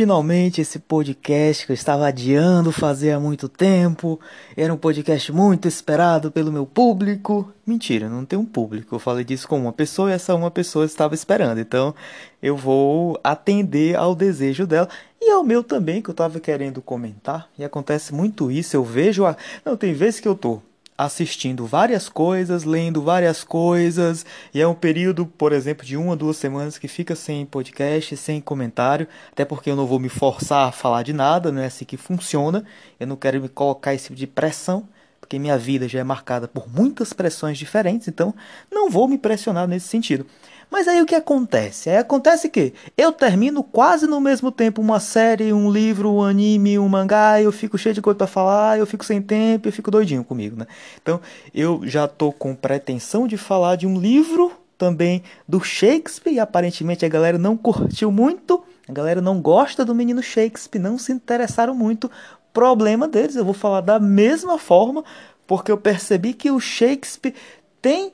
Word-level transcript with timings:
finalmente 0.00 0.62
esse 0.62 0.78
podcast 0.78 1.66
que 1.66 1.72
eu 1.72 1.74
estava 1.74 2.06
adiando 2.06 2.72
fazer 2.72 3.10
há 3.10 3.20
muito 3.20 3.50
tempo. 3.50 4.18
Era 4.56 4.72
um 4.72 4.76
podcast 4.78 5.30
muito 5.30 5.68
esperado 5.68 6.30
pelo 6.30 6.50
meu 6.50 6.64
público. 6.64 7.52
Mentira, 7.66 8.08
não 8.08 8.24
tem 8.24 8.38
um 8.38 8.46
público. 8.46 8.94
Eu 8.94 8.98
falei 8.98 9.24
disso 9.24 9.46
com 9.46 9.60
uma 9.60 9.74
pessoa 9.74 10.10
e 10.10 10.14
essa 10.14 10.34
uma 10.34 10.50
pessoa 10.50 10.86
estava 10.86 11.14
esperando. 11.14 11.60
Então 11.60 11.94
eu 12.42 12.56
vou 12.56 13.20
atender 13.22 13.94
ao 13.94 14.14
desejo 14.14 14.66
dela 14.66 14.88
e 15.20 15.30
ao 15.32 15.44
meu 15.44 15.62
também, 15.62 16.00
que 16.00 16.08
eu 16.08 16.12
estava 16.12 16.40
querendo 16.40 16.80
comentar. 16.80 17.50
E 17.58 17.62
acontece 17.62 18.14
muito 18.14 18.50
isso. 18.50 18.74
Eu 18.74 18.82
vejo. 18.82 19.26
A... 19.26 19.36
Não, 19.66 19.76
tem 19.76 19.92
vezes 19.92 20.18
que 20.18 20.28
eu 20.28 20.34
tô 20.34 20.62
assistindo 21.04 21.64
várias 21.64 22.08
coisas, 22.10 22.64
lendo 22.64 23.00
várias 23.00 23.42
coisas, 23.42 24.26
e 24.52 24.60
é 24.60 24.68
um 24.68 24.74
período, 24.74 25.24
por 25.24 25.50
exemplo, 25.52 25.84
de 25.84 25.96
uma, 25.96 26.14
duas 26.14 26.36
semanas 26.36 26.76
que 26.76 26.88
fica 26.88 27.16
sem 27.16 27.46
podcast, 27.46 28.14
sem 28.18 28.38
comentário, 28.38 29.08
até 29.32 29.44
porque 29.44 29.70
eu 29.70 29.76
não 29.76 29.86
vou 29.86 29.98
me 29.98 30.10
forçar 30.10 30.68
a 30.68 30.72
falar 30.72 31.02
de 31.02 31.14
nada, 31.14 31.50
não 31.50 31.62
é 31.62 31.66
assim 31.66 31.86
que 31.86 31.96
funciona, 31.96 32.64
eu 32.98 33.06
não 33.06 33.16
quero 33.16 33.40
me 33.40 33.48
colocar 33.48 33.94
esse 33.94 34.04
tipo 34.04 34.16
de 34.16 34.26
pressão, 34.26 34.86
porque 35.18 35.38
minha 35.38 35.56
vida 35.56 35.88
já 35.88 36.00
é 36.00 36.04
marcada 36.04 36.46
por 36.46 36.68
muitas 36.68 37.14
pressões 37.14 37.56
diferentes, 37.56 38.06
então 38.06 38.34
não 38.70 38.90
vou 38.90 39.08
me 39.08 39.16
pressionar 39.16 39.66
nesse 39.66 39.88
sentido. 39.88 40.26
Mas 40.70 40.86
aí 40.86 41.02
o 41.02 41.06
que 41.06 41.16
acontece? 41.16 41.90
Aí 41.90 41.96
acontece 41.96 42.48
que 42.48 42.72
eu 42.96 43.10
termino 43.10 43.62
quase 43.62 44.06
no 44.06 44.20
mesmo 44.20 44.52
tempo 44.52 44.80
uma 44.80 45.00
série, 45.00 45.52
um 45.52 45.70
livro, 45.70 46.12
um 46.12 46.22
anime, 46.22 46.78
um 46.78 46.88
mangá, 46.88 47.42
eu 47.42 47.50
fico 47.50 47.76
cheio 47.76 47.94
de 47.94 48.00
coisa 48.00 48.16
para 48.16 48.26
falar, 48.28 48.78
eu 48.78 48.86
fico 48.86 49.04
sem 49.04 49.20
tempo, 49.20 49.66
eu 49.66 49.72
fico 49.72 49.90
doidinho 49.90 50.22
comigo, 50.22 50.56
né? 50.56 50.66
Então, 51.02 51.20
eu 51.52 51.80
já 51.84 52.06
tô 52.06 52.30
com 52.30 52.54
pretensão 52.54 53.26
de 53.26 53.36
falar 53.36 53.74
de 53.74 53.86
um 53.86 53.98
livro 53.98 54.52
também 54.78 55.22
do 55.46 55.60
Shakespeare, 55.60 56.34
e 56.34 56.40
aparentemente 56.40 57.04
a 57.04 57.08
galera 57.08 57.36
não 57.36 57.56
curtiu 57.56 58.12
muito, 58.12 58.62
a 58.88 58.92
galera 58.92 59.20
não 59.20 59.40
gosta 59.40 59.84
do 59.84 59.94
menino 59.94 60.22
Shakespeare, 60.22 60.80
não 60.80 60.96
se 60.96 61.12
interessaram 61.12 61.74
muito. 61.74 62.10
Problema 62.52 63.06
deles, 63.06 63.36
eu 63.36 63.44
vou 63.44 63.54
falar 63.54 63.80
da 63.80 64.00
mesma 64.00 64.56
forma, 64.56 65.04
porque 65.46 65.70
eu 65.70 65.76
percebi 65.76 66.32
que 66.32 66.50
o 66.50 66.60
Shakespeare 66.60 67.34
tem 67.82 68.12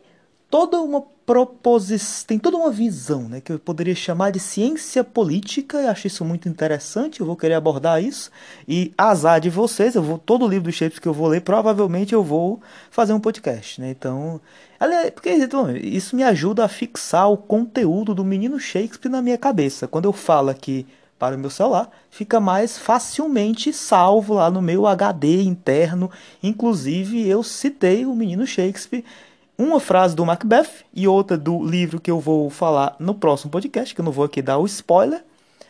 toda 0.51 0.81
uma 0.81 1.03
proposição, 1.27 2.25
tem 2.29 2.39
toda 2.39 2.57
uma 2.57 2.71
visão, 2.71 3.29
né, 3.29 3.41
que 3.41 3.53
eu 3.53 3.59
poderia 3.59 3.97
chamar 3.97 4.31
de 4.31 4.39
ciência 4.39 5.03
política. 5.03 5.79
Eu 5.79 5.91
acho 5.91 6.07
isso 6.07 6.25
muito 6.25 6.49
interessante, 6.49 7.21
eu 7.21 7.27
vou 7.27 7.37
querer 7.37 7.55
abordar 7.55 8.01
isso. 8.01 8.31
E 8.67 8.95
azar 8.97 9.41
de 9.41 9.51
vocês, 9.51 9.97
eu 9.97 10.03
vou 10.03 10.19
todo 10.19 10.45
o 10.45 10.49
livro 10.49 10.71
do 10.71 10.73
Shakespeare 10.73 11.03
que 11.03 11.09
eu 11.09 11.13
vou 11.13 11.27
ler, 11.27 11.41
provavelmente 11.41 12.15
eu 12.15 12.23
vou 12.23 12.61
fazer 12.93 13.13
um 13.13 13.19
podcast, 13.19 13.81
né? 13.81 13.91
Então, 13.91 14.41
porque 15.15 15.31
então, 15.31 15.77
isso 15.77 16.15
me 16.15 16.23
ajuda 16.23 16.65
a 16.65 16.69
fixar 16.69 17.29
o 17.29 17.37
conteúdo 17.37 18.15
do 18.15 18.25
menino 18.25 18.61
Shakespeare 18.61 19.11
na 19.11 19.21
minha 19.21 19.37
cabeça. 19.37 19.89
Quando 19.89 20.05
eu 20.05 20.13
falo 20.13 20.51
aqui 20.51 20.87
para 21.19 21.35
o 21.35 21.39
meu 21.39 21.51
celular, 21.51 21.91
fica 22.09 22.39
mais 22.39 22.79
facilmente 22.79 23.73
salvo 23.73 24.35
lá 24.35 24.51
no 24.51 24.63
meu 24.63 24.87
HD 24.87 25.43
interno. 25.43 26.09
Inclusive, 26.43 27.27
eu 27.27 27.43
citei 27.43 28.07
o 28.07 28.15
menino 28.15 28.47
Shakespeare 28.47 29.05
uma 29.59 29.81
frase 29.81 30.15
do 30.15 30.27
Macbeth 30.27 30.85
e 30.93 31.09
outra 31.09 31.37
do 31.37 31.65
livro 31.65 32.01
que 32.01 32.11
eu 32.11 32.21
vou 32.21 32.51
falar 32.51 32.97
no 32.99 33.15
próximo 33.15 33.51
podcast, 33.51 33.95
que 33.95 34.01
eu 34.01 34.05
não 34.05 34.13
vou 34.13 34.25
aqui 34.25 34.43
dar 34.43 34.59
o 34.59 34.67
spoiler, 34.67 35.25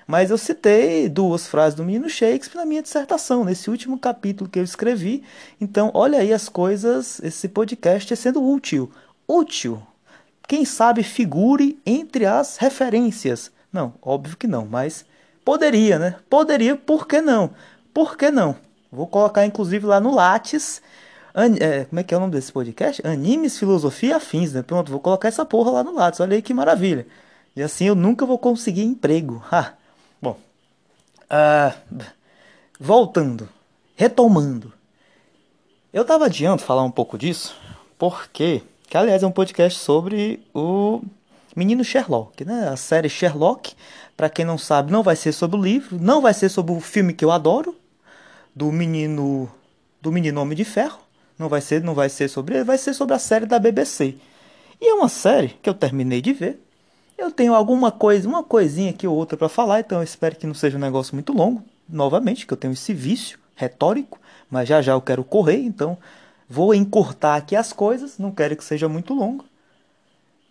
mas 0.06 0.30
eu 0.30 0.38
citei 0.38 1.08
duas 1.08 1.46
frases 1.46 1.74
do 1.74 1.84
menino 1.84 2.08
Shakespeare 2.08 2.58
na 2.58 2.66
minha 2.66 2.82
dissertação, 2.82 3.44
nesse 3.44 3.68
último 3.68 3.98
capítulo 3.98 4.48
que 4.48 4.58
eu 4.58 4.64
escrevi. 4.64 5.24
Então, 5.60 5.90
olha 5.94 6.18
aí 6.20 6.32
as 6.32 6.48
coisas, 6.48 7.20
esse 7.22 7.48
podcast 7.48 8.12
é 8.12 8.16
sendo 8.16 8.42
útil. 8.42 8.90
Útil. 9.26 9.82
Quem 10.46 10.64
sabe 10.64 11.02
figure 11.02 11.78
entre 11.84 12.24
as 12.24 12.56
referências. 12.56 13.50
Não, 13.72 13.94
óbvio 14.00 14.36
que 14.36 14.46
não, 14.46 14.64
mas 14.64 15.04
poderia, 15.44 15.98
né? 15.98 16.16
Poderia, 16.30 16.76
por 16.76 17.06
que 17.08 17.20
não? 17.20 17.50
Por 17.92 18.16
que 18.16 18.30
não? 18.30 18.56
Vou 18.92 19.08
colocar 19.08 19.44
inclusive 19.44 19.84
lá 19.86 19.98
no 19.98 20.14
Lattes 20.14 20.80
An 21.36 21.54
é, 21.60 21.84
como 21.84 22.00
é 22.00 22.02
que 22.02 22.14
é 22.14 22.16
o 22.16 22.20
nome 22.20 22.32
desse 22.32 22.50
podcast? 22.50 23.06
Animes, 23.06 23.58
filosofia 23.58 24.16
afins, 24.16 24.54
né? 24.54 24.62
Pronto, 24.62 24.90
vou 24.90 24.98
colocar 24.98 25.28
essa 25.28 25.44
porra 25.44 25.70
lá 25.70 25.84
no 25.84 25.94
lado. 25.94 26.16
Olha 26.20 26.34
aí 26.34 26.40
que 26.40 26.54
maravilha. 26.54 27.06
E 27.54 27.62
assim 27.62 27.84
eu 27.84 27.94
nunca 27.94 28.24
vou 28.24 28.38
conseguir 28.38 28.82
emprego. 28.82 29.44
Ha. 29.52 29.74
Bom, 30.20 30.38
uh, 31.30 32.04
voltando, 32.80 33.46
retomando. 33.94 34.72
Eu 35.92 36.06
tava 36.06 36.24
adiando 36.24 36.62
falar 36.62 36.82
um 36.82 36.90
pouco 36.90 37.18
disso, 37.18 37.54
porque, 37.98 38.62
que 38.88 38.96
aliás 38.96 39.22
é 39.22 39.26
um 39.26 39.30
podcast 39.30 39.78
sobre 39.78 40.42
o 40.54 41.02
menino 41.54 41.84
Sherlock, 41.84 42.46
né? 42.46 42.70
A 42.70 42.76
série 42.76 43.10
Sherlock, 43.10 43.74
para 44.16 44.30
quem 44.30 44.44
não 44.44 44.56
sabe, 44.56 44.90
não 44.90 45.02
vai 45.02 45.16
ser 45.16 45.32
sobre 45.32 45.58
o 45.58 45.62
livro, 45.62 45.98
não 46.00 46.22
vai 46.22 46.32
ser 46.32 46.48
sobre 46.48 46.72
o 46.72 46.80
filme 46.80 47.12
que 47.12 47.24
eu 47.24 47.30
adoro, 47.30 47.76
do 48.54 48.72
menino 48.72 49.50
do 50.00 50.10
menino 50.10 50.40
Homem 50.40 50.56
de 50.56 50.64
Ferro, 50.64 51.05
não 51.38 51.48
vai 51.48 51.60
ser, 51.60 51.82
não 51.82 51.94
vai 51.94 52.08
ser 52.08 52.28
sobre 52.28 52.56
ele, 52.56 52.64
vai 52.64 52.78
ser 52.78 52.94
sobre 52.94 53.14
a 53.14 53.18
série 53.18 53.46
da 53.46 53.58
BBC. 53.58 54.16
E 54.80 54.90
é 54.90 54.94
uma 54.94 55.08
série 55.08 55.48
que 55.62 55.68
eu 55.68 55.74
terminei 55.74 56.20
de 56.20 56.32
ver. 56.32 56.60
Eu 57.16 57.30
tenho 57.30 57.54
alguma 57.54 57.90
coisa, 57.90 58.28
uma 58.28 58.42
coisinha 58.42 58.90
aqui 58.90 59.06
ou 59.06 59.16
outra 59.16 59.36
para 59.38 59.48
falar, 59.48 59.80
então 59.80 59.98
eu 59.98 60.04
espero 60.04 60.36
que 60.36 60.46
não 60.46 60.54
seja 60.54 60.76
um 60.76 60.80
negócio 60.80 61.14
muito 61.14 61.32
longo. 61.32 61.62
Novamente, 61.88 62.46
que 62.46 62.52
eu 62.52 62.56
tenho 62.56 62.72
esse 62.72 62.92
vício 62.92 63.38
retórico, 63.54 64.18
mas 64.50 64.68
já 64.68 64.82
já 64.82 64.92
eu 64.92 65.00
quero 65.00 65.24
correr, 65.24 65.58
então 65.58 65.96
vou 66.48 66.74
encurtar 66.74 67.36
aqui 67.36 67.56
as 67.56 67.72
coisas, 67.72 68.18
não 68.18 68.30
quero 68.30 68.56
que 68.56 68.64
seja 68.64 68.88
muito 68.88 69.14
longo. 69.14 69.44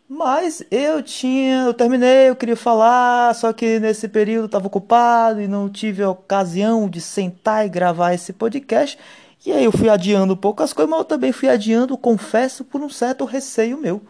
Mas 0.07 0.63
eu 0.69 1.02
tinha, 1.02 1.63
eu 1.63 1.73
terminei, 1.73 2.29
eu 2.29 2.35
queria 2.35 2.56
falar, 2.56 3.34
só 3.34 3.52
que 3.52 3.79
nesse 3.79 4.07
período 4.07 4.46
estava 4.46 4.67
ocupado 4.67 5.41
e 5.41 5.47
não 5.47 5.67
tive 5.67 6.03
a 6.03 6.09
ocasião 6.12 6.88
de 6.88 7.02
sentar 7.02 7.66
e 7.66 7.69
gravar 7.69 8.13
esse 8.13 8.31
podcast. 8.31 9.00
E 9.46 9.51
aí 9.51 9.63
eu 9.63 9.72
fui 9.72 9.90
adiando 9.90 10.38
poucas 10.38 10.73
coisas, 10.73 10.90
mas 10.90 11.00
eu 11.00 11.06
também 11.06 11.31
fui 11.31 11.50
adiando, 11.50 11.97
confesso, 11.97 12.63
por 12.63 12.81
um 12.81 12.90
certo 12.90 13.25
receio 13.25 13.78
meu. 13.78 14.01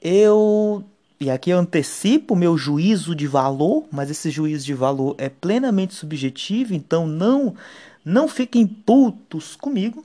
Eu. 0.00 0.84
E 1.20 1.30
aqui 1.30 1.50
eu 1.50 1.58
antecipo 1.58 2.34
meu 2.34 2.58
juízo 2.58 3.14
de 3.14 3.28
valor, 3.28 3.84
mas 3.92 4.10
esse 4.10 4.28
juízo 4.28 4.66
de 4.66 4.74
valor 4.74 5.14
é 5.18 5.28
plenamente 5.28 5.94
subjetivo, 5.94 6.74
então 6.74 7.06
não 7.06 7.54
não 8.04 8.26
fiquem 8.26 8.66
putos 8.66 9.54
comigo. 9.54 10.04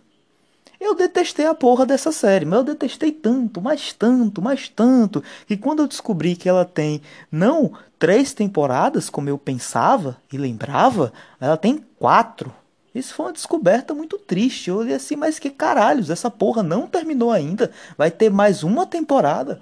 Eu 0.80 0.94
detestei 0.94 1.48
a 1.48 1.56
porra 1.56 1.86
dessa 1.86 2.12
série, 2.12 2.46
mas 2.46 2.60
eu 2.60 2.66
detestei 2.66 3.12
tanto, 3.12 3.60
mais 3.60 3.92
tanto, 3.94 4.42
mais 4.42 4.70
tanto, 4.70 5.24
que 5.48 5.58
quando 5.58 5.82
eu 5.82 5.88
descobri 5.88 6.36
que 6.36 6.48
ela 6.48 6.64
tem 6.64 7.02
não 7.32 7.74
três 7.98 8.32
temporadas, 8.34 9.10
como 9.10 9.28
eu 9.28 9.40
pensava 9.40 10.18
e 10.32 10.38
lembrava, 10.38 11.12
ela 11.40 11.58
tem 11.58 11.84
quatro. 11.98 12.54
Isso 12.98 13.14
foi 13.14 13.28
uma 13.28 13.34
descoberta 13.34 13.94
muito 13.94 14.18
triste. 14.18 14.70
Eu 14.70 14.78
olhei 14.78 14.96
assim, 14.96 15.16
mas 15.16 15.40
que 15.40 15.50
caralhos, 15.50 16.10
essa 16.10 16.30
porra 16.30 16.64
não 16.64 16.88
terminou 16.88 17.32
ainda. 17.32 17.72
Vai 17.98 18.10
ter 18.10 18.30
mais 18.30 18.64
uma 18.64 18.86
temporada. 18.86 19.62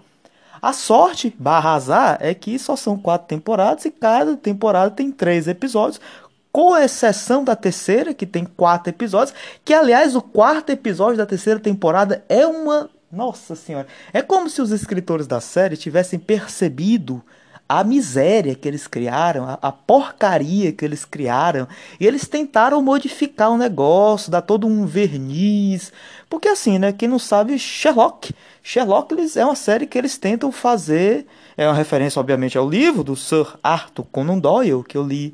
A 0.61 0.73
sorte, 0.73 1.35
barra 1.37 1.73
azar, 1.73 2.17
é 2.21 2.33
que 2.33 2.57
só 2.57 2.75
são 2.75 2.97
quatro 2.97 3.27
temporadas 3.27 3.85
e 3.85 3.91
cada 3.91 4.35
temporada 4.35 4.89
tem 4.89 5.11
três 5.11 5.47
episódios, 5.47 6.01
com 6.51 6.75
exceção 6.75 7.43
da 7.43 7.55
terceira, 7.55 8.13
que 8.13 8.25
tem 8.25 8.45
quatro 8.45 8.89
episódios. 8.89 9.35
Que, 9.63 9.73
aliás, 9.73 10.15
o 10.15 10.21
quarto 10.21 10.71
episódio 10.71 11.17
da 11.17 11.25
terceira 11.25 11.59
temporada 11.59 12.23
é 12.29 12.47
uma. 12.47 12.89
Nossa 13.11 13.55
Senhora! 13.55 13.87
É 14.13 14.21
como 14.21 14.49
se 14.49 14.61
os 14.61 14.71
escritores 14.71 15.27
da 15.27 15.41
série 15.41 15.77
tivessem 15.77 16.17
percebido 16.17 17.21
a 17.67 17.83
miséria 17.83 18.53
que 18.53 18.67
eles 18.67 18.85
criaram, 18.85 19.45
a, 19.45 19.59
a, 19.61 19.71
porcaria 19.71 20.71
que 20.71 20.85
eles 20.85 21.03
criaram, 21.03 21.67
e 21.99 22.05
eles 22.05 22.27
tentaram 22.27 22.81
modificar 22.81 23.49
o 23.51 23.57
negócio, 23.57 24.31
dar 24.31 24.41
todo 24.41 24.67
um 24.67 24.85
verniz. 24.85 25.91
Porque 26.29 26.47
assim, 26.47 26.77
né, 26.77 26.93
quem 26.93 27.07
não 27.07 27.17
sabe, 27.19 27.57
Sherlock, 27.57 28.33
Sherlock 28.61 29.13
eles, 29.13 29.35
é 29.35 29.43
uma 29.43 29.55
série 29.55 29.87
que 29.87 29.97
eles 29.97 30.17
tentam 30.17 30.51
fazer, 30.51 31.25
é 31.57 31.67
uma 31.67 31.75
referência 31.75 32.19
obviamente 32.19 32.57
ao 32.57 32.69
livro 32.69 33.03
do 33.03 33.15
Sir 33.15 33.57
Arthur 33.63 34.05
Conan 34.11 34.37
Doyle, 34.37 34.83
que 34.83 34.97
eu 34.97 35.03
li 35.03 35.33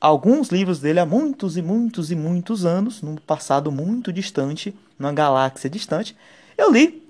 alguns 0.00 0.48
livros 0.48 0.80
dele 0.80 0.98
há 0.98 1.06
muitos 1.06 1.56
e 1.56 1.62
muitos 1.62 2.10
e 2.10 2.16
muitos 2.16 2.64
anos, 2.64 3.00
num 3.00 3.16
passado 3.16 3.70
muito 3.70 4.12
distante, 4.12 4.74
numa 4.98 5.12
galáxia 5.12 5.70
distante. 5.70 6.16
Eu 6.56 6.72
li 6.72 7.00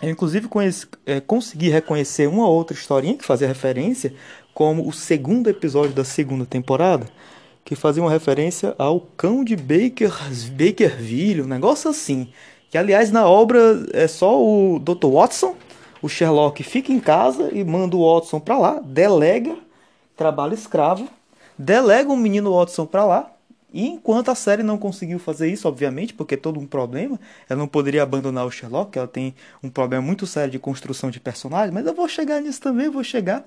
eu, 0.00 0.10
inclusive, 0.10 0.48
conheci, 0.48 0.86
é, 1.04 1.20
consegui 1.20 1.68
reconhecer 1.68 2.28
uma 2.28 2.48
outra 2.48 2.76
historinha 2.76 3.16
que 3.16 3.24
fazia 3.24 3.48
referência 3.48 4.14
como 4.54 4.88
o 4.88 4.92
segundo 4.92 5.48
episódio 5.48 5.92
da 5.92 6.04
segunda 6.04 6.46
temporada, 6.46 7.06
que 7.64 7.74
fazia 7.74 8.02
uma 8.02 8.10
referência 8.10 8.74
ao 8.78 9.00
cão 9.00 9.44
de 9.44 9.56
Baker, 9.56 10.12
Bakerville, 10.52 11.42
um 11.42 11.46
negócio 11.46 11.90
assim. 11.90 12.28
Que, 12.70 12.78
aliás, 12.78 13.10
na 13.10 13.28
obra 13.28 13.86
é 13.92 14.06
só 14.06 14.40
o 14.40 14.78
Dr. 14.78 15.08
Watson, 15.08 15.56
o 16.00 16.08
Sherlock 16.08 16.62
fica 16.62 16.92
em 16.92 17.00
casa 17.00 17.50
e 17.52 17.64
manda 17.64 17.96
o 17.96 18.14
Watson 18.14 18.38
para 18.40 18.58
lá, 18.58 18.80
delega 18.84 19.56
trabalho 20.16 20.54
escravo, 20.54 21.08
delega 21.56 22.10
o 22.10 22.16
menino 22.16 22.56
Watson 22.56 22.84
para 22.84 23.04
lá, 23.04 23.32
e 23.72 23.86
enquanto 23.86 24.30
a 24.30 24.34
série 24.34 24.62
não 24.62 24.78
conseguiu 24.78 25.18
fazer 25.18 25.50
isso, 25.50 25.68
obviamente, 25.68 26.14
porque 26.14 26.34
é 26.34 26.38
todo 26.38 26.58
um 26.58 26.66
problema, 26.66 27.20
ela 27.48 27.58
não 27.58 27.68
poderia 27.68 28.02
abandonar 28.02 28.46
o 28.46 28.50
Sherlock, 28.50 28.96
ela 28.96 29.06
tem 29.06 29.34
um 29.62 29.68
problema 29.68 30.04
muito 30.04 30.26
sério 30.26 30.50
de 30.50 30.58
construção 30.58 31.10
de 31.10 31.20
personagens, 31.20 31.72
mas 31.72 31.86
eu 31.86 31.94
vou 31.94 32.08
chegar 32.08 32.40
nisso 32.40 32.60
também, 32.60 32.88
vou 32.88 33.04
chegar. 33.04 33.46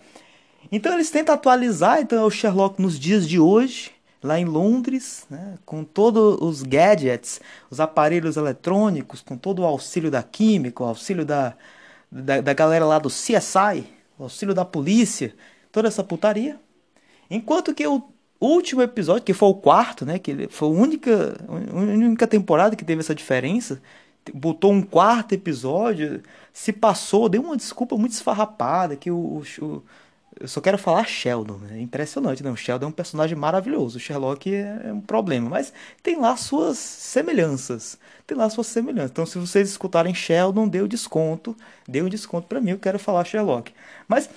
Então 0.72 0.94
eles 0.94 1.10
tentam 1.10 1.34
atualizar, 1.34 2.02
então 2.02 2.24
o 2.26 2.30
Sherlock 2.30 2.80
nos 2.80 3.00
dias 3.00 3.28
de 3.28 3.40
hoje, 3.40 3.92
lá 4.22 4.40
em 4.40 4.46
Londres, 4.46 5.26
né, 5.28 5.56
com 5.66 5.84
todos 5.84 6.38
os 6.40 6.62
gadgets, 6.62 7.42
os 7.72 7.80
aparelhos 7.80 8.38
eletrônicos, 8.38 9.22
com 9.22 9.36
todo 9.36 9.64
o 9.64 9.66
auxílio 9.66 10.12
da 10.12 10.22
química, 10.22 10.84
o 10.84 10.88
auxílio 10.88 11.26
da, 11.26 11.56
da, 12.12 12.42
da 12.42 12.54
galera 12.54 12.86
lá 12.86 13.00
do 13.00 13.10
CSI, 13.10 13.88
o 14.20 14.24
auxílio 14.24 14.54
da 14.54 14.64
polícia, 14.64 15.34
toda 15.72 15.88
essa 15.88 16.04
putaria. 16.04 16.60
Enquanto 17.28 17.74
que 17.74 17.88
o 17.88 18.11
último 18.48 18.82
episódio, 18.82 19.24
que 19.24 19.34
foi 19.34 19.50
o 19.50 19.56
quarto, 19.56 20.06
né, 20.06 20.20
que 20.20 20.48
foi 20.50 20.68
a 20.68 20.72
única, 20.72 21.38
única 21.74 22.28
temporada 22.28 22.76
que 22.76 22.86
teve 22.86 23.02
essa 23.02 23.16
diferença, 23.16 23.82
botou 24.34 24.72
um 24.72 24.82
quarto 24.82 25.34
episódio, 25.34 26.22
se 26.54 26.74
passou, 26.74 27.30
deu 27.30 27.42
uma 27.42 27.58
desculpa 27.58 27.98
muito 27.98 28.14
esfarrapada, 28.14 28.96
que 28.96 29.12
o, 29.12 29.44
o 29.62 29.84
eu 30.40 30.48
só 30.48 30.62
quero 30.62 30.78
falar 30.78 31.06
Sheldon, 31.06 31.58
né? 31.58 31.78
é 31.78 31.82
impressionante, 31.82 32.42
não? 32.42 32.54
O 32.54 32.58
Sheldon 32.58 32.86
é 32.86 32.90
um 32.90 32.92
personagem 32.92 33.38
maravilhoso, 33.38 33.98
o 33.98 34.00
Sherlock 34.00 34.54
é, 34.54 34.82
é 34.86 34.94
um 34.94 35.02
problema, 35.02 35.50
mas 35.50 35.74
tem 36.02 36.20
lá 36.20 36.36
suas 36.38 36.78
semelhanças, 36.78 37.98
tem 38.26 38.38
lá 38.38 38.50
suas 38.50 38.68
semelhanças. 38.68 39.12
Então, 39.12 39.26
se 39.26 39.38
vocês 39.38 39.70
escutarem 39.70 40.16
Sheldon, 40.16 40.68
dê 40.68 40.82
o 40.82 40.88
desconto, 40.88 41.56
dê 41.88 42.02
um 42.02 42.10
desconto 42.10 42.48
para 42.48 42.62
mim, 42.62 42.72
eu 42.72 42.80
quero 42.80 42.98
falar 42.98 43.26
Sherlock. 43.26 43.74
Mas 44.08 44.30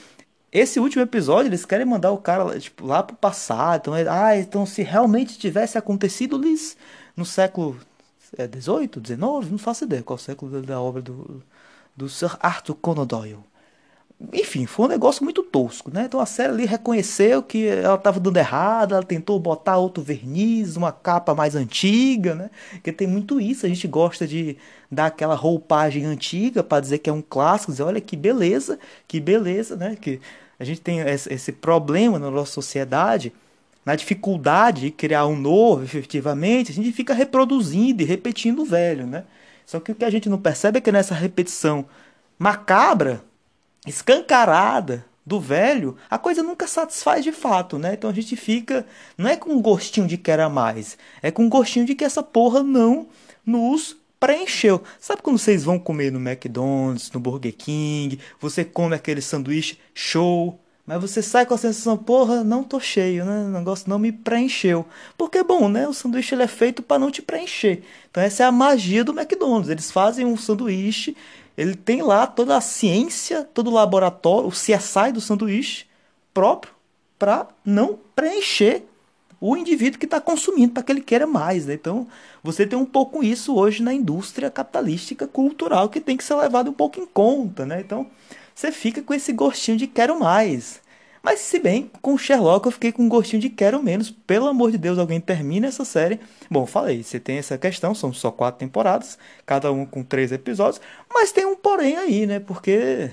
esse 0.55 0.79
último 0.79 1.03
episódio, 1.03 1.49
eles 1.49 1.65
querem 1.65 1.85
mandar 1.85 2.13
o 2.13 2.19
cara 2.19 2.59
tipo, 2.61 2.87
lá 2.87 3.03
pro 3.03 3.17
passado. 3.17 3.81
Então, 3.81 3.97
é, 3.97 4.09
ah, 4.09 4.39
então 4.39 4.65
se 4.65 4.83
realmente 4.83 5.37
tivesse 5.37 5.77
acontecido 5.77 6.39
Liz, 6.39 6.77
no 7.17 7.27
século 7.27 7.77
é, 8.39 8.47
18, 8.47 9.01
19, 9.01 9.51
não 9.51 9.59
faço 9.59 9.85
ideia 9.85 10.03
qual 10.03 10.17
século 10.17 10.63
da 10.63 10.81
obra 10.81 11.03
do, 11.03 11.43
do 11.97 12.09
Sir 12.09 12.37
Arthur 12.41 12.77
Conan 12.77 13.05
Doyle. 13.05 13.39
Enfim, 14.33 14.65
foi 14.65 14.87
um 14.87 14.89
negócio 14.89 15.25
muito 15.25 15.43
tosco, 15.43 15.91
né? 15.93 16.05
Então 16.05 16.21
a 16.21 16.27
série 16.27 16.53
ali 16.53 16.65
reconheceu 16.67 17.43
que 17.43 17.67
ela 17.67 17.97
estava 17.97 18.21
dando 18.21 18.37
errado, 18.37 18.95
ela 18.95 19.03
tentou 19.03 19.39
botar 19.41 19.77
outro 19.77 20.03
verniz, 20.05 20.77
uma 20.77 20.93
capa 20.93 21.35
mais 21.35 21.57
antiga, 21.57 22.35
né? 22.35 22.51
Porque 22.75 22.93
tem 22.93 23.09
muito 23.09 23.41
isso, 23.41 23.67
a 23.67 23.69
gente 23.69 23.89
gosta 23.89 24.27
de 24.27 24.57
dar 24.91 25.07
aquela 25.07 25.35
roupagem 25.35 26.05
antiga 26.05 26.63
para 26.63 26.81
dizer 26.81 26.99
que 26.99 27.11
é 27.11 27.13
um 27.13 27.21
clássico, 27.21 27.73
dizer, 27.73 27.83
olha 27.83 28.01
que 28.01 28.17
beleza, 28.17 28.79
que 29.09 29.21
beleza, 29.21 29.75
né? 29.77 29.97
Que 30.01 30.21
a 30.59 30.65
gente 30.65 30.81
tem 30.81 31.01
esse 31.01 31.53
problema 31.53 32.19
na 32.19 32.31
nossa 32.31 32.53
sociedade, 32.53 33.33
na 33.85 33.95
dificuldade 33.95 34.83
de 34.83 34.91
criar 34.91 35.27
um 35.27 35.37
novo, 35.37 35.85
efetivamente, 35.85 36.71
a 36.71 36.75
gente 36.75 36.93
fica 36.93 37.13
reproduzindo 37.13 38.03
e 38.03 38.07
repetindo 38.07 38.63
o 38.63 38.65
velho, 38.65 39.07
né? 39.07 39.25
Só 39.67 39.81
que 39.81 39.93
o 39.93 39.95
que 39.95 40.05
a 40.05 40.11
gente 40.11 40.29
não 40.29 40.39
percebe 40.39 40.79
é 40.79 40.81
que 40.81 40.93
nessa 40.93 41.15
repetição 41.15 41.87
macabra, 42.39 43.23
escancarada 43.87 45.05
do 45.27 45.41
velho, 45.41 45.97
a 46.11 46.19
coisa 46.19 46.43
nunca 46.43 46.67
satisfaz 46.67 47.25
de 47.25 47.33
fato, 47.33 47.79
né? 47.79 47.95
Então 47.95 48.11
a 48.11 48.13
gente 48.13 48.37
fica, 48.37 48.87
não 49.17 49.29
é 49.29 49.37
com 49.37 49.51
um 49.51 49.63
gostinho 49.63 50.07
de 50.07 50.19
querer 50.19 50.49
mais, 50.49 50.99
é 51.23 51.31
com 51.31 51.45
um 51.45 51.49
gostinho 51.49 51.87
de 51.87 51.95
que 51.95 52.05
essa 52.05 52.23
porra 52.23 52.63
não 52.63 53.09
nos 53.45 53.97
preencheu. 54.25 54.83
Sabe 54.99 55.21
quando 55.21 55.39
vocês 55.39 55.65
vão 55.65 55.79
comer 55.79 56.11
no 56.11 56.19
McDonald's, 56.19 57.11
no 57.13 57.21
Burger 57.21 57.55
King, 57.55 58.19
você 58.41 58.65
come 58.65 58.95
aquele 58.95 59.21
sanduíche 59.21 59.79
show, 59.93 60.59
mas 60.87 61.01
você 61.01 61.23
sai 61.23 61.45
com 61.45 61.55
a 61.55 61.59
sensação, 61.59 61.97
porra, 61.97 62.43
não 62.43 62.65
tô 62.65 62.81
cheio, 62.81 63.25
né? 63.25 63.45
O 63.45 63.59
negócio 63.59 63.89
não 63.89 63.99
me 63.99 64.13
preencheu. 64.13 64.87
Porque, 65.17 65.43
bom, 65.43 65.69
né? 65.69 65.87
O 65.87 65.93
sanduíche 65.93 66.35
ele 66.35 66.43
é 66.43 66.49
feito 66.49 66.83
para 66.83 66.99
não 66.99 67.11
te 67.11 67.21
preencher. 67.21 67.83
Então 68.11 68.23
essa 68.23 68.43
é 68.43 68.47
a 68.47 68.53
magia 68.53 69.05
do 69.05 69.13
McDonald's. 69.19 69.71
Eles 69.71 69.91
fazem 69.91 70.25
um 70.25 70.37
sanduíche 70.37 71.17
ele 71.57 71.75
tem 71.75 72.03
lá 72.03 72.27
toda 72.27 72.57
a 72.57 72.61
ciência, 72.61 73.49
todo 73.55 73.71
o 73.71 73.75
laboratório, 73.75 74.49
o 74.49 74.53
CSI 74.53 75.13
do 75.13 75.21
sanduíche 75.21 75.87
próprio 76.33 76.73
para 77.19 77.47
não 77.65 77.99
preencher 78.15 78.83
o 79.41 79.57
indivíduo 79.57 79.99
que 79.99 80.07
está 80.07 80.21
consumindo, 80.21 80.73
para 80.73 80.83
que 80.83 80.93
ele 80.93 81.01
queira 81.01 81.27
mais. 81.27 81.67
Né? 81.67 81.75
Então, 81.75 82.07
você 82.43 82.67
tem 82.67 82.79
um 82.79 82.85
pouco 82.85 83.23
isso 83.23 83.55
hoje 83.55 83.83
na 83.83 83.93
indústria 83.93 84.51
capitalística 84.51 85.27
cultural 85.27 85.89
que 85.89 86.01
tem 86.01 86.17
que 86.17 86.25
ser 86.25 86.35
levado 86.35 86.71
um 86.71 86.75
pouco 86.75 87.01
em 87.01 87.07
conta. 87.07 87.67
Né? 87.67 87.81
Então, 87.81 88.07
você 88.55 88.71
fica 88.71 89.03
com 89.03 89.13
esse 89.13 89.33
gostinho 89.33 89.77
de 89.77 89.87
quero 89.87 90.19
mais. 90.19 90.83
Mas 91.25 91.41
se 91.41 91.59
bem, 91.59 91.91
com 92.03 92.19
Sherlock 92.19 92.67
eu 92.67 92.73
fiquei 92.73 92.93
com 92.93 93.03
um 93.03 93.09
gostinho 93.09 93.41
de 93.41 93.49
quero 93.49 93.83
menos. 93.83 94.11
Pelo 94.11 94.47
amor 94.47 94.71
de 94.71 94.77
Deus, 94.77 94.99
alguém 94.99 95.19
termina 95.19 95.67
essa 95.67 95.83
série. 95.83 96.21
Bom, 96.51 96.67
falei, 96.67 97.03
você 97.03 97.19
tem 97.19 97.39
essa 97.39 97.57
questão, 97.57 97.95
são 97.95 98.13
só 98.13 98.31
quatro 98.31 98.59
temporadas, 98.59 99.19
cada 99.47 99.73
um 99.73 99.87
com 99.87 100.03
três 100.03 100.33
episódios. 100.33 100.83
Mas 101.13 101.33
tem 101.33 101.47
um 101.47 101.57
porém 101.57 101.97
aí, 101.97 102.27
né? 102.27 102.41
Porque 102.41 103.11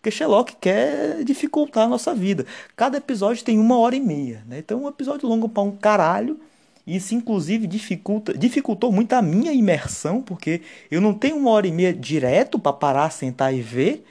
porque 0.00 0.10
Sherlock 0.10 0.56
quer 0.58 1.22
dificultar 1.24 1.84
a 1.84 1.88
nossa 1.88 2.14
vida. 2.14 2.46
Cada 2.74 2.96
episódio 2.96 3.44
tem 3.44 3.58
uma 3.58 3.76
hora 3.76 3.94
e 3.94 4.00
meia, 4.00 4.42
né? 4.48 4.58
Então 4.58 4.84
um 4.84 4.88
episódio 4.88 5.28
longo 5.28 5.46
para 5.46 5.62
um 5.62 5.76
caralho. 5.76 6.40
Isso 6.86 7.14
inclusive 7.14 7.66
dificulta, 7.66 8.36
dificultou 8.36 8.90
muito 8.90 9.12
a 9.12 9.20
minha 9.20 9.52
imersão, 9.52 10.22
porque 10.22 10.62
eu 10.90 11.02
não 11.02 11.12
tenho 11.12 11.36
uma 11.36 11.50
hora 11.50 11.66
e 11.66 11.70
meia 11.70 11.92
direto 11.92 12.58
para 12.58 12.72
parar, 12.72 13.10
sentar 13.10 13.54
e 13.54 13.60
ver 13.60 14.02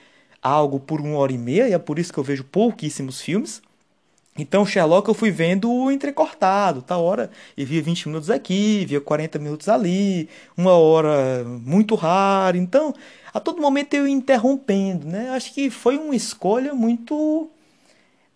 algo 0.41 0.80
por 0.80 1.01
uma 1.01 1.18
hora 1.18 1.33
e 1.33 1.38
meia, 1.38 1.68
e 1.68 1.74
é 1.74 1.80
por 1.80 1.97
isso 1.97 2.13
que 2.13 2.19
eu 2.19 2.24
vejo 2.24 2.44
pouquíssimos 2.44 3.19
filmes. 3.19 3.59
Então, 4.41 4.65
Sherlock 4.65 5.07
eu 5.07 5.13
fui 5.13 5.31
vendo 5.31 5.91
entrecortado, 5.91 6.81
tá 6.81 6.97
hora 6.97 7.30
e 7.57 7.65
via 7.65 7.81
20 7.81 8.07
minutos 8.07 8.30
aqui, 8.30 8.86
via 8.86 9.01
40 9.01 9.39
minutos 9.39 9.69
ali, 9.69 10.30
uma 10.57 10.74
hora 10.74 11.44
muito 11.44 11.95
rara. 11.95 12.57
Então, 12.57 12.94
a 13.33 13.39
todo 13.39 13.62
momento 13.62 13.94
eu 13.94 14.07
interrompendo, 14.07 15.07
né? 15.07 15.30
Acho 15.31 15.53
que 15.53 15.69
foi 15.69 15.97
uma 15.97 16.15
escolha 16.15 16.74
muito 16.74 17.50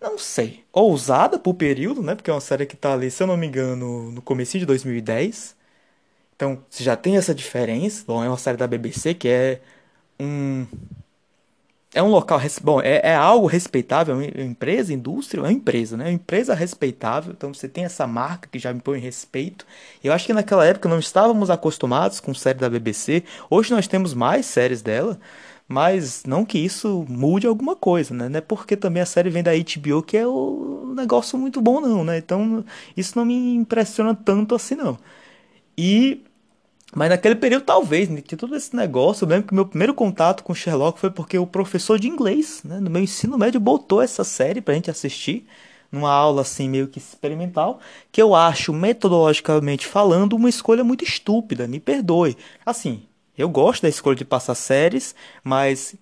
não 0.02 0.18
sei, 0.18 0.64
ousada 0.74 1.40
pro 1.40 1.54
período, 1.54 2.04
né? 2.04 2.14
Porque 2.16 2.30
é 2.30 2.34
uma 2.34 2.42
série 2.42 2.66
que 2.66 2.76
tá 2.76 2.94
ali, 2.94 3.10
se 3.10 3.24
eu 3.24 3.28
não 3.28 3.38
me 3.38 3.48
engano, 3.48 4.12
no 4.12 4.22
começo 4.22 4.60
de 4.60 4.66
2010. 4.66 5.56
Então, 6.36 6.64
você 6.70 6.84
já 6.84 6.96
tem 6.98 7.18
essa 7.18 7.34
diferença. 7.36 8.04
Bom, 8.08 8.24
é 8.24 8.28
uma 8.28 8.38
série 8.38 8.58
da 8.58 8.68
BBC 8.68 9.14
que 9.14 9.28
é 9.30 9.62
um 10.20 10.68
é 11.94 12.02
um 12.02 12.08
local, 12.10 12.40
bom, 12.62 12.82
é, 12.82 13.02
é 13.04 13.16
algo 13.16 13.46
respeitável, 13.46 14.20
é 14.20 14.44
empresa, 14.44 14.92
indústria, 14.94 15.40
é 15.40 15.44
uma 15.44 15.52
empresa, 15.52 15.96
né? 15.96 16.06
É 16.06 16.08
uma 16.08 16.14
empresa 16.14 16.56
respeitável, 16.56 17.34
então 17.38 17.54
você 17.54 17.70
tem 17.70 17.86
essa 17.86 18.08
marca 18.08 18.50
que 18.52 18.58
já 18.58 18.74
me 18.74 18.82
põe 18.82 19.00
respeito. 19.00 19.66
Eu 20.04 20.12
acho 20.12 20.26
que 20.26 20.34
naquela 20.34 20.66
época 20.66 20.90
não 20.90 20.98
estávamos 21.00 21.50
acostumados 21.52 22.20
com 22.20 22.34
série 22.34 22.58
da 22.60 22.70
BBC, 22.70 23.24
hoje 23.50 23.72
nós 23.72 23.88
temos 23.88 24.14
mais 24.14 24.46
séries 24.48 24.82
dela, 24.82 25.20
mas 25.68 26.24
não 26.26 26.44
que 26.46 26.58
isso 26.58 27.06
mude 27.08 27.46
alguma 27.48 27.76
coisa, 27.76 28.14
né? 28.14 28.28
Não 28.28 28.38
é 28.40 28.42
porque 28.42 28.76
também 28.76 29.02
a 29.02 29.06
série 29.06 29.30
vem 29.30 29.44
da 29.44 29.52
HBO 29.54 30.02
que 30.04 30.18
é 30.18 30.28
o 30.28 30.94
negócio 30.96 31.38
muito 31.38 31.62
bom, 31.62 31.80
não, 31.80 32.04
né? 32.04 32.18
Então 32.18 32.66
isso 32.98 33.18
não 33.18 33.26
me 33.26 33.56
impressiona 33.56 34.16
tanto 34.16 34.56
assim, 34.56 34.76
não. 34.76 34.98
E 35.78 36.24
mas 36.96 37.10
naquele 37.10 37.36
período, 37.36 37.64
talvez, 37.64 38.10
né, 38.10 38.22
tinha 38.22 38.38
todo 38.38 38.56
esse 38.56 38.76
negócio. 38.76 39.26
Eu 39.26 39.30
lembro 39.30 39.48
que 39.48 39.54
meu 39.54 39.66
primeiro 39.66 39.94
contato 39.94 40.44
com 40.44 40.54
Sherlock 40.54 41.00
foi 41.00 41.10
porque 41.10 41.38
o 41.38 41.48
professor 41.48 42.00
de 42.00 42.08
inglês, 42.08 42.62
né, 42.64 42.80
no 42.80 42.90
meu 42.90 43.02
ensino 43.02 43.38
médio, 43.38 43.60
botou 43.60 44.02
essa 44.02 44.24
série 44.24 44.62
pra 44.62 44.74
gente 44.76 44.92
assistir, 44.92 45.48
numa 45.92 46.12
aula 46.12 46.42
assim 46.42 46.70
meio 46.70 46.88
que 46.88 47.00
experimental, 47.00 47.80
que 48.12 48.22
eu 48.22 48.36
acho, 48.36 48.74
metodologicamente 48.74 49.86
falando, 49.88 50.36
uma 50.36 50.50
escolha 50.50 50.84
muito 50.84 51.04
estúpida, 51.04 51.68
me 51.68 51.80
perdoe. 51.80 52.38
Assim, 52.66 53.04
eu 53.38 53.50
gosto 53.50 53.84
da 53.84 53.90
escolha 53.90 54.16
de 54.16 54.26
passar 54.26 54.56
séries, 54.56 55.16
mas 55.44 55.96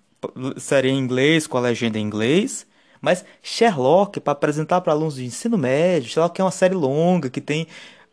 série 0.58 0.90
em 0.90 0.98
inglês, 0.98 1.48
com 1.48 1.58
a 1.58 1.62
legenda 1.62 1.98
em 1.98 2.04
inglês. 2.04 2.66
Mas 3.02 3.26
Sherlock, 3.42 4.20
para 4.20 4.34
apresentar 4.34 4.82
para 4.82 4.94
alunos 4.94 5.16
de 5.16 5.26
ensino 5.26 5.58
médio, 5.58 6.10
Sherlock 6.10 6.40
é 6.40 6.44
uma 6.44 6.52
série 6.52 6.76
longa 6.76 7.30
que 7.30 7.42
tem. 7.42 7.68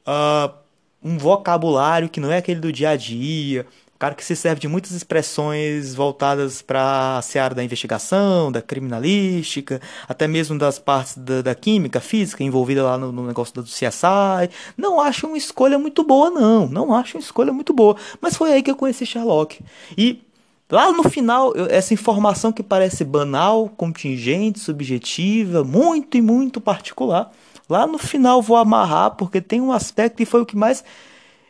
Uh, 0.06 0.67
um 1.02 1.16
vocabulário 1.18 2.08
que 2.08 2.20
não 2.20 2.30
é 2.30 2.38
aquele 2.38 2.60
do 2.60 2.72
dia 2.72 2.90
a 2.90 2.96
dia, 2.96 3.66
um 3.94 3.98
cara 3.98 4.14
que 4.14 4.24
se 4.24 4.36
serve 4.36 4.60
de 4.60 4.68
muitas 4.68 4.92
expressões 4.92 5.94
voltadas 5.94 6.62
para 6.62 7.18
a 7.18 7.22
seara 7.22 7.54
da 7.54 7.64
investigação, 7.64 8.52
da 8.52 8.62
criminalística, 8.62 9.80
até 10.08 10.28
mesmo 10.28 10.56
das 10.56 10.78
partes 10.78 11.16
da, 11.16 11.42
da 11.42 11.54
química, 11.54 12.00
física 12.00 12.44
envolvida 12.44 12.84
lá 12.84 12.96
no, 12.96 13.10
no, 13.10 13.26
negócio 13.26 13.54
do 13.54 13.64
CSI. 13.64 14.50
Não 14.76 15.00
acho 15.00 15.26
uma 15.26 15.36
escolha 15.36 15.78
muito 15.80 16.04
boa, 16.04 16.30
não. 16.30 16.68
Não 16.68 16.94
acho 16.94 17.16
uma 17.16 17.22
escolha 17.22 17.52
muito 17.52 17.72
boa. 17.72 17.96
Mas 18.20 18.36
foi 18.36 18.52
aí 18.52 18.62
que 18.62 18.70
eu 18.70 18.76
conheci 18.76 19.04
Sherlock. 19.04 19.58
E 19.96 20.22
Lá 20.70 20.92
no 20.92 21.02
final, 21.08 21.54
essa 21.70 21.94
informação 21.94 22.52
que 22.52 22.62
parece 22.62 23.02
banal, 23.02 23.70
contingente, 23.74 24.58
subjetiva, 24.58 25.64
muito 25.64 26.18
e 26.18 26.20
muito 26.20 26.60
particular, 26.60 27.32
Lá 27.68 27.86
no 27.86 27.98
final 27.98 28.40
vou 28.40 28.56
amarrar 28.56 29.14
porque 29.16 29.40
tem 29.40 29.60
um 29.60 29.72
aspecto 29.72 30.22
e 30.22 30.26
foi 30.26 30.40
o 30.40 30.46
que 30.46 30.56
mais 30.56 30.82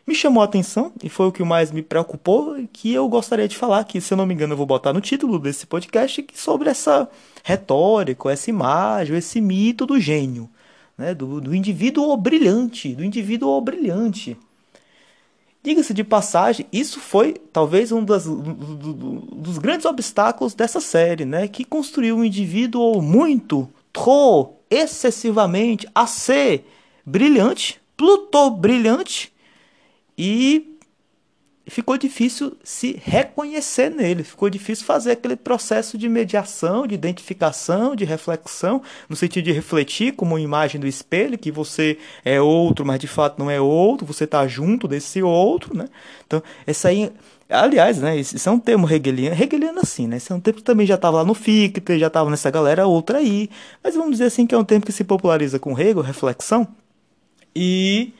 me 0.05 0.13
chamou 0.15 0.41
a 0.41 0.45
atenção 0.45 0.91
e 1.03 1.07
foi 1.07 1.27
o 1.27 1.31
que 1.31 1.43
mais 1.43 1.71
me 1.71 1.83
preocupou 1.83 2.57
que 2.73 2.91
eu 2.91 3.07
gostaria 3.07 3.47
de 3.47 3.55
falar 3.55 3.83
que 3.83 4.01
se 4.01 4.11
eu 4.11 4.17
não 4.17 4.25
me 4.25 4.33
engano 4.33 4.53
eu 4.53 4.57
vou 4.57 4.65
botar 4.65 4.91
no 4.91 4.99
título 4.99 5.37
desse 5.39 5.67
podcast 5.67 6.25
sobre 6.33 6.69
essa 6.69 7.07
retórica, 7.43 8.31
essa 8.31 8.49
imagem, 8.49 9.15
esse 9.15 9.39
mito 9.39 9.85
do 9.85 9.99
gênio, 9.99 10.49
né, 10.97 11.13
do, 11.13 11.39
do 11.39 11.55
indivíduo 11.55 12.17
brilhante, 12.17 12.95
do 12.95 13.05
indivíduo 13.05 13.61
brilhante. 13.61 14.35
Diga-se 15.61 15.93
de 15.93 16.03
passagem, 16.03 16.65
isso 16.71 16.99
foi 16.99 17.33
talvez 17.33 17.91
um 17.91 18.03
das, 18.03 18.25
do, 18.25 18.35
do, 18.35 18.93
dos 19.35 19.57
grandes 19.57 19.85
obstáculos 19.85 20.53
dessa 20.53 20.81
série, 20.81 21.23
né, 21.23 21.47
que 21.47 21.63
construiu 21.63 22.17
um 22.17 22.25
indivíduo 22.25 23.01
muito, 23.01 23.69
trop 23.93 24.58
excessivamente, 24.69 25.87
a 25.93 26.05
ser 26.05 26.65
brilhante, 27.05 27.81
Plutô 27.97 28.49
brilhante 28.51 29.33
e 30.17 30.68
ficou 31.69 31.97
difícil 31.97 32.57
se 32.63 32.99
reconhecer 33.03 33.89
nele, 33.89 34.23
ficou 34.23 34.49
difícil 34.49 34.85
fazer 34.85 35.11
aquele 35.11 35.35
processo 35.35 35.97
de 35.97 36.09
mediação, 36.09 36.87
de 36.87 36.95
identificação, 36.95 37.95
de 37.95 38.05
reflexão, 38.05 38.81
no 39.07 39.15
sentido 39.15 39.45
de 39.45 39.51
refletir 39.51 40.13
como 40.13 40.35
uma 40.35 40.41
imagem 40.41 40.79
do 40.79 40.87
espelho, 40.87 41.37
que 41.37 41.51
você 41.51 41.97
é 42.23 42.41
outro, 42.41 42.85
mas 42.85 42.99
de 42.99 43.07
fato 43.07 43.39
não 43.39 43.49
é 43.49 43.59
outro, 43.59 44.05
você 44.05 44.23
está 44.23 44.47
junto 44.47 44.87
desse 44.87 45.21
outro, 45.21 45.75
né? 45.77 45.87
Então, 46.25 46.41
essa 46.65 46.89
aí, 46.89 47.11
aliás, 47.49 47.99
né, 47.99 48.17
isso 48.17 48.47
é 48.47 48.51
um 48.51 48.59
termo 48.59 48.89
hegeliano, 48.91 49.41
hegeliano 49.41 49.79
assim, 49.81 50.07
né? 50.07 50.17
Esse 50.17 50.31
é 50.31 50.35
um 50.35 50.39
termo 50.39 50.57
que 50.57 50.63
também 50.63 50.87
já 50.87 50.95
estava 50.95 51.17
lá 51.17 51.23
no 51.23 51.33
Fichte, 51.33 51.81
já 51.99 52.07
estava 52.07 52.29
nessa 52.29 52.49
galera 52.49 52.87
outra 52.87 53.19
aí, 53.19 53.49
mas 53.83 53.95
vamos 53.95 54.11
dizer 54.11 54.25
assim 54.25 54.45
que 54.47 54.55
é 54.55 54.57
um 54.57 54.65
termo 54.65 54.85
que 54.85 54.91
se 54.91 55.03
populariza 55.03 55.59
com 55.59 55.79
Hegel, 55.79 56.01
reflexão, 56.01 56.67
e 57.55 58.13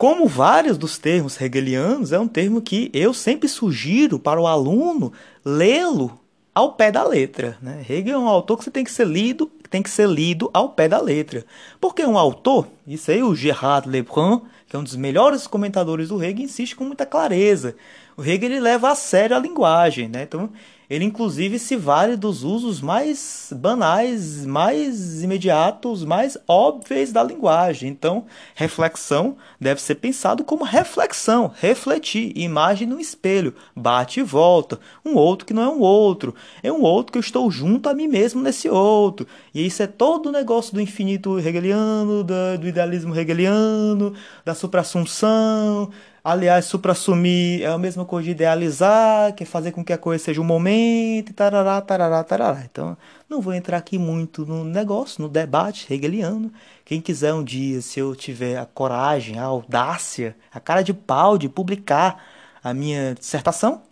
como 0.00 0.26
vários 0.26 0.78
dos 0.78 0.96
termos 0.96 1.38
hegelianos, 1.38 2.10
é 2.10 2.18
um 2.18 2.26
termo 2.26 2.62
que 2.62 2.90
eu 2.94 3.12
sempre 3.12 3.46
sugiro 3.46 4.18
para 4.18 4.40
o 4.40 4.46
aluno 4.46 5.12
lê-lo 5.44 6.18
ao 6.54 6.72
pé 6.72 6.90
da 6.90 7.04
letra. 7.04 7.58
Né? 7.60 7.84
Hegel 7.86 8.14
é 8.14 8.18
um 8.18 8.26
autor 8.26 8.56
que 8.56 8.64
você 8.64 8.70
tem 8.70 8.82
que 8.82 8.90
ser 8.90 9.06
lido, 9.06 9.50
tem 9.68 9.82
que 9.82 9.90
ser 9.90 10.08
lido 10.08 10.48
ao 10.54 10.70
pé 10.70 10.88
da 10.88 10.98
letra. 10.98 11.44
Porque 11.78 12.02
um 12.02 12.16
autor, 12.16 12.66
isso 12.86 13.10
aí 13.10 13.22
o 13.22 13.34
Gerard 13.34 13.86
Lebrun, 13.86 14.40
que 14.66 14.74
é 14.74 14.78
um 14.78 14.82
dos 14.82 14.96
melhores 14.96 15.46
comentadores 15.46 16.08
do 16.08 16.24
Hegel, 16.24 16.46
insiste 16.46 16.74
com 16.74 16.84
muita 16.84 17.04
clareza. 17.04 17.76
O 18.16 18.22
Hegel 18.22 18.52
ele 18.52 18.60
leva 18.60 18.90
a 18.90 18.94
sério 18.94 19.36
a 19.36 19.38
linguagem, 19.38 20.08
né? 20.08 20.22
Então, 20.22 20.48
ele 20.90 21.04
inclusive 21.04 21.56
se 21.56 21.76
vale 21.76 22.16
dos 22.16 22.42
usos 22.42 22.80
mais 22.80 23.52
banais, 23.56 24.44
mais 24.44 25.22
imediatos, 25.22 26.04
mais 26.04 26.36
óbvios 26.48 27.12
da 27.12 27.22
linguagem. 27.22 27.88
Então, 27.88 28.26
reflexão 28.56 29.36
deve 29.60 29.80
ser 29.80 29.94
pensado 29.94 30.42
como 30.42 30.64
reflexão, 30.64 31.52
refletir, 31.54 32.36
imagem 32.36 32.88
no 32.88 32.98
espelho, 32.98 33.54
bate 33.74 34.18
e 34.18 34.24
volta, 34.24 34.80
um 35.04 35.14
outro 35.14 35.46
que 35.46 35.54
não 35.54 35.62
é 35.62 35.68
um 35.68 35.78
outro, 35.78 36.34
é 36.60 36.72
um 36.72 36.82
outro 36.82 37.12
que 37.12 37.18
eu 37.18 37.22
estou 37.22 37.48
junto 37.52 37.88
a 37.88 37.94
mim 37.94 38.08
mesmo 38.08 38.42
nesse 38.42 38.68
outro. 38.68 39.28
E 39.54 39.64
isso 39.64 39.84
é 39.84 39.86
todo 39.86 40.26
o 40.26 40.32
negócio 40.32 40.74
do 40.74 40.80
infinito 40.80 41.38
hegeliano, 41.38 42.24
do 42.24 42.66
idealismo 42.66 43.16
hegeliano, 43.16 44.12
da 44.44 44.56
suprassunção, 44.56 45.90
Aliás, 46.22 46.66
supra-assumir 46.66 47.62
é 47.62 47.66
a 47.66 47.78
mesma 47.78 48.04
coisa 48.04 48.26
de 48.26 48.32
idealizar, 48.32 49.34
que 49.34 49.42
é 49.42 49.46
fazer 49.46 49.72
com 49.72 49.82
que 49.82 49.92
a 49.92 49.96
coisa 49.96 50.22
seja 50.22 50.40
um 50.40 50.44
momento, 50.44 51.32
tarará, 51.32 51.80
tarará, 51.80 52.22
tarará. 52.22 52.62
Então, 52.70 52.94
não 53.26 53.40
vou 53.40 53.54
entrar 53.54 53.78
aqui 53.78 53.98
muito 53.98 54.44
no 54.44 54.62
negócio, 54.62 55.22
no 55.22 55.30
debate 55.30 55.90
hegeliano. 55.92 56.52
Quem 56.84 57.00
quiser 57.00 57.32
um 57.32 57.42
dia, 57.42 57.80
se 57.80 57.98
eu 58.00 58.14
tiver 58.14 58.58
a 58.58 58.66
coragem, 58.66 59.38
a 59.38 59.44
audácia, 59.44 60.36
a 60.52 60.60
cara 60.60 60.82
de 60.82 60.92
pau 60.92 61.38
de 61.38 61.48
publicar 61.48 62.22
a 62.62 62.74
minha 62.74 63.14
dissertação, 63.14 63.82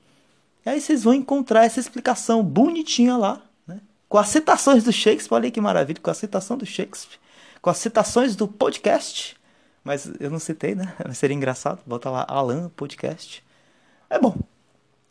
aí 0.67 0.83
vocês 0.83 1.05
vão 1.05 1.15
encontrar 1.15 1.65
essa 1.65 1.81
explicação 1.81 2.43
bonitinha 2.43 3.17
lá, 3.17 3.41
né? 3.67 3.81
com 4.07 4.19
as 4.19 4.29
citações 4.29 4.85
do 4.85 4.93
Shakespeare, 4.93 5.35
olha 5.35 5.51
que 5.51 5.63
maravilha, 5.63 5.99
com 6.03 6.11
a 6.11 6.15
citação 6.15 6.59
do 6.59 6.67
Shakespeare, 6.67 7.19
com 7.63 7.71
as 7.71 7.79
citações 7.79 8.37
do 8.37 8.47
podcast 8.47 9.38
mas 9.85 10.11
eu 10.21 10.31
não 10.31 10.39
citei, 10.39 10.75
né? 10.75 10.95
Seria 11.15 11.35
engraçado. 11.35 11.81
Bota 11.87 12.11
lá 12.11 12.25
Alan 12.29 12.71
Podcast. 12.71 13.45
É 14.11 14.19
bom. 14.19 14.37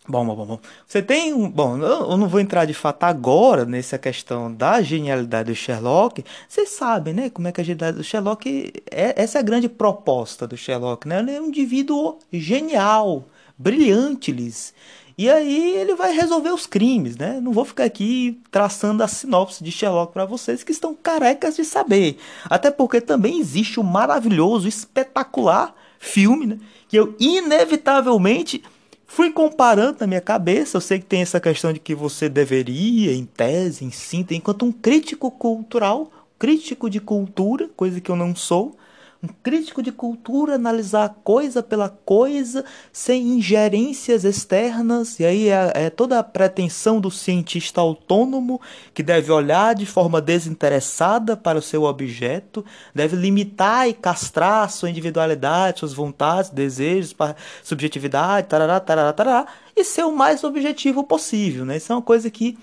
Bom, 0.09 0.25
bom, 0.25 0.45
bom. 0.45 0.59
Você 0.87 1.01
tem 1.01 1.33
um. 1.33 1.49
Bom, 1.49 1.77
eu 1.79 2.15
não 2.15 2.29
vou 2.29 2.39
entrar 2.39 2.63
de 2.63 2.73
fato 2.73 3.03
agora 3.03 3.65
nessa 3.65 3.97
questão 3.97 4.53
da 4.53 4.81
genialidade 4.81 5.51
do 5.51 5.55
Sherlock. 5.55 6.23
Vocês 6.47 6.69
sabem, 6.69 7.13
né? 7.13 7.29
Como 7.29 7.47
é 7.47 7.51
que 7.51 7.59
a 7.59 7.63
genialidade 7.63 7.97
do 7.97 8.03
Sherlock. 8.05 8.71
É, 8.89 9.21
essa 9.21 9.37
é 9.37 9.41
a 9.41 9.43
grande 9.43 9.67
proposta 9.67 10.47
do 10.47 10.55
Sherlock, 10.55 11.05
né? 11.07 11.19
Ele 11.19 11.31
é 11.31 11.41
um 11.41 11.47
indivíduo 11.47 12.19
genial, 12.31 13.25
brilhante, 13.57 14.31
lhes 14.31 14.73
e 15.17 15.29
aí 15.29 15.75
ele 15.75 15.95
vai 15.95 16.13
resolver 16.13 16.51
os 16.51 16.67
crimes, 16.67 17.17
né? 17.17 17.39
Não 17.41 17.51
vou 17.51 17.65
ficar 17.65 17.85
aqui 17.85 18.39
traçando 18.51 19.01
a 19.01 19.07
sinopse 19.07 19.63
de 19.63 19.71
Sherlock 19.71 20.13
para 20.13 20.25
vocês 20.25 20.63
que 20.63 20.71
estão 20.71 20.93
carecas 20.93 21.55
de 21.55 21.65
saber. 21.65 22.17
Até 22.45 22.69
porque 22.69 23.01
também 23.01 23.39
existe 23.39 23.79
um 23.79 23.83
maravilhoso, 23.83 24.67
espetacular 24.67 25.73
filme, 25.97 26.45
né? 26.45 26.59
Que 26.87 26.97
eu 26.97 27.15
inevitavelmente 27.19 28.63
fui 29.07 29.31
comparando 29.31 29.97
na 30.01 30.05
minha 30.05 30.21
cabeça. 30.21 30.77
Eu 30.77 30.81
sei 30.81 30.99
que 30.99 31.05
tem 31.05 31.23
essa 31.23 31.39
questão 31.39 31.73
de 31.73 31.79
que 31.79 31.95
você 31.95 32.29
deveria, 32.29 33.11
em 33.13 33.25
tese, 33.25 33.83
em 33.83 33.89
síntese, 33.89 34.37
enquanto 34.37 34.65
um 34.65 34.71
crítico 34.71 35.31
cultural, 35.31 36.11
crítico 36.37 36.89
de 36.91 36.99
cultura, 36.99 37.67
coisa 37.75 37.99
que 37.99 38.11
eu 38.11 38.15
não 38.15 38.35
sou, 38.35 38.77
um 39.21 39.27
crítico 39.27 39.81
de 39.81 39.91
cultura 39.91 40.55
analisar 40.55 41.05
a 41.05 41.09
coisa 41.09 41.63
pela 41.63 41.89
coisa, 41.89 42.63
sem 42.91 43.29
ingerências 43.29 44.23
externas, 44.23 45.19
e 45.19 45.25
aí 45.25 45.49
é, 45.49 45.71
é, 45.73 45.89
toda 45.89 46.19
a 46.19 46.23
pretensão 46.23 46.99
do 46.99 47.09
cientista 47.09 47.81
autônomo 47.81 48.61
que 48.93 49.01
deve 49.01 49.31
olhar 49.31 49.73
de 49.73 49.85
forma 49.85 50.21
desinteressada 50.21 51.35
para 51.35 51.57
o 51.57 51.61
seu 51.61 51.83
objeto, 51.83 52.63
deve 52.93 53.15
limitar 53.15 53.87
e 53.87 53.93
castrar 53.93 54.69
sua 54.69 54.89
individualidade, 54.89 55.79
suas 55.79 55.93
vontades, 55.93 56.51
desejos, 56.51 57.15
subjetividade, 57.63 58.47
tarará, 58.47 58.79
tarará, 58.79 59.13
tarará, 59.13 59.47
e 59.75 59.83
ser 59.83 60.03
o 60.03 60.11
mais 60.11 60.43
objetivo 60.43 61.03
possível. 61.03 61.65
Né? 61.65 61.77
Isso 61.77 61.91
é 61.91 61.95
uma 61.95 62.01
coisa 62.01 62.29
que 62.29 62.57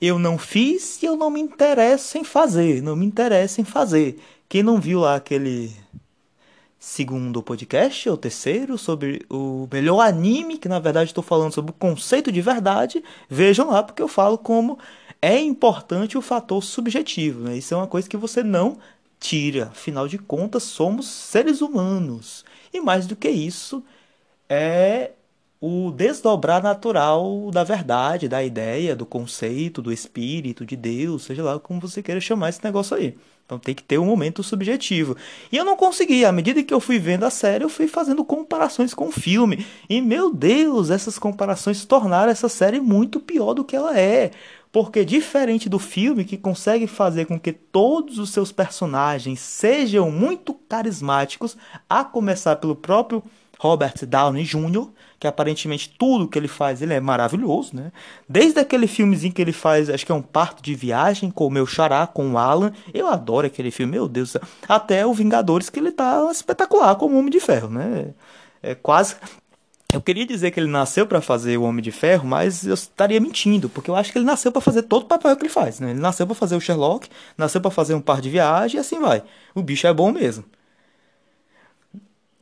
eu 0.00 0.18
não 0.18 0.38
fiz 0.38 1.02
e 1.02 1.06
eu 1.06 1.16
não 1.16 1.28
me 1.28 1.40
interesso 1.40 2.16
em 2.16 2.24
fazer, 2.24 2.82
não 2.82 2.96
me 2.96 3.04
interesso 3.04 3.60
em 3.60 3.64
fazer. 3.64 4.18
Quem 4.50 4.64
não 4.64 4.80
viu 4.80 4.98
lá 4.98 5.14
aquele 5.14 5.72
segundo 6.76 7.40
podcast, 7.40 8.08
ou 8.08 8.16
terceiro, 8.16 8.76
sobre 8.76 9.24
o 9.30 9.68
melhor 9.72 10.00
anime, 10.00 10.58
que 10.58 10.68
na 10.68 10.80
verdade 10.80 11.10
estou 11.10 11.22
falando 11.22 11.54
sobre 11.54 11.70
o 11.70 11.74
conceito 11.74 12.32
de 12.32 12.40
verdade, 12.42 13.00
vejam 13.28 13.70
lá, 13.70 13.80
porque 13.80 14.02
eu 14.02 14.08
falo 14.08 14.36
como 14.36 14.76
é 15.22 15.38
importante 15.38 16.18
o 16.18 16.20
fator 16.20 16.64
subjetivo. 16.64 17.44
Né? 17.44 17.58
Isso 17.58 17.72
é 17.74 17.76
uma 17.76 17.86
coisa 17.86 18.08
que 18.08 18.16
você 18.16 18.42
não 18.42 18.76
tira. 19.20 19.66
Afinal 19.66 20.08
de 20.08 20.18
contas, 20.18 20.64
somos 20.64 21.06
seres 21.06 21.60
humanos. 21.60 22.44
E 22.72 22.80
mais 22.80 23.06
do 23.06 23.14
que 23.14 23.30
isso, 23.30 23.84
é 24.48 25.12
o 25.60 25.90
desdobrar 25.90 26.62
natural 26.62 27.50
da 27.52 27.62
verdade, 27.62 28.28
da 28.28 28.42
ideia, 28.42 28.96
do 28.96 29.04
conceito, 29.04 29.82
do 29.82 29.92
espírito, 29.92 30.64
de 30.64 30.74
Deus, 30.74 31.24
seja 31.24 31.42
lá 31.42 31.58
como 31.58 31.80
você 31.80 32.02
queira 32.02 32.20
chamar 32.20 32.48
esse 32.48 32.64
negócio 32.64 32.96
aí. 32.96 33.14
Então 33.44 33.58
tem 33.58 33.74
que 33.74 33.82
ter 33.82 33.98
um 33.98 34.06
momento 34.06 34.42
subjetivo. 34.42 35.16
E 35.50 35.56
eu 35.56 35.64
não 35.64 35.76
consegui. 35.76 36.24
À 36.24 36.30
medida 36.30 36.62
que 36.62 36.72
eu 36.72 36.78
fui 36.78 37.00
vendo 37.00 37.24
a 37.24 37.30
série, 37.30 37.64
eu 37.64 37.68
fui 37.68 37.88
fazendo 37.88 38.24
comparações 38.24 38.94
com 38.94 39.08
o 39.08 39.12
filme. 39.12 39.66
E 39.88 40.00
meu 40.00 40.32
Deus, 40.32 40.88
essas 40.88 41.18
comparações 41.18 41.84
tornaram 41.84 42.30
essa 42.30 42.48
série 42.48 42.80
muito 42.80 43.18
pior 43.18 43.52
do 43.52 43.64
que 43.64 43.74
ela 43.74 43.98
é. 43.98 44.30
Porque 44.70 45.04
diferente 45.04 45.68
do 45.68 45.80
filme 45.80 46.24
que 46.24 46.38
consegue 46.38 46.86
fazer 46.86 47.24
com 47.24 47.40
que 47.40 47.52
todos 47.52 48.18
os 48.18 48.30
seus 48.30 48.52
personagens 48.52 49.40
sejam 49.40 50.12
muito 50.12 50.54
carismáticos, 50.54 51.56
a 51.88 52.04
começar 52.04 52.54
pelo 52.54 52.76
próprio 52.76 53.20
Robert 53.58 54.06
Downey 54.06 54.44
Jr., 54.44 54.88
que 55.20 55.26
aparentemente 55.26 55.94
tudo 55.98 56.26
que 56.26 56.38
ele 56.38 56.48
faz 56.48 56.80
ele 56.80 56.94
é 56.94 57.00
maravilhoso, 57.00 57.76
né? 57.76 57.92
Desde 58.26 58.58
aquele 58.58 58.86
filmezinho 58.86 59.34
que 59.34 59.42
ele 59.42 59.52
faz, 59.52 59.90
acho 59.90 60.06
que 60.06 60.10
é 60.10 60.14
um 60.14 60.22
parto 60.22 60.62
de 60.62 60.74
viagem 60.74 61.30
com 61.30 61.46
o 61.46 61.50
meu 61.50 61.66
xará, 61.66 62.06
com 62.06 62.32
o 62.32 62.38
Alan, 62.38 62.72
eu 62.94 63.06
adoro 63.06 63.46
aquele 63.46 63.70
filme, 63.70 63.92
meu 63.92 64.08
Deus, 64.08 64.34
até 64.66 65.04
o 65.06 65.12
Vingadores 65.12 65.68
que 65.68 65.78
ele 65.78 65.92
tá 65.92 66.26
espetacular 66.32 66.96
como 66.96 67.18
Homem 67.18 67.30
de 67.30 67.38
Ferro, 67.38 67.68
né? 67.68 68.14
É 68.62 68.74
quase 68.74 69.16
eu 69.92 70.00
queria 70.00 70.24
dizer 70.24 70.52
que 70.52 70.60
ele 70.60 70.70
nasceu 70.70 71.06
para 71.06 71.20
fazer 71.20 71.56
o 71.58 71.64
Homem 71.64 71.82
de 71.82 71.90
Ferro, 71.90 72.26
mas 72.26 72.64
eu 72.64 72.74
estaria 72.74 73.20
mentindo, 73.20 73.68
porque 73.68 73.90
eu 73.90 73.96
acho 73.96 74.12
que 74.12 74.18
ele 74.18 74.24
nasceu 74.24 74.52
para 74.52 74.60
fazer 74.60 74.82
todo 74.82 75.02
o 75.02 75.06
papel 75.06 75.36
que 75.36 75.42
ele 75.42 75.52
faz, 75.52 75.80
né? 75.80 75.90
Ele 75.90 76.00
nasceu 76.00 76.26
para 76.26 76.36
fazer 76.36 76.54
o 76.54 76.60
Sherlock, 76.60 77.08
nasceu 77.36 77.60
para 77.60 77.70
fazer 77.72 77.94
um 77.94 78.00
par 78.00 78.20
de 78.20 78.30
viagem 78.30 78.78
e 78.78 78.80
assim 78.80 79.00
vai. 79.00 79.22
O 79.54 79.62
bicho 79.62 79.86
é 79.86 79.92
bom 79.92 80.12
mesmo. 80.12 80.44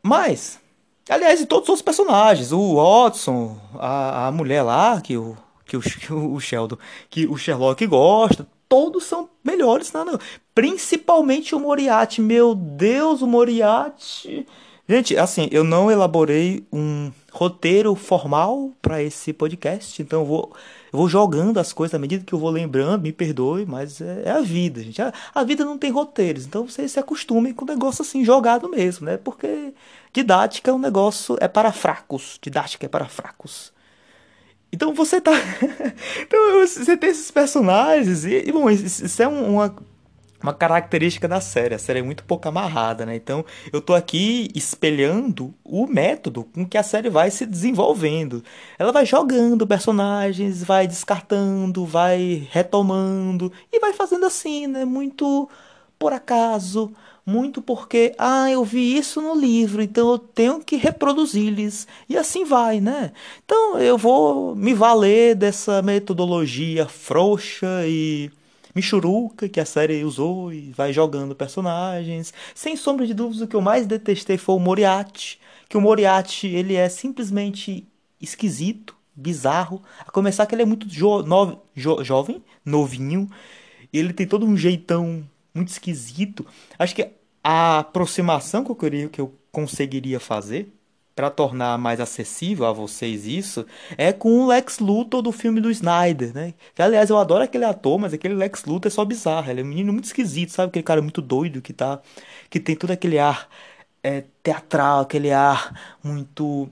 Mas 0.03 0.61
Aliás, 1.09 1.41
e 1.41 1.47
todos 1.47 1.69
os 1.69 1.81
personagens, 1.81 2.53
o 2.53 2.77
Watson, 2.77 3.57
a, 3.79 4.27
a 4.27 4.33
mulher 4.33 4.63
lá, 4.63 5.01
que 5.01 5.17
o, 5.17 5.37
que 5.65 5.77
o, 5.77 5.81
o 6.35 6.41
Sheldon, 6.41 6.77
que 7.09 7.27
o 7.27 7.37
Sherlock 7.37 7.87
gosta, 7.87 8.47
todos 8.69 9.05
são 9.05 9.29
melhores, 9.43 9.93
não, 9.93 10.05
não. 10.05 10.19
Principalmente 10.55 11.55
o 11.55 11.61
Moriarty. 11.61 12.21
Meu 12.21 12.55
Deus, 12.55 13.23
o 13.23 13.27
Moriarty. 13.27 14.47
Gente, 14.89 15.19
assim, 15.19 15.49
eu 15.53 15.63
não 15.63 15.91
elaborei 15.91 16.67
um 16.73 17.13
roteiro 17.31 17.95
formal 17.95 18.73
para 18.81 19.03
esse 19.03 19.35
podcast, 19.35 20.01
então 20.01 20.21
eu 20.21 20.27
vou 20.27 20.57
eu 20.91 20.99
vou 20.99 21.09
jogando 21.09 21.59
as 21.59 21.75
coisas 21.75 21.95
à 21.95 21.99
medida 21.99 22.25
que 22.25 22.33
eu 22.33 22.39
vou 22.39 22.49
lembrando, 22.49 23.03
me 23.03 23.13
perdoe, 23.13 23.67
mas 23.67 24.01
é, 24.01 24.23
é 24.25 24.31
a 24.31 24.41
vida, 24.41 24.83
gente. 24.83 25.03
A, 25.03 25.13
a, 25.35 25.45
vida 25.45 25.63
não 25.63 25.77
tem 25.77 25.91
roteiros, 25.91 26.47
então 26.47 26.67
vocês 26.67 26.93
se 26.93 26.99
acostumem 26.99 27.53
com 27.53 27.67
o 27.67 27.69
negócio 27.69 28.01
assim, 28.01 28.25
jogado 28.25 28.71
mesmo, 28.71 29.05
né? 29.05 29.19
Porque 29.19 29.75
didática 30.11 30.71
é 30.71 30.75
um 30.75 30.79
negócio, 30.79 31.37
é 31.41 31.49
para 31.49 31.71
fracos. 31.71 32.39
Didática 32.41 32.87
é 32.87 32.89
para 32.89 33.07
fracos. 33.07 33.73
Então 34.73 34.95
você 34.95 35.21
tá. 35.21 35.33
então 36.23 36.67
você 36.67 36.97
tem 36.97 37.11
esses 37.11 37.31
personagens, 37.31 38.25
e, 38.25 38.49
e 38.49 38.53
bom, 38.53 38.71
isso 38.71 39.23
é 39.23 39.29
uma, 39.29 39.75
uma 40.43 40.53
característica 40.55 41.27
da 41.27 41.41
série. 41.41 41.75
A 41.75 41.79
série 41.79 42.01
é 42.01 42.03
muito 42.03 42.25
pouco 42.25 42.49
amarrada, 42.49 43.05
né? 43.05 43.17
Então 43.17 43.45
eu 43.73 43.81
tô 43.81 43.95
aqui 43.95 44.51
espelhando 44.55 45.55
o 45.65 45.87
método 45.87 46.45
com 46.45 46.67
que 46.67 46.79
a 46.79 46.83
série 46.83 47.11
vai 47.11 47.31
se 47.31 47.45
desenvolvendo. 47.45 48.43
Ela 48.79 48.93
vai 48.93 49.05
jogando 49.05 49.67
personagens, 49.67 50.63
vai 50.63 50.87
descartando, 50.87 51.85
vai 51.85 52.49
retomando 52.51 53.53
e 53.73 53.81
vai 53.81 53.93
fazendo 53.93 54.27
assim, 54.27 54.67
né? 54.67 54.85
Muito 54.85 55.49
por 55.99 56.13
acaso, 56.13 56.93
muito 57.27 57.61
porque, 57.61 58.15
ah, 58.17 58.51
eu 58.51 58.65
vi 58.65 58.97
isso 58.97 59.21
no 59.21 59.35
livro, 59.35 59.83
então 59.83 60.11
eu 60.13 60.19
tenho 60.19 60.61
que 60.61 60.77
reproduzir-lhes. 60.77 61.87
E 62.09 62.17
assim 62.17 62.45
vai, 62.45 62.81
né? 62.81 63.13
Então 63.45 63.79
eu 63.79 63.99
vou 63.99 64.55
me 64.55 64.73
valer 64.73 65.35
dessa 65.35 65.83
metodologia 65.83 66.87
frouxa 66.87 67.67
e 67.87 68.31
Michuruca, 68.79 69.49
que 69.49 69.59
a 69.59 69.65
série 69.65 70.05
usou 70.05 70.53
e 70.53 70.71
vai 70.71 70.93
jogando 70.93 71.35
personagens. 71.35 72.33
Sem 72.55 72.77
sombra 72.77 73.07
de 73.07 73.13
dúvidas, 73.13 73.43
o 73.43 73.49
que 73.49 73.57
eu 73.57 73.61
mais 73.61 73.87
detestei 73.87 74.39
foi 74.39 74.55
o 74.55 74.61
Moriarty, 74.61 75.41
que 75.69 75.77
o 75.77 75.81
Moriarty, 75.81 76.47
ele 76.47 76.75
é 76.75 76.89
simplesmente 76.89 77.87
esquisito, 78.21 78.97
bizarro. 79.15 79.83
A 80.07 80.11
começar 80.13 80.47
que 80.47 80.55
ele 80.55 80.63
é 80.63 80.65
muito 80.65 80.89
jo 80.89 81.23
no 81.23 81.59
jo 81.75 82.05
jovem, 82.05 82.43
novinho. 82.65 83.29
Ele 83.93 84.13
tem 84.13 84.27
todo 84.27 84.47
um 84.47 84.57
jeitão 84.57 85.25
muito 85.53 85.69
esquisito. 85.69 86.47
Acho 86.79 86.95
que 86.95 87.11
a 87.43 87.81
aproximação 87.81 88.65
que 88.65 88.71
eu 88.71 88.77
queria 88.77 89.09
que 89.09 89.21
eu 89.21 89.35
conseguiria 89.51 90.21
fazer 90.21 90.73
para 91.19 91.31
tornar 91.31 91.77
mais 91.79 91.99
acessível 91.99 92.65
a 92.65 92.73
vocês 92.73 93.27
isso, 93.27 93.67
é 93.97 94.13
com 94.13 94.39
o 94.39 94.47
Lex 94.47 94.79
Luthor 94.79 95.21
do 95.21 95.33
filme 95.33 95.61
do 95.61 95.69
Snyder, 95.69 96.33
né? 96.33 96.55
Que, 96.77 96.81
aliás, 96.81 97.11
eu 97.11 97.19
adoro 97.19 97.43
aquele 97.43 97.65
ator, 97.65 97.99
mas 97.99 98.13
aquele 98.15 98.35
Lex 98.35 98.65
Luthor 98.65 98.87
é 98.87 98.91
só 98.91 99.05
bizarro. 99.05 99.51
Ele 99.51 99.61
é 99.61 99.65
um 99.65 99.67
menino 99.67 99.93
muito 99.93 100.05
esquisito, 100.05 100.53
sabe? 100.53 100.69
Aquele 100.69 100.85
cara 100.85 101.03
muito 101.03 101.21
doido 101.21 101.61
que 101.61 101.73
tá. 101.73 102.01
que 102.49 102.61
tem 102.61 102.77
todo 102.77 102.93
aquele 102.93 103.19
ar 103.19 103.49
é, 104.01 104.23
teatral, 104.45 105.01
aquele 105.01 105.33
ar 105.33 105.99
muito. 106.05 106.71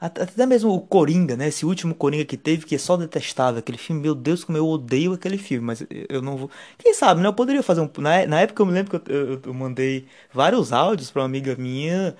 Até 0.00 0.44
mesmo 0.44 0.74
o 0.74 0.80
Coringa, 0.80 1.36
né? 1.36 1.46
Esse 1.48 1.64
último 1.64 1.94
Coringa 1.94 2.24
que 2.24 2.36
teve, 2.36 2.66
que 2.66 2.74
é 2.74 2.78
só 2.78 2.96
detestável. 2.96 3.60
Aquele 3.60 3.78
filme, 3.78 4.02
meu 4.02 4.14
Deus, 4.16 4.42
como 4.42 4.58
eu 4.58 4.66
odeio 4.66 5.12
aquele 5.12 5.38
filme. 5.38 5.64
Mas 5.64 5.86
eu 6.08 6.20
não 6.20 6.36
vou. 6.36 6.50
Quem 6.78 6.92
sabe, 6.94 7.20
né? 7.20 7.28
Eu 7.28 7.32
poderia 7.34 7.62
fazer 7.62 7.80
um. 7.80 7.90
Na, 7.98 8.40
época 8.40 8.60
eu 8.62 8.66
me 8.66 8.72
lembro 8.72 8.98
que 9.00 9.12
eu, 9.12 9.16
eu, 9.16 9.40
eu 9.46 9.54
mandei 9.54 10.06
vários 10.32 10.72
áudios 10.72 11.12
pra 11.12 11.22
uma 11.22 11.26
amiga 11.26 11.54
minha 11.56 12.16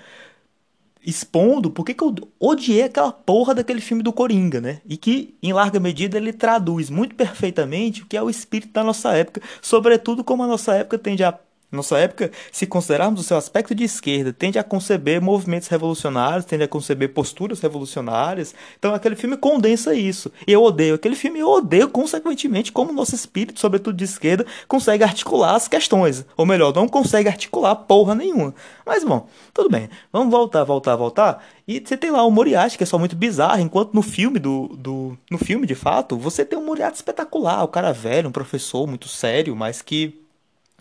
expondo 1.04 1.70
por 1.70 1.84
que 1.84 1.94
eu 2.02 2.14
odiei 2.40 2.82
aquela 2.84 3.12
porra 3.12 3.54
daquele 3.54 3.80
filme 3.80 4.02
do 4.02 4.12
Coringa, 4.12 4.61
né? 4.61 4.80
E 4.87 4.96
que, 4.96 5.34
em 5.42 5.52
larga 5.52 5.78
medida, 5.78 6.16
ele 6.16 6.32
traduz 6.32 6.90
muito 6.90 7.14
perfeitamente 7.14 8.02
o 8.02 8.06
que 8.06 8.16
é 8.16 8.23
o 8.23 8.30
espírito 8.30 8.73
da 8.73 8.82
nossa 8.82 9.12
época, 9.12 9.40
sobretudo 9.61 10.25
como 10.25 10.42
a 10.42 10.46
nossa 10.46 10.75
época 10.75 10.99
tende 10.99 11.23
a 11.23 11.38
nossa 11.75 11.99
época, 11.99 12.31
se 12.50 12.66
considerarmos 12.66 13.21
o 13.21 13.25
seu 13.25 13.37
aspecto 13.37 13.75
de 13.75 13.85
esquerda, 13.85 14.33
tende 14.33 14.59
a 14.59 14.64
conceber 14.64 15.21
movimentos 15.21 15.69
revolucionários, 15.69 16.45
tende 16.45 16.64
a 16.64 16.69
conceber 16.69 17.12
posturas 17.12 17.61
revolucionárias. 17.61 18.54
Então 18.78 18.95
aquele 18.95 19.16
filme 19.16 19.37
condensa 19.37 19.95
isso. 19.95 20.31
E 20.47 20.52
eu 20.52 20.62
odeio 20.62 20.95
aquele 20.95 21.16
filme 21.16 21.38
e 21.38 21.43
eu 21.43 21.49
odeio, 21.49 21.88
consequentemente, 21.88 22.73
como 22.73 22.93
nosso 22.93 23.14
espírito, 23.14 23.61
sobretudo 23.61 23.97
de 23.97 24.04
esquerda, 24.04 24.47
consegue 24.69 25.04
articular 25.04 25.54
as 25.54 25.69
questões. 25.69 26.25
Ou 26.37 26.47
melhor, 26.47 26.75
não 26.75 26.88
consegue 26.88 27.28
articular 27.28 27.75
porra 27.75 28.14
nenhuma. 28.14 28.54
Mas 28.87 29.04
bom, 29.04 29.28
tudo 29.52 29.69
bem. 29.71 29.88
Vamos 30.12 30.31
voltar, 30.31 30.64
voltar, 30.64 30.97
voltar. 30.97 31.45
E 31.66 31.81
você 31.81 31.97
tem 31.97 32.11
lá 32.11 32.23
o 32.25 32.31
Moriarty, 32.31 32.76
que 32.76 32.85
é 32.85 32.87
só 32.87 32.99
muito 32.99 33.16
bizarro, 33.16 33.61
enquanto 33.61 33.95
no 33.95 34.02
filme 34.02 34.38
do, 34.38 34.69
do. 34.76 35.16
No 35.31 35.38
filme, 35.38 35.66
de 35.66 35.75
fato, 35.75 36.16
você 36.16 36.45
tem 36.45 36.59
um 36.59 36.64
Moriarty 36.64 36.97
espetacular, 36.97 37.64
o 37.64 37.69
cara 37.69 37.93
velho, 37.93 38.28
um 38.28 38.33
professor 38.33 38.87
muito 38.87 39.09
sério, 39.09 39.57
mas 39.57 39.81
que 39.81 40.24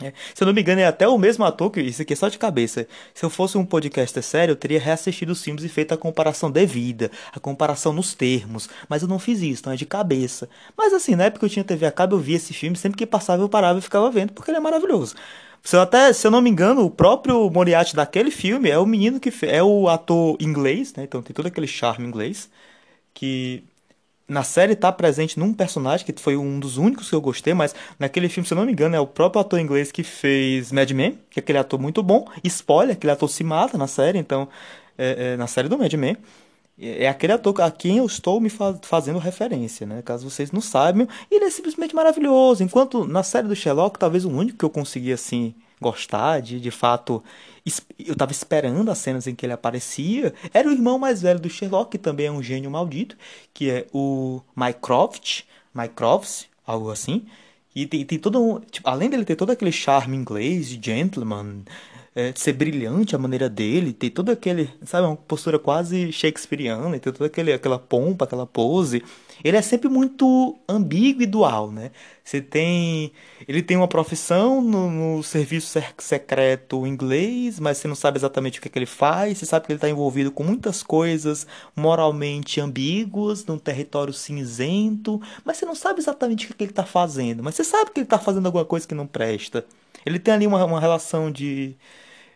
é. 0.02 0.12
Se 0.34 0.44
eu 0.44 0.48
não 0.48 0.54
me 0.54 0.62
engano, 0.62 0.82
é 0.82 0.86
até 0.86 1.08
o 1.08 1.18
mesmo 1.18 1.46
ator 1.46 1.70
que. 1.70 1.80
Isso 1.80 2.02
aqui 2.02 2.14
é 2.14 2.16
só 2.16 2.28
de 2.28 2.38
cabeça. 2.38 2.88
Se 3.14 3.24
eu 3.24 3.30
fosse 3.30 3.58
um 3.58 3.66
podcast 3.66 4.22
sério, 4.24 4.54
eu 4.54 4.56
teria 4.56 4.80
reassistido 4.80 5.32
os 5.32 5.44
filmes 5.44 5.64
e 5.64 5.70
feito 5.70 5.94
a 5.94 5.98
comparação 5.98 6.50
devida, 6.50 7.12
a 7.32 7.40
comparação 7.40 7.94
nos 7.94 8.14
termos. 8.14 8.68
Mas 8.90 9.04
eu 9.04 9.08
não 9.08 9.20
fiz 9.20 9.42
isso, 9.42 9.62
então 9.62 9.74
é 9.74 9.76
de 9.76 9.86
cabeça. 9.86 10.50
Mas 10.76 10.94
assim, 10.94 11.16
na 11.16 11.26
época 11.26 11.46
eu 11.46 11.50
tinha 11.50 11.64
TV 11.64 11.86
a 11.86 11.92
cabo, 11.92 12.16
eu 12.16 12.20
via 12.20 12.38
esse 12.38 12.54
filme, 12.54 12.76
sempre 12.76 12.98
que 12.98 13.06
passava 13.06 13.44
eu 13.44 13.50
parava 13.50 13.80
e 13.80 13.82
ficava 13.82 14.10
vendo, 14.10 14.34
porque 14.34 14.50
ele 14.52 14.58
é 14.58 14.62
maravilhoso. 14.62 15.16
Se 15.64 15.76
eu, 15.78 15.82
até, 15.82 16.12
se 16.12 16.28
eu 16.28 16.32
não 16.32 16.42
me 16.42 16.50
engano, 16.50 16.84
o 16.86 16.92
próprio 16.92 17.50
Moriarty 17.50 17.96
daquele 17.96 18.32
filme 18.32 18.70
é 18.70 18.78
o 18.78 18.86
menino 18.86 19.20
que 19.20 19.32
é 19.46 19.64
o 19.64 19.88
ator 19.88 20.36
inglês, 20.40 20.94
né? 20.94 21.04
Então 21.04 21.22
tem 21.22 21.34
todo 21.34 21.48
aquele 21.48 21.68
charme 21.68 22.06
inglês 22.06 22.50
que 23.14 23.64
na 24.28 24.44
série 24.44 24.76
tá 24.76 24.92
presente 24.92 25.38
num 25.38 25.54
personagem 25.54 26.06
que 26.06 26.20
foi 26.22 26.38
um 26.38 26.60
dos 26.60 26.78
únicos 26.78 27.10
que 27.10 27.16
eu 27.16 27.22
gostei, 27.22 27.54
mas 27.54 27.76
naquele 28.00 28.30
filme, 28.30 28.48
se 28.48 28.54
eu 28.54 28.58
não 28.58 28.66
me 28.66 28.72
engano, 28.72 28.96
é 28.96 29.00
o 29.00 29.08
próprio 29.08 29.42
ator 29.42 29.60
inglês 29.60 29.92
que 29.92 30.04
fez 30.04 30.72
Mad 30.72 30.90
Men, 30.92 31.20
que 31.30 31.40
é 31.40 31.42
aquele 31.42 31.58
ator 31.58 31.80
muito 31.80 32.02
bom. 32.02 32.26
Spoiler, 32.44 32.96
aquele 32.96 33.12
ator 33.12 33.30
se 33.30 33.44
mata 33.44 33.78
na 33.78 33.88
série, 33.88 34.18
então, 34.18 34.48
é, 34.98 35.34
é, 35.34 35.38
na 35.38 35.48
série 35.48 35.68
do 35.68 35.78
Mad 35.78 35.94
Men. 35.94 36.18
É, 36.80 37.08
aquele 37.08 37.34
ator 37.34 37.60
a 37.62 37.70
quem 37.70 37.98
eu 37.98 38.06
estou 38.06 38.40
me 38.42 38.50
fazendo 38.82 39.20
referência, 39.20 39.86
né? 39.86 40.02
Caso 40.02 40.28
vocês 40.30 40.52
não 40.52 40.62
saibam, 40.62 41.08
ele 41.30 41.46
é 41.46 41.50
simplesmente 41.50 41.94
maravilhoso. 41.94 42.64
Enquanto 42.64 43.06
na 43.06 43.22
série 43.24 43.48
do 43.48 43.56
Sherlock, 43.56 44.00
talvez 44.00 44.26
o 44.26 44.30
único 44.30 44.58
que 44.58 44.66
eu 44.66 44.70
consegui 44.70 45.14
assim 45.14 45.54
gostar, 45.84 46.42
de 46.42 46.60
de 46.60 46.72
fato 46.72 47.24
eu 48.00 48.16
tava 48.16 48.32
esperando 48.32 48.90
as 48.92 48.98
cenas 48.98 49.28
em 49.28 49.36
que 49.36 49.46
ele 49.46 49.54
aparecia, 49.54 50.34
era 50.54 50.68
o 50.68 50.72
irmão 50.72 51.00
mais 51.00 51.22
velho 51.22 51.40
do 51.40 51.50
Sherlock, 51.50 51.92
que 51.92 51.98
também 51.98 52.26
é 52.26 52.32
um 52.32 52.44
gênio 52.44 52.70
maldito, 52.72 53.16
que 53.54 53.70
é 53.70 53.88
o 53.94 54.42
Mycroft, 54.56 55.44
Mycroft, 55.74 56.46
algo 56.66 56.92
assim. 56.92 57.26
E 57.76 57.86
tem, 57.88 58.06
tem 58.06 58.20
todo 58.20 58.42
um, 58.42 58.60
tipo, 58.60 58.88
além 58.88 59.10
dele 59.10 59.26
ter 59.26 59.36
todo 59.36 59.52
aquele 59.52 59.72
charme 59.72 60.16
inglês, 60.18 60.68
de 60.70 60.80
gentleman, 60.84 61.64
é, 62.16 62.32
ser 62.36 62.54
brilhante 62.54 63.16
a 63.16 63.20
maneira 63.20 63.50
dele, 63.50 63.92
ter 63.92 64.12
todo 64.12 64.30
aquele, 64.30 64.70
sabe, 64.84 65.08
uma 65.08 65.16
postura 65.16 65.58
quase 65.58 66.12
shakespeariana, 66.12 67.00
ter 67.00 67.12
toda 67.12 67.26
aquele, 67.26 67.52
aquela 67.52 67.80
pompa, 67.80 68.26
aquela 68.26 68.46
pose. 68.46 69.04
Ele 69.44 69.58
é 69.58 69.62
sempre 69.62 69.90
muito 69.90 70.58
ambíguo 70.70 71.24
e 71.24 71.26
dual, 71.26 71.72
né? 71.72 71.92
Você 72.24 72.40
tem, 72.40 73.12
ele 73.48 73.62
tem 73.64 73.76
uma 73.76 73.88
profissão 73.88 74.62
no, 74.62 74.90
no 74.90 75.24
serviço 75.24 75.78
secreto 75.98 76.86
inglês, 76.86 77.60
mas 77.60 77.80
você 77.80 77.88
não 77.88 77.96
sabe 77.96 78.18
exatamente 78.18 78.60
o 78.60 78.62
que, 78.62 78.68
é 78.68 78.72
que 78.72 78.80
ele 78.80 78.86
faz. 78.86 79.40
Você 79.40 79.46
sabe 79.46 79.66
que 79.66 79.72
ele 79.72 79.78
está 79.78 79.90
envolvido 79.90 80.32
com 80.32 80.44
muitas 80.44 80.84
coisas 80.84 81.48
moralmente 81.76 82.62
ambíguas, 82.62 83.44
num 83.46 83.58
território 83.58 84.14
cinzento, 84.14 85.20
mas 85.44 85.58
você 85.58 85.66
não 85.66 85.76
sabe 85.76 86.00
exatamente 86.00 86.46
o 86.46 86.48
que, 86.48 86.54
é 86.54 86.58
que 86.58 86.64
ele 86.66 86.72
está 86.72 86.86
fazendo. 86.86 87.44
Mas 87.44 87.56
você 87.56 87.64
sabe 87.64 87.92
que 87.92 88.00
ele 88.00 88.06
está 88.06 88.20
fazendo 88.20 88.46
alguma 88.46 88.66
coisa 88.66 88.88
que 88.88 88.96
não 88.96 89.08
presta. 89.08 89.66
Ele 90.06 90.20
tem 90.20 90.34
ali 90.34 90.48
uma, 90.48 90.64
uma 90.64 90.80
relação 90.80 91.32
de 91.32 91.76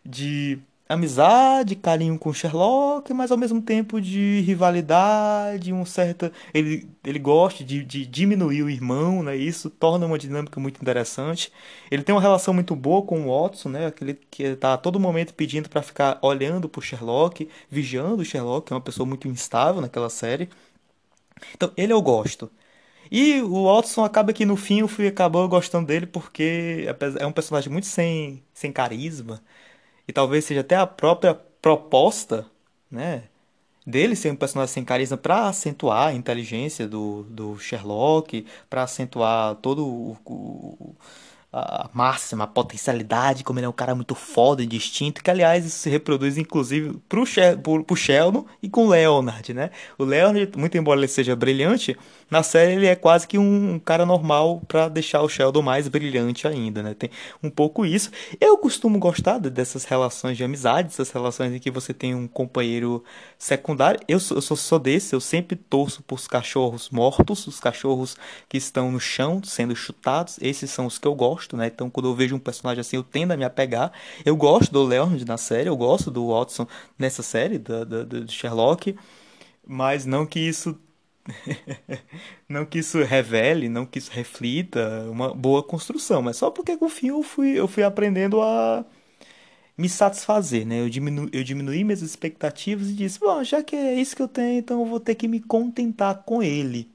de 0.07 0.59
amizade, 0.89 1.75
carinho 1.75 2.17
com 2.17 2.33
Sherlock, 2.33 3.13
mas 3.13 3.31
ao 3.31 3.37
mesmo 3.37 3.61
tempo 3.61 3.99
de 3.99 4.39
rivalidade, 4.41 5.73
um 5.73 5.85
certo 5.85 6.31
ele 6.53 6.89
ele 7.03 7.19
gosta 7.19 7.63
de, 7.63 7.83
de 7.83 8.05
diminuir 8.05 8.63
o 8.63 8.69
irmão, 8.69 9.21
né? 9.23 9.35
Isso 9.35 9.69
torna 9.69 10.05
uma 10.05 10.17
dinâmica 10.17 10.59
muito 10.59 10.81
interessante. 10.81 11.51
Ele 11.91 12.03
tem 12.03 12.15
uma 12.15 12.21
relação 12.21 12.53
muito 12.53 12.75
boa 12.75 13.01
com 13.05 13.27
o 13.27 13.43
Watson, 13.43 13.69
né? 13.69 13.87
Aquele 13.87 14.13
que 14.13 14.43
está 14.43 14.73
a 14.73 14.77
todo 14.77 14.99
momento 14.99 15.33
pedindo 15.33 15.69
para 15.69 15.81
ficar 15.81 16.19
olhando 16.21 16.69
para 16.69 16.81
Sherlock, 16.81 17.49
vigiando 17.69 18.21
o 18.21 18.25
Sherlock, 18.25 18.67
que 18.67 18.73
é 18.73 18.75
uma 18.75 18.81
pessoa 18.81 19.05
muito 19.05 19.27
instável 19.27 19.81
naquela 19.81 20.09
série. 20.09 20.49
Então, 21.53 21.71
ele 21.77 21.93
eu 21.93 22.01
gosto. 22.01 22.49
E 23.11 23.41
o 23.41 23.65
Watson 23.65 24.05
acaba 24.05 24.33
que 24.33 24.45
no 24.45 24.57
fim 24.57 24.81
eu 24.81 24.87
fui 24.87 25.07
acabou 25.07 25.47
gostando 25.49 25.87
dele 25.87 26.07
porque 26.07 26.85
é 27.19 27.27
um 27.27 27.31
personagem 27.33 27.71
muito 27.71 27.87
sem, 27.87 28.43
sem 28.53 28.71
carisma 28.71 29.41
e 30.07 30.13
talvez 30.13 30.45
seja 30.45 30.61
até 30.61 30.75
a 30.75 30.87
própria 30.87 31.33
proposta, 31.61 32.45
né, 32.89 33.23
dele 33.85 34.15
ser 34.15 34.31
um 34.31 34.35
personagem 34.35 34.73
sem 34.73 34.85
carisma 34.85 35.17
para 35.17 35.47
acentuar 35.47 36.07
a 36.09 36.13
inteligência 36.13 36.87
do, 36.87 37.23
do 37.29 37.57
Sherlock, 37.57 38.45
para 38.69 38.83
acentuar 38.83 39.55
todo 39.55 39.85
o, 39.85 40.17
o 40.25 40.95
a 41.51 41.89
máxima, 41.93 42.43
a 42.43 42.47
potencialidade, 42.47 43.43
como 43.43 43.57
ele 43.57 43.65
é 43.65 43.69
um 43.69 43.73
cara 43.73 43.95
muito 43.95 44.13
foda 44.13 44.61
e 44.61 44.65
distinto, 44.67 45.23
que 45.23 45.31
aliás 45.31 45.65
isso 45.65 45.79
se 45.79 45.89
reproduz 45.89 46.37
inclusive 46.37 46.99
pro, 47.07 47.23
pro, 47.63 47.83
pro 47.83 47.95
Sheldon 47.95 48.45
e 48.61 48.69
com 48.69 48.87
o 48.87 48.89
Leonard, 48.89 49.53
né? 49.53 49.71
O 49.97 50.03
Leonard, 50.03 50.51
muito 50.57 50.77
embora 50.77 50.99
ele 50.99 51.07
seja 51.07 51.35
brilhante, 51.35 51.97
na 52.29 52.43
série 52.43 52.73
ele 52.73 52.85
é 52.87 52.95
quase 52.95 53.27
que 53.27 53.37
um 53.37 53.79
cara 53.79 54.05
normal 54.05 54.61
para 54.67 54.89
deixar 54.89 55.21
o 55.21 55.29
Sheldon 55.29 55.61
mais 55.61 55.87
brilhante 55.87 56.47
ainda, 56.47 56.83
né? 56.83 56.93
Tem 56.93 57.09
um 57.41 57.49
pouco 57.49 57.85
isso. 57.85 58.11
Eu 58.39 58.57
costumo 58.57 58.99
gostar 58.99 59.37
dessas 59.37 59.85
relações 59.85 60.35
de 60.35 60.43
amizade, 60.43 60.89
essas 60.89 61.09
relações 61.09 61.53
em 61.53 61.59
que 61.59 61.71
você 61.71 61.93
tem 61.93 62.13
um 62.13 62.27
companheiro 62.27 63.03
secundário. 63.37 63.99
Eu 64.07 64.19
sou, 64.19 64.37
eu 64.37 64.41
sou, 64.41 64.79
desse, 64.79 65.15
eu 65.15 65.21
sempre 65.21 65.55
torço 65.55 66.03
por 66.03 66.15
os 66.15 66.27
cachorros 66.27 66.89
mortos, 66.89 67.47
os 67.47 67.59
cachorros 67.59 68.17
que 68.49 68.57
estão 68.57 68.91
no 68.91 68.99
chão 68.99 69.41
sendo 69.43 69.75
chutados. 69.75 70.37
Esses 70.41 70.69
são 70.69 70.85
os 70.85 70.97
que 70.97 71.07
eu 71.07 71.15
gosto, 71.15 71.55
né? 71.55 71.67
Então 71.67 71.89
quando 71.89 72.09
eu 72.09 72.15
vejo 72.15 72.35
um 72.35 72.39
personagem 72.39 72.81
assim, 72.81 72.97
eu 72.97 73.03
tendo 73.03 73.31
a 73.31 73.37
me 73.37 73.45
apegar. 73.45 73.91
Eu 74.25 74.35
gosto 74.35 74.71
do 74.71 74.83
Leonard 74.83 75.23
na 75.25 75.37
série, 75.37 75.69
eu 75.69 75.77
gosto 75.77 76.11
do 76.11 76.27
Watson 76.27 76.67
nessa 76.99 77.23
série, 77.23 77.57
da, 77.57 77.83
da, 77.83 78.03
do 78.03 78.31
Sherlock. 78.31 78.95
Mas 79.65 80.05
não 80.05 80.25
que 80.25 80.39
isso 80.39 80.77
não 82.47 82.65
que 82.65 82.79
isso 82.79 83.01
revele, 83.03 83.69
não 83.69 83.85
que 83.85 83.99
isso 83.99 84.11
reflita 84.11 85.07
uma 85.09 85.33
boa 85.33 85.63
construção, 85.63 86.21
mas 86.21 86.37
só 86.37 86.49
porque 86.49 86.77
com 86.77 86.85
o 86.85 86.89
fim 86.89 87.07
eu 87.09 87.23
fui, 87.23 87.49
eu 87.59 87.67
fui 87.67 87.83
aprendendo 87.83 88.41
a 88.41 88.85
me 89.77 89.87
satisfazer, 89.87 90.65
né? 90.65 90.81
Eu, 90.81 90.89
diminu, 90.89 91.29
eu 91.31 91.43
diminuí 91.43 91.83
minhas 91.83 92.01
expectativas 92.01 92.89
e 92.89 92.93
disse, 92.93 93.19
bom, 93.19 93.43
já 93.43 93.61
que 93.63 93.75
é 93.75 93.93
isso 93.93 94.15
que 94.15 94.21
eu 94.21 94.27
tenho, 94.27 94.59
então 94.59 94.79
eu 94.81 94.85
vou 94.85 94.99
ter 94.99 95.15
que 95.15 95.27
me 95.27 95.39
contentar 95.39 96.23
com 96.23 96.41
ele. 96.41 96.89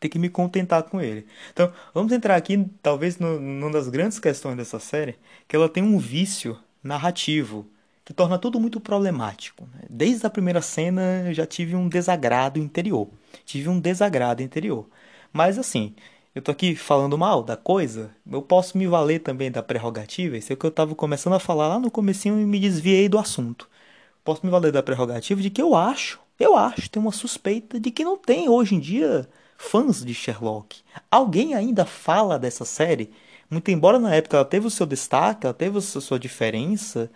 Ter 0.00 0.08
que 0.08 0.18
me 0.18 0.28
contentar 0.28 0.84
com 0.84 1.00
ele. 1.00 1.26
Então, 1.52 1.72
vamos 1.92 2.12
entrar 2.12 2.36
aqui, 2.36 2.64
talvez, 2.82 3.18
numa 3.18 3.70
das 3.70 3.88
grandes 3.88 4.18
questões 4.20 4.56
dessa 4.56 4.78
série, 4.78 5.16
que 5.46 5.56
ela 5.56 5.68
tem 5.68 5.82
um 5.82 5.98
vício 5.98 6.56
narrativo 6.82 7.66
que 8.04 8.14
torna 8.14 8.38
tudo 8.38 8.58
muito 8.58 8.80
problemático. 8.80 9.68
Né? 9.74 9.82
Desde 9.90 10.26
a 10.26 10.30
primeira 10.30 10.62
cena 10.62 11.24
eu 11.26 11.34
já 11.34 11.44
tive 11.44 11.76
um 11.76 11.88
desagrado 11.88 12.58
interior. 12.58 13.08
Tive 13.44 13.68
um 13.68 13.80
desagrado 13.80 14.42
interior. 14.42 14.86
Mas 15.32 15.58
assim, 15.58 15.94
eu 16.34 16.42
tô 16.42 16.50
aqui 16.52 16.76
falando 16.76 17.18
mal 17.18 17.42
da 17.42 17.56
coisa, 17.56 18.10
eu 18.30 18.40
posso 18.40 18.78
me 18.78 18.86
valer 18.86 19.20
também 19.20 19.50
da 19.50 19.62
prerrogativa, 19.62 20.36
isso 20.36 20.52
é 20.52 20.54
o 20.54 20.56
que 20.56 20.66
eu 20.66 20.70
estava 20.70 20.94
começando 20.94 21.34
a 21.34 21.40
falar 21.40 21.68
lá 21.68 21.78
no 21.78 21.90
comecinho 21.90 22.40
e 22.40 22.46
me 22.46 22.60
desviei 22.60 23.08
do 23.08 23.18
assunto. 23.18 23.68
Posso 24.24 24.44
me 24.44 24.52
valer 24.52 24.70
da 24.70 24.82
prerrogativa 24.82 25.40
de 25.40 25.50
que 25.50 25.60
eu 25.60 25.74
acho, 25.74 26.20
eu 26.38 26.56
acho, 26.56 26.90
tenho 26.90 27.04
uma 27.04 27.12
suspeita 27.12 27.80
de 27.80 27.90
que 27.90 28.04
não 28.04 28.16
tem 28.16 28.48
hoje 28.48 28.74
em 28.74 28.80
dia 28.80 29.28
fãs 29.56 30.04
de 30.04 30.14
Sherlock. 30.14 30.80
Alguém 31.10 31.54
ainda 31.54 31.84
fala 31.84 32.38
dessa 32.38 32.64
série? 32.64 33.10
Muito 33.50 33.70
embora 33.70 33.98
na 33.98 34.14
época 34.14 34.36
ela 34.36 34.44
teve 34.44 34.66
o 34.66 34.70
seu 34.70 34.86
destaque, 34.86 35.46
ela 35.46 35.54
teve 35.54 35.78
a 35.78 35.80
sua 35.80 36.18
diferença, 36.18 37.10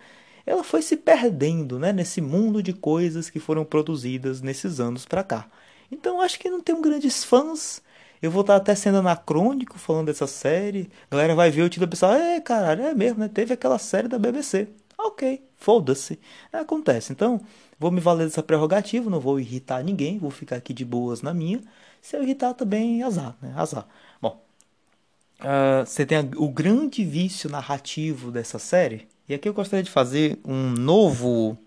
ela 0.45 0.63
foi 0.63 0.81
se 0.81 0.97
perdendo 0.97 1.79
né, 1.79 1.93
nesse 1.93 2.19
mundo 2.19 2.61
de 2.61 2.73
coisas 2.73 3.29
que 3.29 3.39
foram 3.39 3.63
produzidas 3.63 4.41
nesses 4.41 4.79
anos 4.79 5.05
para 5.05 5.23
cá. 5.23 5.47
Então 5.93 6.19
acho 6.19 6.39
que 6.39 6.49
não 6.49 6.59
tem 6.59 6.79
grandes 6.81 7.23
fãs. 7.23 7.81
Eu 8.21 8.31
vou 8.31 8.41
estar 8.41 8.55
até 8.55 8.73
sendo 8.73 8.97
anacrônico 8.97 9.77
falando 9.77 10.07
dessa 10.07 10.25
série. 10.27 10.89
A 11.11 11.15
galera 11.15 11.35
vai 11.35 11.51
ver 11.51 11.61
o 11.63 11.69
título 11.69 11.87
e 11.87 11.91
pensar, 11.91 12.17
é 12.19 12.39
caralho, 12.41 12.83
é 12.83 12.93
mesmo, 12.93 13.19
né? 13.19 13.27
Teve 13.27 13.53
aquela 13.53 13.77
série 13.77 14.07
da 14.07 14.17
BBC. 14.17 14.67
Ok, 14.97 15.41
foda-se. 15.57 16.19
acontece. 16.51 17.11
Então, 17.11 17.41
vou 17.77 17.91
me 17.91 17.99
valer 17.99 18.25
dessa 18.25 18.41
prerrogativa, 18.41 19.09
não 19.09 19.19
vou 19.19 19.39
irritar 19.39 19.83
ninguém, 19.83 20.17
vou 20.17 20.31
ficar 20.31 20.55
aqui 20.55 20.73
de 20.73 20.85
boas 20.85 21.21
na 21.21 21.33
minha. 21.33 21.61
Se 22.01 22.15
eu 22.15 22.23
irritar 22.23 22.53
também, 22.53 23.03
azar, 23.03 23.35
né? 23.41 23.53
Azar. 23.57 23.85
Bom, 24.21 24.41
uh, 25.41 25.85
você 25.85 26.05
tem 26.05 26.19
o 26.37 26.47
grande 26.47 27.03
vício 27.03 27.49
narrativo 27.49 28.31
dessa 28.31 28.57
série, 28.57 29.07
e 29.27 29.33
aqui 29.33 29.49
eu 29.49 29.53
gostaria 29.53 29.83
de 29.83 29.91
fazer 29.91 30.39
um 30.45 30.71
novo 30.71 31.57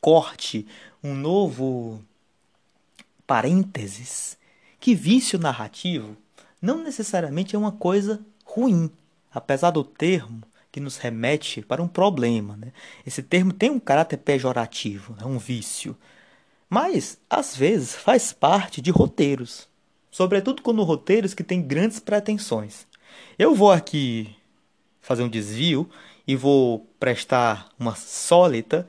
corte, 0.00 0.66
um 1.02 1.14
novo 1.14 2.00
parênteses, 3.26 4.36
que 4.78 4.94
vício 4.94 5.38
narrativo 5.38 6.16
não 6.60 6.82
necessariamente 6.82 7.54
é 7.54 7.58
uma 7.58 7.72
coisa 7.72 8.24
ruim, 8.44 8.90
apesar 9.32 9.70
do 9.70 9.84
termo 9.84 10.42
que 10.72 10.80
nos 10.80 10.96
remete 10.96 11.62
para 11.62 11.82
um 11.82 11.86
problema. 11.86 12.56
Né? 12.56 12.72
Esse 13.06 13.22
termo 13.22 13.52
tem 13.52 13.70
um 13.70 13.78
caráter 13.78 14.16
pejorativo, 14.16 15.14
né? 15.14 15.24
um 15.24 15.38
vício. 15.38 15.96
Mas, 16.68 17.18
às 17.28 17.56
vezes, 17.56 17.94
faz 17.94 18.32
parte 18.32 18.80
de 18.80 18.90
roteiros, 18.90 19.68
sobretudo 20.10 20.62
quando 20.62 20.82
roteiros 20.82 21.34
que 21.34 21.44
têm 21.44 21.62
grandes 21.62 22.00
pretensões. 22.00 22.86
Eu 23.38 23.54
vou 23.54 23.70
aqui 23.70 24.34
fazer 25.00 25.22
um 25.22 25.28
desvio 25.28 25.88
e 26.26 26.34
vou 26.34 26.88
prestar 26.98 27.68
uma 27.78 27.94
sólita, 27.94 28.88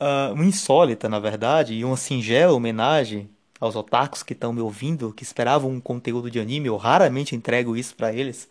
uh, 0.00 0.32
uma 0.32 0.44
insólita, 0.44 1.08
na 1.08 1.18
verdade, 1.18 1.74
e 1.74 1.84
uma 1.84 1.96
singela 1.96 2.52
homenagem 2.52 3.28
aos 3.60 3.76
otakus 3.76 4.22
que 4.22 4.32
estão 4.32 4.52
me 4.52 4.60
ouvindo, 4.60 5.12
que 5.12 5.22
esperavam 5.22 5.70
um 5.70 5.80
conteúdo 5.80 6.30
de 6.30 6.40
anime, 6.40 6.68
eu 6.68 6.76
raramente 6.76 7.34
entrego 7.34 7.76
isso 7.76 7.94
para 7.94 8.12
eles. 8.12 8.48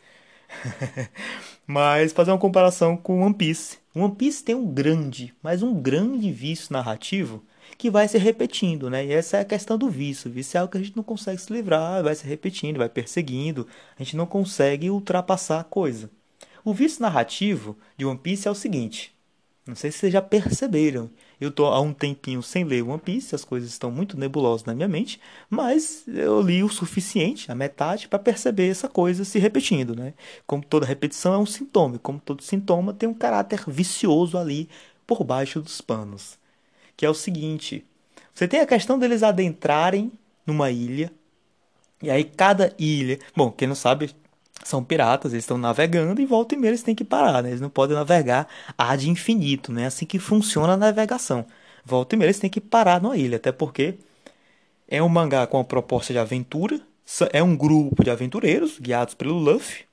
mas 1.68 2.12
fazer 2.12 2.32
uma 2.32 2.38
comparação 2.38 2.98
com 2.98 3.22
One 3.22 3.34
Piece. 3.34 3.78
One 3.96 4.16
Piece 4.16 4.44
tem 4.44 4.56
um 4.56 4.66
grande, 4.66 5.34
mas 5.42 5.64
um 5.64 5.74
grande 5.80 6.32
vício 6.32 6.74
narrativo 6.74 7.44
que 7.78 7.90
vai 7.90 8.08
se 8.08 8.18
repetindo, 8.18 8.90
né? 8.90 9.06
E 9.06 9.12
essa 9.12 9.38
é 9.38 9.42
a 9.42 9.46
questão 9.46 9.78
do 9.78 9.90
vício. 9.90 10.30
O 10.30 10.34
vício 10.34 10.58
é 10.58 10.62
algo 10.62 10.72
que 10.72 10.78
a 10.78 10.82
gente 10.82 10.96
não 10.96 11.04
consegue 11.04 11.40
se 11.42 11.52
livrar, 11.52 12.04
vai 12.04 12.16
se 12.16 12.26
repetindo, 12.26 12.78
vai 12.78 12.90
perseguindo, 12.90 13.68
a 13.98 14.04
gente 14.04 14.16
não 14.16 14.26
consegue 14.26 14.90
ultrapassar 14.90 15.60
a 15.60 15.64
coisa. 15.64 16.10
O 16.64 16.74
vício 16.74 17.02
narrativo 17.02 17.78
de 17.98 18.06
One 18.06 18.18
Piece 18.18 18.48
é 18.48 18.52
o 18.52 18.56
seguinte: 18.56 19.14
não 19.66 19.76
sei 19.76 19.92
se 19.92 20.00
vocês 20.00 20.14
já 20.14 20.22
perceberam. 20.22 21.10
Eu 21.40 21.52
tô 21.52 21.66
há 21.66 21.80
um 21.82 21.94
tempinho 21.94 22.42
sem 22.42 22.64
ler 22.64 22.84
One 22.84 23.00
Piece, 23.00 23.36
as 23.36 23.44
coisas 23.44 23.70
estão 23.70 23.92
muito 23.92 24.18
nebulosas 24.18 24.66
na 24.66 24.74
minha 24.74 24.88
mente, 24.88 25.20
mas 25.50 26.04
eu 26.08 26.42
li 26.42 26.64
o 26.64 26.70
suficiente, 26.70 27.52
a 27.52 27.56
metade, 27.56 28.08
para 28.08 28.20
perceber 28.20 28.70
essa 28.70 28.88
coisa 28.88 29.26
se 29.26 29.40
repetindo, 29.40 29.96
né? 29.96 30.14
Como 30.48 30.64
toda 30.64 30.86
repetição 30.86 31.34
é 31.34 31.38
um 31.38 31.46
sintoma, 31.46 32.00
como 32.00 32.20
todo 32.20 32.44
sintoma 32.44 32.94
tem 32.94 33.10
um 33.10 33.14
caráter 33.14 33.64
vicioso 33.68 34.38
ali 34.38 34.70
por 35.06 35.24
baixo 35.24 35.62
dos 35.62 35.82
panos. 35.82 36.38
Que 36.96 37.06
é 37.06 37.10
o 37.10 37.14
seguinte: 37.14 37.86
você 38.34 38.48
tem 38.48 38.60
a 38.60 38.68
questão 38.68 38.98
deles 38.98 39.24
adentrarem 39.24 40.12
numa 40.46 40.72
ilha, 40.72 41.12
e 42.02 42.10
aí 42.10 42.24
cada 42.24 42.74
ilha, 42.78 43.20
bom, 43.36 43.52
quem 43.52 43.68
não 43.68 43.76
sabe, 43.76 44.14
são 44.64 44.84
piratas, 44.84 45.34
eles 45.34 45.44
estão 45.44 45.58
navegando 45.58 46.22
e 46.22 46.26
volta 46.26 46.56
e 46.56 46.58
meia 46.58 46.72
eles 46.72 46.84
têm 46.84 46.96
que 46.96 47.04
parar, 47.04 47.44
né? 47.44 47.50
Eles 47.50 47.62
não 47.62 47.70
podem 47.70 47.96
navegar 47.96 48.48
ad 48.78 49.10
infinito, 49.10 49.72
né? 49.72 49.88
Assim 49.88 50.06
que 50.06 50.20
funciona 50.20 50.74
a 50.74 50.78
navegação. 50.78 51.46
Volta 51.86 52.16
e 52.16 52.18
meia 52.18 52.28
eles 52.28 52.40
têm 52.40 52.50
que 52.50 52.62
parar 52.62 53.02
numa 53.02 53.18
ilha, 53.18 53.38
até 53.38 53.52
porque 53.52 53.96
é 54.88 55.02
um 55.02 55.10
mangá 55.10 55.46
com 55.48 55.60
a 55.60 55.64
proposta 55.64 56.14
de 56.14 56.20
aventura, 56.20 56.80
é 57.32 57.44
um 57.44 57.56
grupo 57.56 58.04
de 58.04 58.10
aventureiros 58.10 58.80
guiados 58.80 59.14
pelo 59.14 59.34
Luffy. 59.34 59.86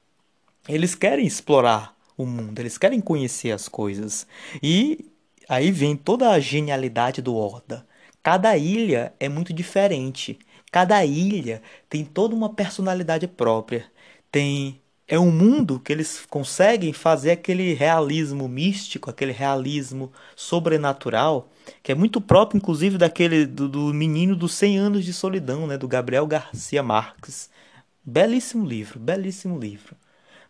Eles 0.68 0.94
querem 0.94 1.26
explorar 1.26 1.96
o 2.16 2.24
mundo, 2.26 2.58
eles 2.58 2.78
querem 2.78 3.00
conhecer 3.00 3.50
as 3.50 3.68
coisas. 3.68 4.26
E 4.62 5.06
aí 5.48 5.70
vem 5.70 5.96
toda 5.96 6.30
a 6.30 6.38
genialidade 6.38 7.20
do 7.20 7.34
Oda. 7.36 7.86
Cada 8.22 8.56
ilha 8.56 9.12
é 9.18 9.28
muito 9.28 9.52
diferente. 9.52 10.38
Cada 10.70 11.04
ilha 11.04 11.62
tem 11.88 12.04
toda 12.04 12.34
uma 12.34 12.52
personalidade 12.52 13.26
própria 13.26 13.90
tem 14.30 14.80
é 15.10 15.18
um 15.18 15.32
mundo 15.32 15.80
que 15.80 15.92
eles 15.92 16.24
conseguem 16.30 16.92
fazer 16.92 17.32
aquele 17.32 17.74
realismo 17.74 18.48
místico, 18.48 19.10
aquele 19.10 19.32
realismo 19.32 20.12
sobrenatural, 20.36 21.50
que 21.82 21.90
é 21.90 21.96
muito 21.96 22.20
próprio, 22.20 22.58
inclusive, 22.58 22.96
daquele 22.96 23.44
do, 23.44 23.68
do 23.68 23.92
menino 23.92 24.36
dos 24.36 24.54
100 24.54 24.78
anos 24.78 25.04
de 25.04 25.12
solidão, 25.12 25.66
né, 25.66 25.76
do 25.76 25.88
Gabriel 25.88 26.26
Garcia 26.28 26.80
Marques. 26.80 27.50
Belíssimo 28.04 28.64
livro, 28.64 29.00
belíssimo 29.00 29.58
livro. 29.58 29.96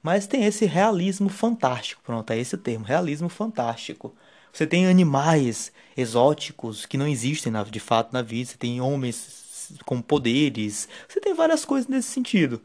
Mas 0.02 0.26
tem 0.26 0.44
esse 0.44 0.66
realismo 0.66 1.30
fantástico, 1.30 2.02
pronto, 2.04 2.30
é 2.30 2.38
esse 2.38 2.56
termo, 2.58 2.84
realismo 2.84 3.30
fantástico. 3.30 4.14
Você 4.52 4.66
tem 4.66 4.86
animais 4.86 5.72
exóticos 5.96 6.84
que 6.84 6.98
não 6.98 7.08
existem 7.08 7.52
de 7.70 7.80
fato 7.80 8.12
na 8.12 8.20
vida, 8.22 8.50
você 8.50 8.56
tem 8.58 8.80
homens 8.80 9.72
com 9.86 10.02
poderes, 10.02 10.88
você 11.08 11.20
tem 11.20 11.34
várias 11.34 11.64
coisas 11.64 11.88
nesse 11.88 12.08
sentido. 12.08 12.60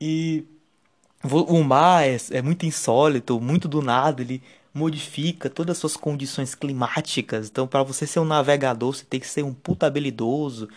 E 0.00 0.46
o 1.22 1.62
mar 1.64 2.06
é, 2.06 2.16
é 2.32 2.42
muito 2.42 2.66
insólito, 2.66 3.40
muito 3.40 3.68
do 3.68 3.82
nada, 3.82 4.22
ele 4.22 4.42
modifica 4.74 5.50
todas 5.50 5.76
as 5.76 5.80
suas 5.80 5.96
condições 5.96 6.54
climáticas. 6.54 7.48
Então, 7.48 7.66
para 7.66 7.82
você 7.82 8.06
ser 8.06 8.20
um 8.20 8.24
navegador, 8.24 8.94
você 8.94 9.04
tem 9.04 9.20
que 9.20 9.26
ser 9.28 9.42
um 9.44 9.52
puta 9.54 9.86
habilidoso. 9.86 10.68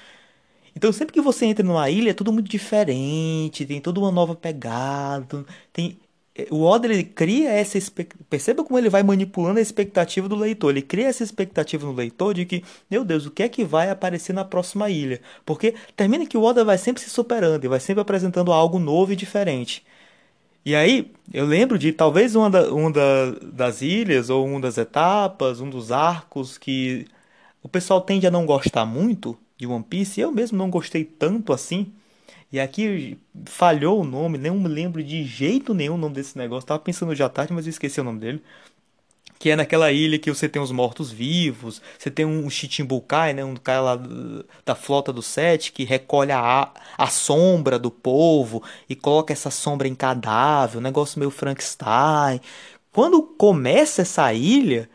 Então, 0.76 0.92
sempre 0.94 1.14
que 1.14 1.22
você 1.22 1.46
entra 1.46 1.66
numa 1.66 1.90
ilha, 1.90 2.12
é 2.12 2.14
tudo 2.14 2.34
muito 2.34 2.50
diferente, 2.50 3.66
tem 3.66 3.82
toda 3.82 4.00
uma 4.00 4.12
nova 4.12 4.36
pegada. 4.36 5.46
Tem 5.74 6.00
o 6.50 6.64
Oda 6.64 6.88
ele 6.88 7.04
cria 7.04 7.52
essa 7.52 7.78
expectativa. 7.78 8.26
Perceba 8.30 8.64
como 8.64 8.80
ele 8.80 8.90
vai 8.90 9.04
manipulando 9.04 9.60
a 9.60 9.62
expectativa 9.62 10.28
do 10.28 10.36
leitor. 10.36 10.72
Ele 10.72 10.82
cria 10.82 11.08
essa 11.08 11.24
expectativa 11.24 11.86
no 11.86 11.94
leitor 11.94 12.34
de 12.34 12.46
que, 12.46 12.64
meu 12.90 13.06
Deus, 13.06 13.26
o 13.26 13.32
que 13.32 13.44
é 13.44 13.50
que 13.50 13.64
vai 13.64 13.90
aparecer 13.90 14.34
na 14.34 14.44
próxima 14.44 14.90
ilha? 14.90 15.22
Porque 15.46 15.76
termina 15.96 16.26
que 16.26 16.38
o 16.38 16.42
Oda 16.42 16.66
vai 16.66 16.78
sempre 16.78 17.04
se 17.04 17.10
superando 17.10 17.64
e 17.64 17.68
vai 17.68 17.80
sempre 17.80 18.02
apresentando 18.02 18.52
algo 18.52 18.80
novo 18.80 19.14
e 19.14 19.16
diferente. 19.16 19.86
E 20.66 20.76
aí, 20.76 21.12
eu 21.34 21.46
lembro 21.46 21.78
de 21.78 21.92
talvez 21.92 22.36
uma, 22.36 22.50
da, 22.50 22.74
uma 22.74 22.92
da, 22.92 23.32
das 23.42 23.82
ilhas 23.82 24.30
ou 24.30 24.46
uma 24.46 24.60
das 24.62 24.78
etapas, 24.78 25.60
um 25.60 25.70
dos 25.70 25.92
arcos 25.92 26.58
que 26.58 27.06
o 27.62 27.70
pessoal 27.70 28.02
tende 28.02 28.26
a 28.26 28.32
não 28.32 28.46
gostar 28.46 28.86
muito 28.86 29.38
de 29.58 29.68
One 29.68 29.84
Piece. 29.84 30.22
Eu 30.22 30.32
mesmo 30.32 30.58
não 30.58 30.70
gostei 30.70 31.04
tanto 31.04 31.54
assim 31.54 31.92
e 32.54 32.60
aqui 32.60 33.18
falhou 33.46 34.02
o 34.02 34.04
nome, 34.04 34.38
nem 34.38 34.52
me 34.52 34.68
lembro 34.68 35.04
de 35.04 35.24
jeito 35.24 35.74
nenhum 35.74 35.96
o 35.96 35.98
nome 35.98 36.14
desse 36.14 36.38
negócio. 36.38 36.68
Tava 36.68 36.80
pensando 36.80 37.16
já 37.16 37.28
tarde, 37.28 37.52
mas 37.52 37.66
eu 37.66 37.72
esqueci 37.72 38.00
o 38.00 38.04
nome 38.04 38.20
dele. 38.20 38.44
Que 39.40 39.50
é 39.50 39.56
naquela 39.56 39.92
ilha 39.92 40.20
que 40.20 40.32
você 40.32 40.48
tem 40.48 40.62
os 40.62 40.72
mortos-vivos, 40.72 41.82
você 41.98 42.12
tem 42.12 42.28
um 42.28 42.48
Chichimbukai, 42.52 43.34
né, 43.34 43.44
um 43.44 43.56
cara 43.56 43.82
lá 43.82 44.00
da 44.64 44.76
flota 44.76 45.12
do 45.12 45.24
Sete, 45.24 45.72
que 45.72 45.84
recolhe 45.84 46.32
a, 46.32 46.72
a 46.96 47.08
sombra 47.08 47.80
do 47.80 47.90
povo 47.90 48.62
e 48.88 48.96
coloca 48.96 49.34
essa 49.34 49.50
sombra 49.50 49.88
em 49.88 49.96
cadáver, 49.96 50.78
um 50.78 50.82
negócio 50.82 51.18
meio 51.18 51.32
Frankenstein. 51.32 52.40
Quando 52.92 53.24
começa 53.24 54.04
essa 54.04 54.32
ilha, 54.32 54.88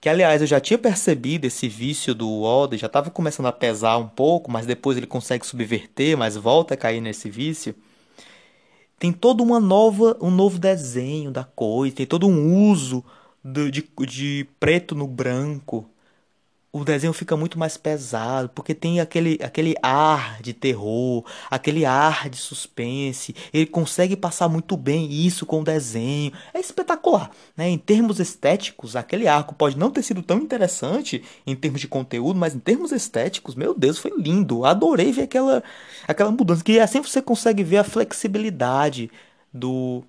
que 0.00 0.08
aliás 0.08 0.40
eu 0.40 0.46
já 0.46 0.58
tinha 0.58 0.78
percebido 0.78 1.44
esse 1.44 1.68
vício 1.68 2.14
do 2.14 2.42
Oda, 2.42 2.76
já 2.76 2.86
estava 2.86 3.10
começando 3.10 3.46
a 3.46 3.52
pesar 3.52 3.98
um 3.98 4.08
pouco, 4.08 4.50
mas 4.50 4.64
depois 4.64 4.96
ele 4.96 5.06
consegue 5.06 5.46
subverter, 5.46 6.16
mas 6.16 6.36
volta 6.36 6.74
a 6.74 6.76
cair 6.76 7.00
nesse 7.00 7.28
vício. 7.28 7.74
Tem 8.98 9.12
todo 9.12 9.42
uma 9.42 9.60
nova, 9.60 10.16
um 10.20 10.30
novo 10.30 10.58
desenho 10.58 11.30
da 11.30 11.44
coisa, 11.44 11.96
tem 11.96 12.06
todo 12.06 12.26
um 12.26 12.70
uso 12.70 13.04
de, 13.44 13.70
de, 13.70 13.88
de 14.06 14.46
preto 14.58 14.94
no 14.94 15.06
branco, 15.06 15.88
o 16.72 16.84
desenho 16.84 17.12
fica 17.12 17.36
muito 17.36 17.58
mais 17.58 17.76
pesado, 17.76 18.48
porque 18.50 18.74
tem 18.74 19.00
aquele, 19.00 19.38
aquele 19.42 19.74
ar 19.82 20.40
de 20.40 20.52
terror, 20.52 21.24
aquele 21.50 21.84
ar 21.84 22.28
de 22.28 22.36
suspense. 22.36 23.34
Ele 23.52 23.66
consegue 23.66 24.16
passar 24.16 24.48
muito 24.48 24.76
bem 24.76 25.10
isso 25.10 25.44
com 25.44 25.60
o 25.60 25.64
desenho. 25.64 26.32
É 26.54 26.60
espetacular. 26.60 27.30
Né? 27.56 27.68
Em 27.68 27.78
termos 27.78 28.20
estéticos, 28.20 28.94
aquele 28.94 29.26
arco 29.26 29.52
pode 29.54 29.76
não 29.76 29.90
ter 29.90 30.02
sido 30.02 30.22
tão 30.22 30.38
interessante 30.38 31.24
em 31.44 31.56
termos 31.56 31.80
de 31.80 31.88
conteúdo, 31.88 32.38
mas 32.38 32.54
em 32.54 32.60
termos 32.60 32.92
estéticos, 32.92 33.56
meu 33.56 33.74
Deus, 33.74 33.98
foi 33.98 34.12
lindo. 34.16 34.64
Adorei 34.64 35.10
ver 35.10 35.22
aquela, 35.22 35.64
aquela 36.06 36.30
mudança. 36.30 36.62
Que 36.62 36.78
assim 36.78 37.02
você 37.02 37.20
consegue 37.20 37.64
ver 37.64 37.78
a 37.78 37.84
flexibilidade 37.84 39.10
do, 39.52 40.04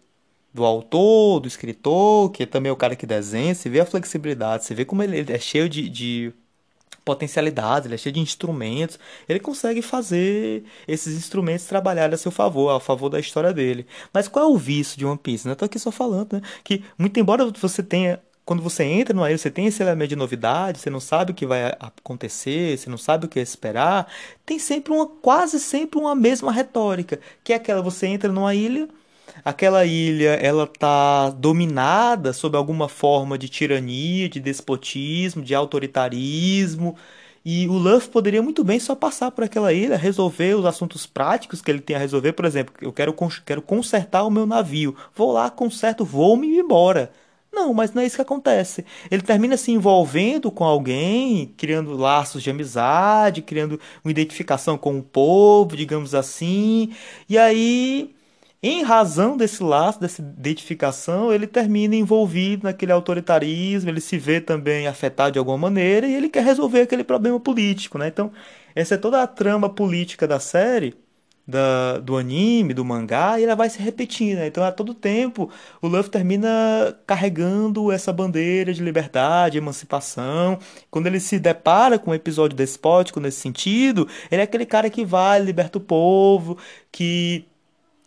do 0.53 0.63
autor, 0.63 1.39
do 1.39 1.47
escritor, 1.47 2.29
que 2.29 2.45
também 2.45 2.69
é 2.69 2.73
o 2.73 2.77
cara 2.77 2.95
que 2.95 3.07
desenha, 3.07 3.55
você 3.55 3.67
vê 3.67 3.79
a 3.79 3.85
flexibilidade, 3.85 4.65
você 4.65 4.75
vê 4.75 4.85
como 4.85 5.01
ele 5.01 5.25
é 5.31 5.39
cheio 5.39 5.67
de, 5.67 5.89
de 5.89 6.33
potencialidades, 7.11 7.85
ele 7.87 7.95
é 7.95 7.97
cheio 7.97 8.13
de 8.13 8.21
instrumentos, 8.21 8.97
ele 9.27 9.39
consegue 9.39 9.81
fazer 9.81 10.63
esses 10.87 11.17
instrumentos 11.17 11.65
trabalhar 11.65 12.13
a 12.13 12.17
seu 12.17 12.31
favor, 12.31 12.69
a 12.69 12.79
favor 12.79 13.09
da 13.09 13.19
história 13.19 13.51
dele. 13.51 13.85
Mas 14.13 14.29
qual 14.29 14.45
é 14.45 14.47
o 14.47 14.57
vício 14.57 14.97
de 14.97 15.05
One 15.05 15.17
Piece? 15.17 15.45
Né? 15.45 15.51
Eu 15.51 15.57
tô 15.57 15.65
aqui 15.65 15.77
só 15.77 15.91
falando, 15.91 16.33
né? 16.33 16.41
Que, 16.63 16.83
muito 16.97 17.19
embora 17.19 17.45
você 17.45 17.83
tenha 17.83 18.21
quando 18.43 18.63
você 18.63 18.83
entra 18.83 19.13
no 19.13 19.25
ilha, 19.25 19.37
você 19.37 19.51
tem 19.51 19.67
esse 19.67 19.81
elemento 19.83 20.09
de 20.09 20.15
novidade, 20.15 20.79
você 20.79 20.89
não 20.89 20.99
sabe 20.99 21.31
o 21.31 21.35
que 21.35 21.45
vai 21.45 21.67
acontecer, 21.79 22.77
você 22.77 22.89
não 22.89 22.97
sabe 22.97 23.25
o 23.25 23.29
que 23.29 23.39
esperar, 23.39 24.11
tem 24.45 24.57
sempre 24.57 24.91
uma, 24.91 25.05
quase 25.07 25.59
sempre 25.59 25.99
uma 25.99 26.15
mesma 26.15 26.51
retórica, 26.51 27.19
que 27.43 27.53
é 27.53 27.55
aquela, 27.55 27.81
você 27.81 28.07
entra 28.07 28.31
numa 28.31 28.53
ilha, 28.55 28.89
aquela 29.43 29.85
ilha 29.85 30.31
ela 30.35 30.67
tá 30.67 31.29
dominada 31.29 32.33
sob 32.33 32.57
alguma 32.57 32.87
forma 32.89 33.37
de 33.37 33.49
tirania, 33.49 34.29
de 34.29 34.39
despotismo, 34.39 35.43
de 35.43 35.55
autoritarismo. 35.55 36.95
E 37.43 37.67
o 37.67 37.73
Luffy 37.73 38.09
poderia 38.09 38.41
muito 38.41 38.63
bem 38.63 38.79
só 38.79 38.95
passar 38.95 39.31
por 39.31 39.43
aquela 39.43 39.73
ilha, 39.73 39.97
resolver 39.97 40.55
os 40.55 40.65
assuntos 40.65 41.07
práticos 41.07 41.61
que 41.61 41.71
ele 41.71 41.81
tem 41.81 41.95
a 41.95 41.99
resolver. 41.99 42.33
Por 42.33 42.45
exemplo, 42.45 42.73
eu 42.81 42.93
quero, 42.93 43.15
quero 43.45 43.61
consertar 43.61 44.23
o 44.23 44.29
meu 44.29 44.45
navio. 44.45 44.95
Vou 45.15 45.31
lá, 45.31 45.49
conserto, 45.49 46.05
vou-me 46.05 46.47
embora. 46.59 47.11
Não, 47.51 47.73
mas 47.73 47.93
não 47.93 48.01
é 48.01 48.05
isso 48.05 48.15
que 48.15 48.21
acontece. 48.21 48.85
Ele 49.09 49.21
termina 49.21 49.57
se 49.57 49.71
envolvendo 49.71 50.49
com 50.51 50.63
alguém, 50.63 51.53
criando 51.57 51.97
laços 51.97 52.41
de 52.41 52.49
amizade, 52.49 53.41
criando 53.41 53.79
uma 54.03 54.11
identificação 54.11 54.77
com 54.77 54.97
o 54.97 55.03
povo, 55.03 55.75
digamos 55.75 56.15
assim. 56.15 56.93
E 57.27 57.37
aí 57.37 58.15
em 58.63 58.83
razão 58.83 59.35
desse 59.35 59.63
laço, 59.63 59.99
dessa 59.99 60.21
identificação, 60.21 61.33
ele 61.33 61.47
termina 61.47 61.95
envolvido 61.95 62.65
naquele 62.65 62.91
autoritarismo, 62.91 63.89
ele 63.89 64.01
se 64.01 64.19
vê 64.19 64.39
também 64.39 64.85
afetado 64.85 65.31
de 65.33 65.39
alguma 65.39 65.57
maneira 65.57 66.07
e 66.07 66.13
ele 66.13 66.29
quer 66.29 66.43
resolver 66.43 66.81
aquele 66.81 67.03
problema 67.03 67.39
político, 67.39 67.97
né? 67.97 68.07
Então, 68.07 68.31
essa 68.75 68.95
é 68.95 68.97
toda 68.97 69.21
a 69.23 69.27
trama 69.27 69.67
política 69.67 70.27
da 70.27 70.39
série, 70.39 70.93
da, 71.47 71.97
do 71.97 72.17
anime, 72.17 72.73
do 72.73 72.85
mangá, 72.85 73.39
e 73.39 73.43
ela 73.43 73.55
vai 73.55 73.67
se 73.67 73.81
repetindo, 73.81 74.37
né? 74.37 74.47
Então, 74.47 74.63
a 74.63 74.71
todo 74.71 74.93
tempo, 74.93 75.49
o 75.81 75.87
Luffy 75.87 76.11
termina 76.11 76.95
carregando 77.07 77.91
essa 77.91 78.13
bandeira 78.13 78.71
de 78.73 78.83
liberdade, 78.83 79.57
emancipação. 79.57 80.59
Quando 80.91 81.07
ele 81.07 81.19
se 81.19 81.39
depara 81.39 81.97
com 81.97 82.11
um 82.11 82.13
episódio 82.13 82.55
despótico 82.55 83.19
nesse 83.19 83.39
sentido, 83.39 84.07
ele 84.29 84.41
é 84.41 84.43
aquele 84.43 84.67
cara 84.67 84.87
que 84.89 85.03
vai, 85.03 85.41
liberta 85.41 85.79
o 85.79 85.81
povo, 85.81 86.57
que 86.91 87.45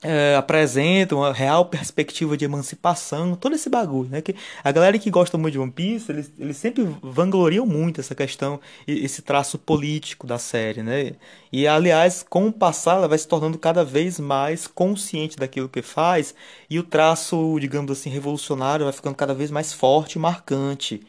é, 0.05 0.37
apresentam 0.37 1.19
uma 1.19 1.33
real 1.33 1.65
perspectiva 1.65 2.37
de 2.37 2.45
emancipação, 2.45 3.35
todo 3.35 3.55
esse 3.55 3.71
bagulho, 3.71 4.11
né? 4.11 4.21
Que 4.21 4.37
a 4.63 4.71
galera 4.71 4.99
que 4.99 5.11
gosta 5.11 5.39
muito 5.39 5.55
de 5.55 5.59
One 5.59 5.73
Piece, 5.73 6.13
eles, 6.13 6.33
eles 6.39 6.57
sempre 6.59 6.87
vangloriam 7.03 7.65
muito 7.65 8.01
essa 8.01 8.15
questão, 8.15 8.61
esse 8.87 9.23
traço 9.23 9.59
político 9.59 10.27
da 10.27 10.39
série, 10.39 10.83
né? 10.83 11.15
E 11.51 11.67
aliás, 11.67 12.23
com 12.29 12.49
o 12.49 12.53
passar, 12.53 12.97
ela 12.97 13.09
vai 13.09 13.17
se 13.17 13.27
tornando 13.27 13.59
cada 13.59 13.83
vez 13.83 14.21
mais 14.21 14.67
consciente 14.67 15.39
daquilo 15.39 15.69
que 15.69 15.81
faz, 15.81 16.35
e 16.69 16.79
o 16.79 16.83
traço, 16.83 17.57
digamos 17.59 17.91
assim, 17.91 18.11
revolucionário 18.11 18.85
vai 18.85 18.93
ficando 18.93 19.17
cada 19.17 19.33
vez 19.35 19.51
mais 19.51 19.73
forte 19.73 20.17
e 20.17 20.19
marcante. 20.19 21.01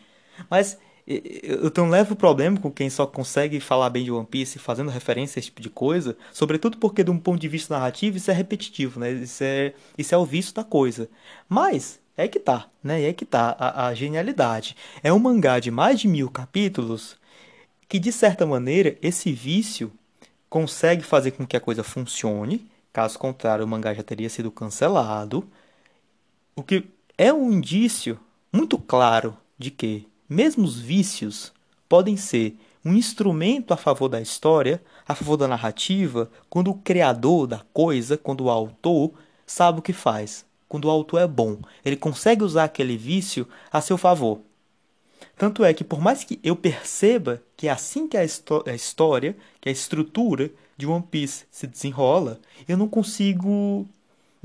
Mas 0.50 0.78
eu 1.08 1.70
tenho 1.70 1.86
um 1.86 1.90
leve 1.90 2.16
problema 2.16 2.60
com 2.60 2.72
quem 2.72 2.90
só 2.90 3.06
consegue 3.06 3.60
falar 3.60 3.92
bem 3.92 4.04
de 4.04 4.12
One 4.12 4.26
Piece 4.26 4.58
fazendo 4.58 4.90
referência 4.90 5.38
a 5.38 5.40
esse 5.40 5.48
tipo 5.48 5.62
de 5.62 5.70
coisa, 5.70 6.18
sobretudo 6.34 6.78
porque, 6.78 7.04
de 7.04 7.12
um 7.12 7.20
ponto 7.20 7.40
de 7.40 7.48
vista 7.48 7.76
narrativo, 7.76 8.18
isso 8.18 8.32
é 8.32 8.34
repetitivo, 8.34 9.00
né? 9.00 9.12
Isso 9.12 9.44
é, 9.44 9.74
isso 9.98 10.16
é 10.16 10.18
o 10.18 10.26
vício 10.26 10.54
da 10.56 10.64
coisa. 10.64 11.08
Mas, 11.48 12.00
é 12.18 12.28
que 12.28 12.40
tá, 12.40 12.68
né? 12.84 13.04
É 13.04 13.14
que 13.14 13.24
tá 13.24 13.56
a, 13.60 13.88
a 13.88 13.94
genialidade. 13.94 14.76
É 15.04 15.14
um 15.14 15.20
mangá 15.20 15.60
de 15.60 15.70
mais 15.70 16.00
de 16.00 16.08
mil 16.08 16.30
capítulos 16.30 17.18
que, 17.88 18.00
de 18.00 18.12
certa 18.12 18.46
maneira, 18.46 18.98
esse 19.02 19.32
vício 19.32 19.92
consegue 20.50 21.04
fazer 21.04 21.32
com 21.32 21.46
que 21.46 21.56
a 21.56 21.62
coisa 21.62 21.84
funcione. 21.84 22.68
Caso 22.92 23.20
contrário, 23.20 23.64
o 23.64 23.68
mangá 23.68 23.94
já 23.94 24.02
teria 24.02 24.30
sido 24.30 24.50
cancelado. 24.50 25.48
O 26.56 26.64
que 26.64 26.86
é 27.16 27.32
um 27.32 27.52
indício 27.52 28.20
muito 28.52 28.80
claro 28.80 29.38
de 29.58 29.70
que 29.70 30.08
mesmo 30.28 30.64
os 30.64 30.80
vícios 30.80 31.52
podem 31.88 32.18
ser 32.18 32.58
um 32.84 32.94
instrumento 32.94 33.74
a 33.74 33.78
favor 33.78 34.08
da 34.08 34.22
história, 34.22 34.82
a 35.08 35.16
favor 35.16 35.38
da 35.38 35.48
narrativa, 35.48 36.30
quando 36.50 36.70
o 36.70 36.76
criador 36.76 37.48
da 37.48 37.62
coisa, 37.74 38.18
quando 38.18 38.42
o 38.46 38.50
autor 38.50 39.12
sabe 39.46 39.80
o 39.80 39.82
que 39.82 39.94
faz. 39.94 40.46
Quando 40.68 40.86
o 40.86 40.90
autor 40.90 41.22
é 41.22 41.28
bom, 41.28 41.58
ele 41.84 41.96
consegue 41.96 42.44
usar 42.44 42.66
aquele 42.66 42.98
vício 42.98 43.48
a 43.72 43.82
seu 43.82 43.98
favor. 43.98 44.40
Tanto 45.38 45.64
é 45.64 45.74
que, 45.74 45.84
por 45.84 46.00
mais 46.00 46.24
que 46.24 46.40
eu 46.44 46.56
perceba 46.56 47.42
que 47.58 47.68
é 47.68 47.72
assim 47.72 48.08
que 48.08 48.18
a, 48.18 48.22
a 48.22 48.76
história, 48.76 49.36
que 49.60 49.70
a 49.70 49.72
estrutura 49.72 50.52
de 50.78 50.86
One 50.86 51.04
Piece 51.10 51.46
se 51.52 51.68
desenrola, 51.68 52.40
eu 52.68 52.78
não 52.78 52.88
consigo 52.88 53.88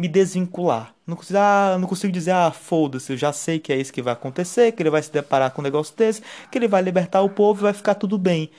me 0.01 0.09
desvincular. 0.09 0.95
Não 1.07 1.15
consigo, 1.15 1.39
ah, 1.39 1.77
não 1.79 1.87
consigo 1.87 2.13
dizer, 2.13 2.31
ah, 2.31 2.51
foda-se, 2.51 3.13
eu 3.13 3.17
já 3.19 3.33
sei 3.35 3.59
que 3.59 3.71
é 3.71 3.77
isso 3.77 3.93
que 3.93 4.01
vai 4.01 4.15
acontecer, 4.15 4.73
que 4.73 4.83
ele 4.83 4.89
vai 4.89 5.03
se 5.03 5.13
deparar 5.13 5.51
com 5.51 5.61
um 5.61 5.65
negócio 5.65 5.95
desse, 5.95 6.23
que 6.51 6.57
ele 6.57 6.67
vai 6.67 6.81
libertar 6.81 7.21
o 7.21 7.29
povo 7.29 7.61
e 7.61 7.65
vai 7.65 7.75
ficar 7.75 7.95
tudo 7.95 8.17
bem. 8.17 8.51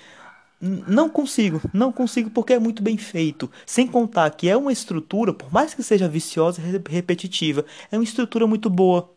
Não 0.62 1.10
consigo, 1.10 1.60
não 1.74 1.92
consigo 1.92 2.30
porque 2.30 2.54
é 2.54 2.60
muito 2.60 2.84
bem 2.84 2.96
feito. 2.96 3.50
Sem 3.66 3.88
contar 3.88 4.30
que 4.30 4.48
é 4.48 4.56
uma 4.56 4.72
estrutura, 4.72 5.34
por 5.34 5.52
mais 5.52 5.74
que 5.74 5.82
seja 5.82 6.08
viciosa 6.08 6.62
e 6.62 6.92
repetitiva, 6.94 7.66
é 7.92 7.98
uma 7.98 8.04
estrutura 8.04 8.46
muito 8.46 8.70
boa. 8.70 9.12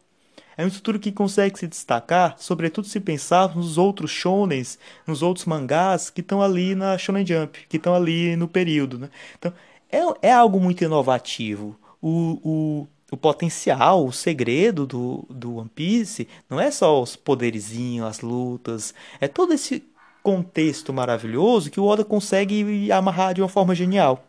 É 0.56 0.62
uma 0.62 0.68
estrutura 0.68 0.98
que 0.98 1.12
consegue 1.12 1.58
se 1.58 1.66
destacar, 1.66 2.36
sobretudo 2.38 2.86
se 2.86 3.00
pensar 3.00 3.54
nos 3.54 3.76
outros 3.76 4.10
shonens, 4.10 4.78
nos 5.06 5.20
outros 5.20 5.44
mangás 5.44 6.08
que 6.08 6.22
estão 6.22 6.40
ali 6.40 6.74
na 6.74 6.96
Shonen 6.96 7.26
Jump, 7.26 7.66
que 7.68 7.76
estão 7.76 7.94
ali 7.94 8.34
no 8.36 8.48
período. 8.48 8.98
Né? 8.98 9.10
Então, 9.38 9.52
é, 9.92 10.28
é 10.28 10.32
algo 10.32 10.58
muito 10.58 10.82
inovativo 10.82 11.76
o, 12.06 12.38
o, 12.44 12.88
o 13.12 13.16
potencial, 13.16 14.04
o 14.04 14.12
segredo 14.12 14.86
do, 14.86 15.24
do 15.30 15.56
One 15.56 15.70
Piece 15.74 16.28
não 16.50 16.60
é 16.60 16.70
só 16.70 17.00
os 17.00 17.16
poderizinhos, 17.16 18.06
as 18.06 18.20
lutas, 18.20 18.92
é 19.18 19.26
todo 19.26 19.54
esse 19.54 19.82
contexto 20.22 20.92
maravilhoso 20.92 21.70
que 21.70 21.80
o 21.80 21.84
Oda 21.84 22.04
consegue 22.04 22.92
amarrar 22.92 23.32
de 23.32 23.40
uma 23.40 23.48
forma 23.48 23.74
genial. 23.74 24.22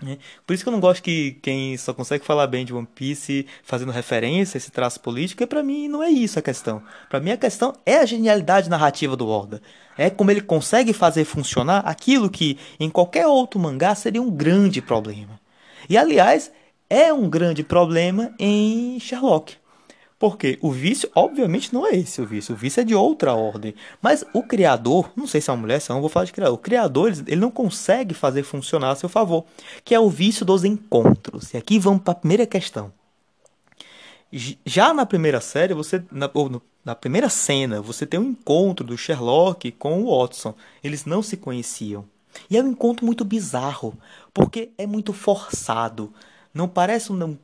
Né? 0.00 0.16
Por 0.46 0.54
isso 0.54 0.64
que 0.64 0.68
eu 0.70 0.72
não 0.72 0.80
gosto 0.80 1.02
que 1.02 1.32
quem 1.42 1.76
só 1.76 1.92
consegue 1.92 2.24
falar 2.24 2.46
bem 2.46 2.64
de 2.64 2.72
One 2.72 2.88
Piece 2.94 3.46
fazendo 3.62 3.92
referência 3.92 4.56
a 4.56 4.58
esse 4.58 4.70
traço 4.70 4.98
político, 5.00 5.42
e 5.42 5.46
para 5.46 5.62
mim 5.62 5.86
não 5.86 6.02
é 6.02 6.08
isso 6.08 6.38
a 6.38 6.42
questão. 6.42 6.82
Para 7.10 7.20
mim 7.20 7.30
a 7.30 7.36
questão 7.36 7.74
é 7.84 7.98
a 7.98 8.06
genialidade 8.06 8.70
narrativa 8.70 9.16
do 9.16 9.28
Oda. 9.28 9.60
É 9.98 10.08
como 10.08 10.30
ele 10.30 10.40
consegue 10.40 10.94
fazer 10.94 11.26
funcionar 11.26 11.80
aquilo 11.80 12.30
que 12.30 12.58
em 12.80 12.88
qualquer 12.88 13.26
outro 13.26 13.60
mangá 13.60 13.94
seria 13.94 14.22
um 14.22 14.30
grande 14.30 14.80
problema. 14.80 15.38
E 15.88 15.98
aliás, 15.98 16.50
é 16.92 17.10
um 17.10 17.26
grande 17.26 17.62
problema 17.62 18.34
em 18.38 19.00
Sherlock. 19.00 19.56
Porque 20.18 20.58
o 20.60 20.70
vício, 20.70 21.10
obviamente, 21.14 21.72
não 21.72 21.86
é 21.86 21.96
esse 21.96 22.20
o 22.20 22.26
vício. 22.26 22.54
O 22.54 22.56
vício 22.56 22.82
é 22.82 22.84
de 22.84 22.94
outra 22.94 23.32
ordem. 23.32 23.74
Mas 24.00 24.22
o 24.34 24.42
criador, 24.42 25.10
não 25.16 25.26
sei 25.26 25.40
se 25.40 25.48
é 25.48 25.54
uma 25.54 25.62
mulher, 25.62 25.80
se 25.80 25.90
é 25.90 25.94
uma, 25.94 26.02
vou 26.02 26.10
falar 26.10 26.26
de 26.26 26.32
criador. 26.32 26.54
O 26.54 26.58
criador, 26.58 27.10
ele 27.26 27.40
não 27.40 27.50
consegue 27.50 28.12
fazer 28.12 28.42
funcionar 28.42 28.90
a 28.90 28.94
seu 28.94 29.08
favor. 29.08 29.46
Que 29.82 29.94
é 29.94 29.98
o 29.98 30.10
vício 30.10 30.44
dos 30.44 30.64
encontros. 30.64 31.54
E 31.54 31.56
aqui 31.56 31.78
vamos 31.78 32.02
para 32.02 32.12
a 32.12 32.16
primeira 32.16 32.46
questão. 32.46 32.92
Já 34.64 34.92
na 34.92 35.06
primeira 35.06 35.40
série, 35.40 35.72
você 35.72 36.04
na, 36.12 36.30
ou 36.34 36.62
na 36.84 36.94
primeira 36.94 37.30
cena, 37.30 37.80
você 37.80 38.04
tem 38.04 38.20
um 38.20 38.30
encontro 38.30 38.86
do 38.86 38.98
Sherlock 38.98 39.72
com 39.72 40.02
o 40.02 40.20
Watson. 40.20 40.54
Eles 40.84 41.06
não 41.06 41.22
se 41.22 41.38
conheciam. 41.38 42.04
E 42.50 42.56
é 42.58 42.62
um 42.62 42.68
encontro 42.68 43.04
muito 43.06 43.24
bizarro, 43.24 43.94
porque 44.32 44.70
é 44.76 44.86
muito 44.86 45.12
forçado 45.14 46.12
Não 46.52 46.68
parece 46.68 47.10
um, 47.12 47.38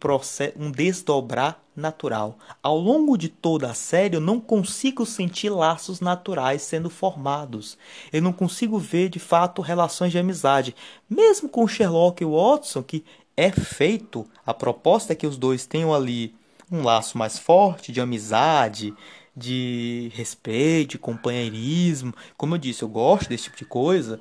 um 0.57 0.71
desdobrar 0.71 1.61
natural. 1.75 2.37
Ao 2.63 2.77
longo 2.77 3.17
de 3.17 3.29
toda 3.29 3.71
a 3.71 3.75
série, 3.75 4.17
eu 4.17 4.21
não 4.21 4.41
consigo 4.41 5.07
sentir 5.07 5.49
laços 5.49 6.01
naturais 6.01 6.63
sendo 6.63 6.91
formados. 6.91 7.79
Eu 8.13 8.21
não 8.21 8.33
consigo 8.33 8.79
ver, 8.79 9.09
de 9.09 9.19
fato, 9.19 9.63
relações 9.63 10.13
de 10.13 10.19
amizade. 10.19 10.75
Mesmo 11.09 11.49
com 11.49 11.67
Sherlock 11.67 12.23
e 12.23 12.27
Watson, 12.27 12.83
que 12.83 13.05
é 13.37 13.51
feito, 13.51 14.27
a 14.45 14.53
proposta 14.53 15.13
é 15.13 15.17
que 15.17 15.27
os 15.27 15.39
dois 15.39 15.65
tenham 15.65 15.95
ali 15.95 16.35
um 16.71 16.83
laço 16.83 17.17
mais 17.17 17.39
forte 17.39 17.93
de 17.93 18.01
amizade, 18.01 18.93
de 19.35 20.11
respeito, 20.15 20.91
de 20.91 20.99
companheirismo. 20.99 22.13
Como 22.37 22.55
eu 22.55 22.59
disse, 22.59 22.83
eu 22.83 22.89
gosto 22.89 23.29
desse 23.29 23.45
tipo 23.45 23.57
de 23.57 23.65
coisa. 23.65 24.21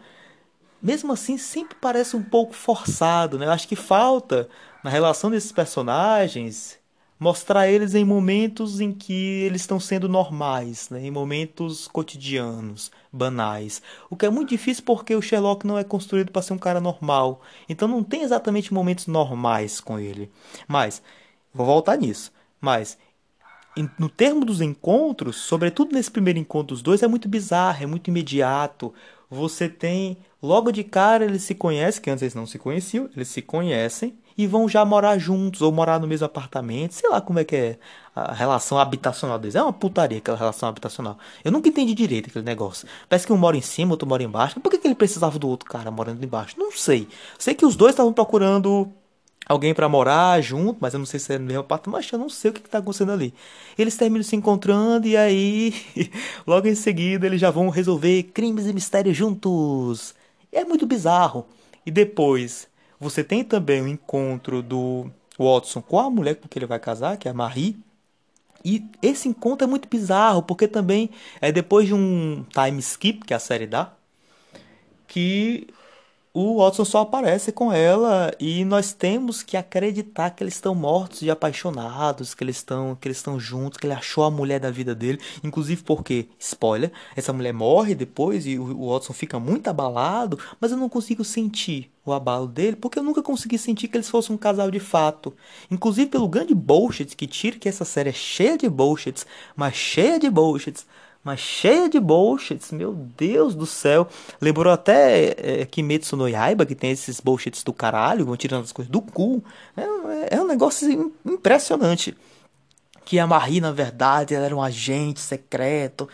Mesmo 0.82 1.12
assim, 1.14 1.38
sempre 1.38 1.76
parece 1.80 2.16
um 2.16 2.24
pouco 2.24 2.54
forçado, 2.54 3.38
né? 3.38 3.46
Eu 3.46 3.52
acho 3.52 3.68
que 3.68 3.76
falta 3.76 4.48
na 4.84 4.90
relação 4.90 5.30
desses 5.30 5.52
personagens 5.52 6.80
mostrar 7.20 7.68
eles 7.68 7.96
em 7.96 8.06
momentos 8.06 8.80
em 8.80 8.92
que 8.92 9.42
eles 9.44 9.62
estão 9.62 9.80
sendo 9.80 10.08
normais, 10.08 10.90
né? 10.90 11.04
em 11.04 11.12
momentos 11.12 11.88
cotidianos, 11.88 12.92
banais. 13.12 13.82
O 14.10 14.16
que 14.16 14.26
é 14.26 14.30
muito 14.30 14.50
difícil 14.50 14.84
porque 14.84 15.16
o 15.16 15.22
Sherlock 15.22 15.66
não 15.66 15.78
é 15.78 15.84
construído 15.84 16.32
para 16.32 16.42
ser 16.42 16.54
um 16.54 16.60
cara 16.60 16.80
normal. 16.80 17.42
Então 17.68 17.88
não 17.88 18.04
tem 18.04 18.22
exatamente 18.22 18.74
momentos 18.74 19.08
normais 19.08 19.80
com 19.80 20.00
ele. 20.00 20.32
Mas, 20.68 21.02
vou 21.54 21.66
voltar 21.66 21.98
nisso. 21.98 22.32
Mas, 22.62 22.98
no 23.98 24.10
termo 24.10 24.46
dos 24.46 24.62
encontros, 24.62 25.38
sobretudo 25.38 25.94
nesse 25.94 26.12
primeiro 26.12 26.40
encontro 26.40 26.76
dos 26.76 26.82
dois, 26.82 27.04
é 27.04 27.08
muito 27.08 27.28
bizarro, 27.28 27.84
é 27.84 27.88
muito 27.88 28.10
imediato. 28.10 28.94
Você 29.30 29.68
tem, 29.68 30.18
logo 30.42 30.72
de 30.72 30.84
cara, 30.84 31.26
eles 31.26 31.44
se 31.44 31.56
conhecem, 31.56 32.02
que 32.02 32.10
antes 32.10 32.22
eles 32.22 32.36
não 32.36 32.46
se 32.46 32.60
conheciam, 32.60 33.10
eles 33.16 33.28
se 33.28 33.42
conhecem 33.42 34.18
e 34.38 34.46
vão 34.46 34.70
já 34.70 34.86
morar 34.86 35.18
juntos 35.18 35.62
ou 35.62 35.72
morar 35.72 36.00
no 36.00 36.08
mesmo 36.08 36.26
apartamento, 36.26 36.94
sei 36.94 37.10
lá 37.10 37.20
como 37.20 37.40
é 37.40 37.44
que 37.44 37.56
é 37.56 37.80
a 38.16 38.34
relação 38.34 38.78
habitacional 38.78 39.40
deles. 39.40 39.56
É 39.56 39.62
uma 39.62 39.74
putaria 39.74 40.20
aquela 40.20 40.38
relação 40.38 40.70
habitacional. 40.70 41.18
Eu 41.44 41.52
nunca 41.52 41.70
entendi 41.70 41.94
direito 41.96 42.30
aquele 42.30 42.46
negócio. 42.46 42.88
Parece 43.10 43.26
que 43.26 43.34
um 43.34 43.38
mora 43.38 43.58
em 43.58 43.62
cima, 43.62 43.92
outro 43.92 44.08
mora 44.08 44.22
embaixo. 44.24 44.60
Por 44.60 44.70
que, 44.70 44.78
que 44.78 44.88
ele 44.88 44.96
precisava 44.96 45.40
do 45.40 45.48
outro 45.48 45.68
cara 45.68 45.90
morando 45.90 46.24
embaixo? 46.24 46.56
Não 46.58 46.72
sei. 46.72 47.08
Sei 47.40 47.56
que 47.56 47.66
os 47.66 47.76
dois 47.76 47.94
estavam 47.94 48.14
procurando 48.14 48.92
alguém 49.48 49.74
para 49.74 49.88
morar 49.90 50.42
junto, 50.42 50.78
mas 50.80 50.94
eu 50.94 51.00
não 51.00 51.06
sei 51.06 51.20
se 51.20 51.34
é 51.34 51.40
no 51.40 51.46
mesmo 51.46 51.62
apartamento, 51.62 51.98
mas 51.98 52.12
eu 52.12 52.20
não 52.20 52.30
sei 52.30 52.52
o 52.52 52.54
que 52.54 52.60
está 52.60 52.80
acontecendo 52.80 53.12
ali. 53.12 53.34
Eles 53.78 53.96
terminam 53.96 54.24
se 54.24 54.36
encontrando 54.36 55.08
e 55.08 55.16
aí, 55.18 55.74
logo 56.46 56.68
em 56.68 56.76
seguida, 56.76 57.26
eles 57.26 57.40
já 57.42 57.50
vão 57.50 57.70
resolver 57.70 58.24
crimes 58.34 58.68
e 58.68 58.74
mistérios 58.74 59.16
juntos. 59.18 60.14
É 60.52 60.64
muito 60.66 60.86
bizarro. 60.86 61.46
E 61.86 61.92
depois, 61.92 62.68
você 63.00 63.24
tem 63.24 63.44
também 63.44 63.82
o 63.82 63.88
encontro 63.88 64.62
do 64.62 65.10
Watson 65.38 65.82
com 65.82 66.00
a 66.00 66.10
mulher 66.10 66.36
com 66.36 66.48
que 66.48 66.58
ele 66.58 66.66
vai 66.66 66.80
casar, 66.80 67.18
que 67.18 67.28
é 67.28 67.32
a 67.32 67.34
Marie. 67.34 67.78
E 68.66 68.84
esse 69.02 69.30
encontro 69.30 69.66
é 69.66 69.70
muito 69.70 69.88
bizarro, 69.88 70.42
porque 70.44 70.68
também 70.68 71.10
é 71.40 71.52
depois 71.52 71.88
de 71.88 71.94
um 71.94 72.46
time 72.52 72.80
skip 72.80 73.26
que 73.26 73.34
a 73.34 73.40
série 73.40 73.68
dá, 73.68 73.94
que 75.08 75.68
o 76.40 76.58
Watson 76.60 76.86
só 76.86 77.00
aparece 77.00 77.52
com 77.52 77.74
ela 77.74 78.32
e 78.40 78.64
nós 78.64 78.94
temos 78.94 79.42
que 79.42 79.58
acreditar 79.58 80.30
que 80.30 80.44
eles 80.44 80.54
estão 80.54 80.76
mortos 80.76 81.24
e 81.24 81.32
apaixonados, 81.32 82.36
que 82.36 82.44
eles 82.44 82.58
estão 82.58 82.96
que 82.96 83.08
eles 83.08 83.18
estão 83.18 83.40
juntos, 83.40 83.80
que 83.80 83.88
ele 83.88 83.96
achou 83.96 84.24
a 84.24 84.30
mulher 84.30 84.60
da 84.60 84.70
vida 84.70 84.94
dele, 84.94 85.20
inclusive 85.44 85.82
porque, 85.82 86.28
spoiler, 86.38 86.92
essa 87.16 87.34
mulher 87.34 87.54
morre 87.54 87.96
depois 87.96 88.46
e 88.46 88.60
o 88.60 88.92
Watson 88.92 89.14
fica 89.14 89.40
muito 89.40 89.68
abalado, 89.68 90.38
mas 90.62 90.70
eu 90.70 90.78
não 90.78 90.88
consigo 90.88 91.24
sentir 91.24 91.92
o 92.06 92.14
abalo 92.14 92.46
dele, 92.48 92.76
porque 92.76 93.00
eu 93.00 93.04
nunca 93.04 93.24
consegui 93.24 93.58
sentir 93.58 93.88
que 93.88 93.98
eles 93.98 94.08
fossem 94.08 94.36
um 94.36 94.38
casal 94.38 94.70
de 94.70 94.80
fato. 94.80 95.34
Inclusive 95.72 96.08
pelo 96.08 96.28
grande 96.28 96.54
bullshit 96.54 97.16
que 97.16 97.26
tira 97.26 97.58
que 97.58 97.68
essa 97.68 97.84
série 97.84 98.12
é 98.12 98.14
cheia 98.14 98.60
de 98.60 98.70
bullshits, 98.70 99.26
mas 99.56 99.74
cheia 99.74 100.20
de 100.20 100.30
bullshits 100.30 100.86
mas 101.24 101.40
cheia 101.40 101.90
de 101.90 102.00
bullshits, 102.00 102.72
meu 102.72 102.94
Deus 102.94 103.54
do 103.54 103.66
céu. 103.66 104.08
Lembrou 104.40 104.72
até 104.72 105.36
é, 105.38 105.66
Kimetsu 105.66 106.16
no 106.16 106.28
Yaiba, 106.28 106.66
que 106.66 106.76
tem 106.76 106.92
esses 106.92 107.20
bullshits 107.20 107.64
do 107.64 107.74
caralho, 107.74 108.26
vão 108.26 108.38
tirando 108.38 108.64
as 108.64 108.72
coisas 108.72 108.92
do 108.92 109.02
cu. 109.02 109.44
É, 109.76 110.36
é 110.36 110.42
um 110.42 110.48
negócio 110.48 111.14
impressionante. 111.26 112.16
Que 113.04 113.20
a 113.20 113.28
Marie, 113.28 113.62
na 113.62 113.72
verdade, 113.72 114.36
ela 114.36 114.46
era 114.46 114.56
um 114.56 114.62
agente 114.62 115.20
secreto, 115.20 116.10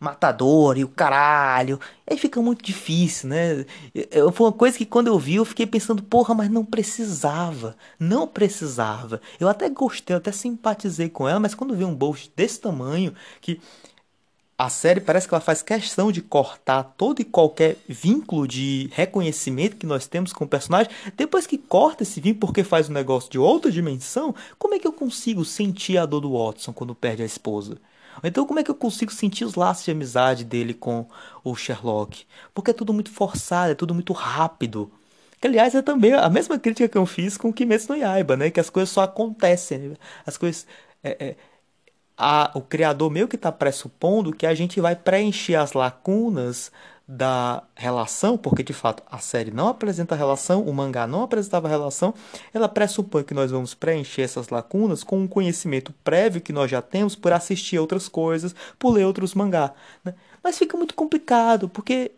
matador 0.00 0.78
e 0.78 0.84
o 0.84 0.88
caralho. 0.88 1.80
E 2.06 2.12
aí 2.12 2.18
fica 2.18 2.40
muito 2.40 2.64
difícil, 2.64 3.28
né? 3.28 3.66
Foi 4.32 4.46
uma 4.46 4.52
coisa 4.52 4.78
que 4.78 4.86
quando 4.86 5.08
eu 5.08 5.18
vi, 5.18 5.36
eu 5.36 5.44
fiquei 5.44 5.66
pensando, 5.66 6.02
porra, 6.02 6.34
mas 6.34 6.50
não 6.50 6.64
precisava. 6.64 7.76
Não 7.98 8.26
precisava. 8.26 9.20
Eu 9.38 9.48
até 9.48 9.68
gostei, 9.68 10.14
eu 10.14 10.18
até 10.18 10.32
simpatizei 10.32 11.08
com 11.08 11.28
ela, 11.28 11.40
mas 11.40 11.54
quando 11.54 11.74
vi 11.74 11.84
um 11.84 11.94
bullshit 11.94 12.32
desse 12.34 12.60
tamanho, 12.60 13.14
que 13.40 13.60
a 14.58 14.68
série 14.68 15.00
parece 15.00 15.28
que 15.28 15.32
ela 15.32 15.40
faz 15.40 15.62
questão 15.62 16.10
de 16.10 16.20
cortar 16.20 16.82
todo 16.82 17.20
e 17.20 17.24
qualquer 17.24 17.76
vínculo 17.88 18.48
de 18.48 18.90
reconhecimento 18.92 19.76
que 19.76 19.86
nós 19.86 20.08
temos 20.08 20.32
com 20.32 20.44
o 20.44 20.48
personagem. 20.48 20.90
Depois 21.16 21.46
que 21.46 21.56
corta 21.56 22.02
esse 22.02 22.20
vínculo 22.20 22.40
porque 22.40 22.64
faz 22.64 22.90
um 22.90 22.92
negócio 22.92 23.30
de 23.30 23.38
outra 23.38 23.70
dimensão, 23.70 24.34
como 24.58 24.74
é 24.74 24.80
que 24.80 24.86
eu 24.88 24.92
consigo 24.92 25.44
sentir 25.44 25.96
a 25.96 26.04
dor 26.04 26.22
do 26.22 26.32
Watson 26.36 26.72
quando 26.72 26.92
perde 26.92 27.22
a 27.22 27.26
esposa? 27.26 27.78
Então, 28.24 28.44
como 28.44 28.58
é 28.58 28.64
que 28.64 28.70
eu 28.70 28.74
consigo 28.74 29.12
sentir 29.12 29.44
os 29.44 29.54
laços 29.54 29.84
de 29.84 29.92
amizade 29.92 30.44
dele 30.44 30.74
com 30.74 31.06
o 31.44 31.54
Sherlock? 31.54 32.26
Porque 32.52 32.72
é 32.72 32.74
tudo 32.74 32.92
muito 32.92 33.12
forçado, 33.12 33.70
é 33.70 33.74
tudo 33.76 33.94
muito 33.94 34.12
rápido. 34.12 34.90
Que, 35.40 35.46
aliás, 35.46 35.72
é 35.76 35.82
também 35.82 36.14
a 36.14 36.28
mesma 36.28 36.58
crítica 36.58 36.88
que 36.88 36.98
eu 36.98 37.06
fiz 37.06 37.36
com 37.36 37.50
o 37.50 37.52
Kimetsu 37.52 37.92
no 37.92 37.98
Yaiba, 37.98 38.36
né? 38.36 38.50
Que 38.50 38.58
as 38.58 38.68
coisas 38.68 38.90
só 38.90 39.02
acontecem. 39.02 39.78
Né? 39.78 39.96
As 40.26 40.36
coisas... 40.36 40.66
É, 41.00 41.26
é, 41.28 41.36
a, 42.18 42.50
o 42.54 42.60
criador 42.60 43.10
meio 43.10 43.28
que 43.28 43.36
está 43.36 43.52
pressupondo 43.52 44.32
que 44.32 44.46
a 44.46 44.54
gente 44.54 44.80
vai 44.80 44.96
preencher 44.96 45.54
as 45.54 45.72
lacunas 45.72 46.72
da 47.10 47.62
relação, 47.74 48.36
porque 48.36 48.62
de 48.62 48.74
fato 48.74 49.02
a 49.10 49.16
série 49.16 49.50
não 49.50 49.68
apresenta 49.68 50.14
relação, 50.14 50.62
o 50.62 50.74
mangá 50.74 51.06
não 51.06 51.22
apresentava 51.22 51.66
relação, 51.66 52.12
ela 52.52 52.68
pressupõe 52.68 53.24
que 53.24 53.32
nós 53.32 53.50
vamos 53.50 53.72
preencher 53.72 54.22
essas 54.22 54.50
lacunas 54.50 55.02
com 55.02 55.18
um 55.18 55.26
conhecimento 55.26 55.94
prévio 56.04 56.42
que 56.42 56.52
nós 56.52 56.70
já 56.70 56.82
temos 56.82 57.16
por 57.16 57.32
assistir 57.32 57.78
outras 57.78 58.08
coisas, 58.08 58.54
por 58.78 58.90
ler 58.90 59.06
outros 59.06 59.32
mangá. 59.32 59.72
Né? 60.04 60.12
Mas 60.44 60.58
fica 60.58 60.76
muito 60.76 60.94
complicado, 60.94 61.66
porque 61.66 62.10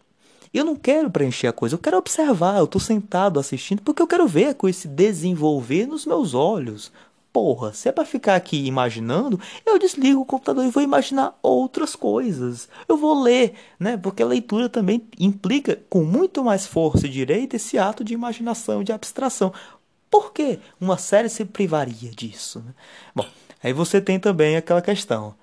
eu 0.53 0.65
não 0.65 0.75
quero 0.75 1.09
preencher 1.09 1.47
a 1.47 1.53
coisa, 1.53 1.77
eu 1.77 1.79
quero 1.79 1.97
observar, 1.97 2.59
eu 2.59 2.65
estou 2.65 2.81
sentado 2.81 3.39
assistindo 3.39 3.83
porque 3.83 4.03
eu 4.03 4.09
quero 4.09 4.27
ver 4.27 4.47
a 4.47 4.55
coisa 4.55 4.77
se 4.77 4.89
desenvolver 4.89 5.87
nos 5.87 6.05
meus 6.05 6.35
olhos, 6.35 6.91
Porra, 7.33 7.73
se 7.73 7.89
é 7.89 7.93
pra 7.93 8.05
ficar 8.05 8.35
aqui 8.35 8.67
imaginando, 8.67 9.41
eu 9.65 9.79
desligo 9.79 10.21
o 10.21 10.25
computador 10.25 10.65
e 10.65 10.71
vou 10.71 10.83
imaginar 10.83 11.39
outras 11.41 11.95
coisas. 11.95 12.69
Eu 12.89 12.97
vou 12.97 13.23
ler, 13.23 13.55
né? 13.79 13.97
Porque 13.97 14.23
a 14.23 14.27
leitura 14.27 14.69
também 14.69 15.03
implica 15.19 15.81
com 15.89 16.03
muito 16.03 16.43
mais 16.43 16.67
força 16.67 17.07
e 17.07 17.11
direito 17.11 17.55
esse 17.55 17.79
ato 17.79 18.03
de 18.03 18.15
imaginação, 18.15 18.83
de 18.83 18.93
abstração. 18.93 19.53
Por 20.11 20.33
que 20.33 20.59
uma 20.81 20.99
série 20.99 21.29
se 21.29 21.45
privaria 21.45 22.11
disso? 22.11 22.59
Né? 22.67 22.75
Bom, 23.15 23.27
aí 23.63 23.73
você 23.73 24.01
tem 24.01 24.19
também 24.19 24.57
aquela 24.57 24.83
questão. 24.83 25.35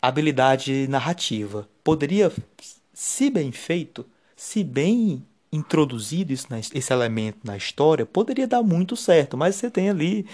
Habilidade 0.00 0.88
narrativa. 0.88 1.68
Poderia, 1.84 2.32
se 2.94 3.28
bem 3.28 3.52
feito, 3.52 4.06
se 4.34 4.64
bem 4.64 5.22
introduzido 5.52 6.32
esse 6.32 6.92
elemento 6.92 7.40
na 7.44 7.56
história, 7.58 8.06
poderia 8.06 8.46
dar 8.46 8.62
muito 8.62 8.96
certo, 8.96 9.36
mas 9.36 9.54
você 9.54 9.70
tem 9.70 9.90
ali 9.90 10.26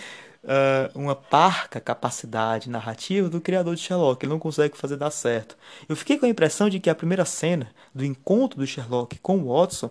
uh, 0.44 0.98
uma 0.98 1.14
parca 1.14 1.80
capacidade 1.80 2.68
narrativa 2.68 3.28
do 3.28 3.40
criador 3.40 3.74
de 3.74 3.82
Sherlock. 3.82 4.24
Ele 4.24 4.32
não 4.32 4.38
consegue 4.38 4.76
fazer 4.76 4.96
dar 4.96 5.10
certo. 5.10 5.56
Eu 5.88 5.96
fiquei 5.96 6.18
com 6.18 6.26
a 6.26 6.28
impressão 6.28 6.68
de 6.68 6.80
que 6.80 6.90
a 6.90 6.94
primeira 6.94 7.24
cena 7.24 7.70
do 7.94 8.04
encontro 8.04 8.58
do 8.58 8.66
Sherlock 8.66 9.18
com 9.18 9.38
o 9.38 9.52
Watson 9.52 9.90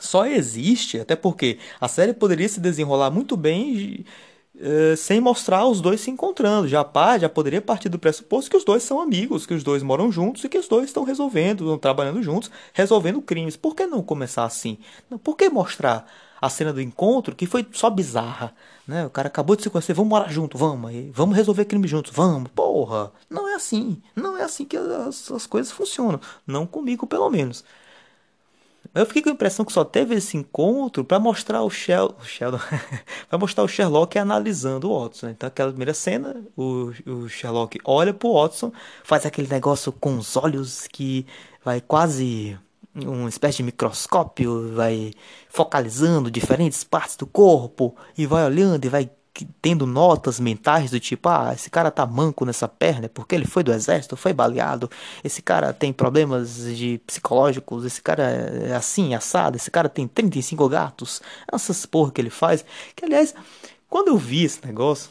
só 0.00 0.26
existe, 0.26 0.98
até 0.98 1.14
porque 1.14 1.58
a 1.80 1.86
série 1.86 2.12
poderia 2.12 2.48
se 2.48 2.58
desenrolar 2.60 3.10
muito 3.10 3.36
bem 3.36 4.04
uh, 4.56 4.96
sem 4.96 5.20
mostrar 5.20 5.66
os 5.66 5.80
dois 5.80 6.00
se 6.00 6.10
encontrando. 6.10 6.66
Já 6.68 6.82
pá, 6.82 7.16
já 7.16 7.28
poderia 7.28 7.62
partir 7.62 7.88
do 7.88 7.98
pressuposto 7.98 8.50
que 8.50 8.56
os 8.56 8.64
dois 8.64 8.82
são 8.82 9.00
amigos, 9.00 9.46
que 9.46 9.54
os 9.54 9.62
dois 9.62 9.82
moram 9.82 10.10
juntos 10.10 10.42
e 10.44 10.48
que 10.48 10.58
os 10.58 10.68
dois 10.68 10.86
estão 10.86 11.04
resolvendo, 11.04 11.64
estão 11.64 11.78
trabalhando 11.78 12.22
juntos, 12.22 12.50
resolvendo 12.72 13.22
crimes. 13.22 13.56
Por 13.56 13.74
que 13.74 13.86
não 13.86 14.02
começar 14.02 14.44
assim? 14.44 14.78
Por 15.22 15.36
que 15.36 15.48
mostrar 15.48 16.06
a 16.44 16.48
cena 16.50 16.72
do 16.72 16.80
encontro 16.80 17.34
que 17.34 17.46
foi 17.46 17.66
só 17.72 17.88
bizarra? 17.88 18.54
Né? 18.86 19.06
O 19.06 19.10
cara 19.10 19.28
acabou 19.28 19.56
de 19.56 19.62
se 19.62 19.70
conhecer, 19.70 19.94
vamos 19.94 20.10
morar 20.10 20.30
junto, 20.30 20.58
vamos, 20.58 20.92
vamos 21.12 21.36
resolver 21.36 21.64
crime 21.64 21.88
juntos, 21.88 22.12
vamos. 22.14 22.50
Porra, 22.54 23.12
não 23.30 23.48
é 23.48 23.54
assim. 23.54 24.02
Não 24.14 24.36
é 24.36 24.42
assim 24.42 24.64
que 24.64 24.76
as, 24.76 25.30
as 25.30 25.46
coisas 25.46 25.72
funcionam. 25.72 26.20
Não 26.46 26.66
comigo, 26.66 27.06
pelo 27.06 27.30
menos. 27.30 27.64
Eu 28.94 29.06
fiquei 29.06 29.22
com 29.22 29.30
a 29.30 29.32
impressão 29.32 29.64
que 29.64 29.72
só 29.72 29.84
teve 29.84 30.14
esse 30.14 30.36
encontro 30.36 31.04
para 31.04 31.18
mostrar 31.18 31.62
o, 31.62 31.70
Shel 31.70 32.14
o 32.20 32.24
Sheldon, 32.24 32.60
para 33.28 33.38
mostrar 33.38 33.64
o 33.64 33.68
Sherlock 33.68 34.18
analisando 34.18 34.90
o 34.90 35.02
Watson. 35.02 35.30
Então, 35.30 35.48
aquela 35.48 35.70
primeira 35.70 35.94
cena, 35.94 36.36
o, 36.56 36.92
o 37.06 37.28
Sherlock 37.28 37.80
olha 37.84 38.14
pro 38.14 38.34
Watson, 38.34 38.72
faz 39.02 39.26
aquele 39.26 39.48
negócio 39.48 39.90
com 39.90 40.18
os 40.18 40.36
olhos 40.36 40.86
que 40.92 41.26
vai 41.64 41.80
quase 41.80 42.56
uma 42.94 43.28
espécie 43.28 43.58
de 43.58 43.62
microscópio, 43.64 44.72
vai 44.74 45.12
focalizando 45.48 46.30
diferentes 46.30 46.84
partes 46.84 47.16
do 47.16 47.26
corpo 47.26 47.96
e 48.16 48.26
vai 48.26 48.44
olhando 48.44 48.84
e 48.84 48.88
vai 48.88 49.10
tendo 49.60 49.84
notas 49.84 50.38
mentais 50.38 50.92
do 50.92 51.00
tipo, 51.00 51.28
ah, 51.28 51.52
esse 51.52 51.68
cara 51.68 51.90
tá 51.90 52.06
manco 52.06 52.44
nessa 52.44 52.68
perna 52.68 53.08
porque 53.08 53.34
ele 53.34 53.46
foi 53.46 53.64
do 53.64 53.72
exército, 53.72 54.16
foi 54.16 54.32
baleado, 54.32 54.88
esse 55.24 55.42
cara 55.42 55.72
tem 55.72 55.92
problemas 55.92 56.56
de 56.76 57.00
psicológicos, 57.04 57.84
esse 57.84 58.00
cara 58.00 58.22
é 58.22 58.74
assim, 58.76 59.12
assado, 59.12 59.56
esse 59.56 59.70
cara 59.70 59.88
tem 59.88 60.06
35 60.06 60.68
gatos, 60.68 61.20
essas 61.52 61.84
porra 61.84 62.12
que 62.12 62.20
ele 62.20 62.30
faz, 62.30 62.64
que 62.94 63.04
aliás, 63.04 63.34
quando 63.88 64.08
eu 64.08 64.16
vi 64.16 64.44
esse 64.44 64.64
negócio, 64.64 65.10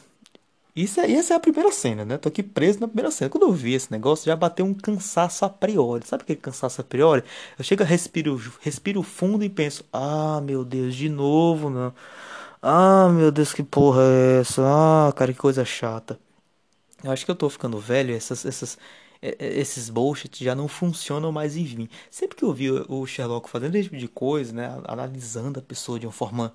isso 0.76 1.00
é, 1.00 1.10
essa 1.12 1.34
é 1.34 1.36
a 1.36 1.40
primeira 1.40 1.70
cena, 1.70 2.04
né? 2.04 2.18
Tô 2.18 2.28
aqui 2.28 2.42
preso 2.42 2.80
na 2.80 2.88
primeira 2.88 3.10
cena. 3.10 3.30
Quando 3.30 3.44
eu 3.44 3.52
vi 3.52 3.74
esse 3.74 3.92
negócio, 3.92 4.26
já 4.26 4.34
bateu 4.34 4.66
um 4.66 4.74
cansaço 4.74 5.44
a 5.44 5.50
priori. 5.50 6.06
Sabe 6.06 6.22
aquele 6.24 6.40
cansaço 6.40 6.80
a 6.80 6.84
priori? 6.84 7.22
Eu 7.58 7.64
chego, 7.64 7.84
respiro, 7.84 8.40
respiro 8.60 9.02
fundo 9.02 9.44
e 9.44 9.48
penso: 9.48 9.84
Ah, 9.92 10.40
meu 10.42 10.64
Deus, 10.64 10.94
de 10.96 11.08
novo, 11.08 11.70
não. 11.70 11.94
Ah, 12.62 13.08
meu 13.10 13.30
Deus, 13.32 13.52
que 13.54 13.62
porra 13.62 14.02
é 14.02 14.40
essa? 14.40 14.62
Ah, 15.08 15.12
cara, 15.14 15.32
que 15.32 15.38
coisa 15.38 15.64
chata. 15.64 16.18
Eu 17.02 17.12
acho 17.12 17.24
que 17.24 17.30
eu 17.30 17.36
tô 17.36 17.48
ficando 17.50 17.78
velho, 17.78 18.14
essas, 18.14 18.44
essas, 18.46 18.78
esses 19.22 19.90
bullshit 19.90 20.42
já 20.44 20.54
não 20.54 20.68
funcionam 20.68 21.30
mais 21.32 21.56
em 21.56 21.64
mim. 21.76 21.88
Sempre 22.10 22.36
que 22.36 22.44
eu 22.44 22.52
vi 22.52 22.70
o 22.70 23.06
Sherlock 23.06 23.48
fazendo 23.50 23.74
esse 23.76 23.84
tipo 23.84 23.96
de 23.96 24.08
coisa, 24.08 24.52
né? 24.52 24.80
Analisando 24.86 25.58
a 25.60 25.62
pessoa 25.62 25.98
de 26.00 26.06
uma 26.06 26.12
forma 26.12 26.54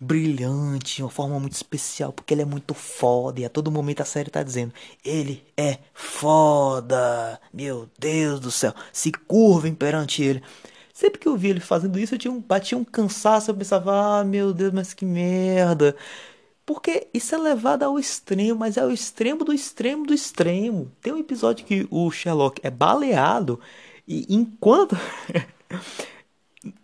brilhante, 0.00 1.02
uma 1.02 1.10
forma 1.10 1.38
muito 1.38 1.52
especial, 1.52 2.12
porque 2.12 2.32
ele 2.32 2.42
é 2.42 2.46
muito 2.46 2.72
foda. 2.74 3.40
E 3.40 3.44
a 3.44 3.50
todo 3.50 3.70
momento 3.70 4.00
a 4.00 4.04
série 4.04 4.30
tá 4.30 4.42
dizendo: 4.42 4.72
ele 5.04 5.44
é 5.56 5.78
foda. 5.92 7.40
Meu 7.52 7.88
Deus 7.98 8.40
do 8.40 8.50
céu, 8.50 8.74
se 8.92 9.12
curvem 9.12 9.74
perante 9.74 10.22
ele. 10.22 10.42
Sempre 10.94 11.20
que 11.20 11.28
eu 11.28 11.36
via 11.36 11.50
ele 11.50 11.60
fazendo 11.60 11.98
isso, 11.98 12.14
eu 12.14 12.18
tinha 12.18 12.32
um, 12.32 12.40
batia 12.40 12.76
um 12.78 12.84
cansaço, 12.84 13.50
eu 13.50 13.54
pensava: 13.54 14.20
ah, 14.20 14.24
meu 14.24 14.52
Deus, 14.52 14.72
mas 14.72 14.94
que 14.94 15.04
merda. 15.04 15.94
Porque 16.64 17.08
isso 17.12 17.34
é 17.34 17.38
levado 17.38 17.82
ao 17.82 17.98
extremo, 17.98 18.60
mas 18.60 18.76
é 18.76 18.84
o 18.84 18.92
extremo 18.92 19.44
do 19.44 19.52
extremo 19.52 20.06
do 20.06 20.14
extremo. 20.14 20.90
Tem 21.02 21.12
um 21.12 21.18
episódio 21.18 21.66
que 21.66 21.86
o 21.90 22.10
Sherlock 22.10 22.60
é 22.62 22.70
baleado 22.70 23.58
e 24.06 24.26
enquanto 24.28 24.96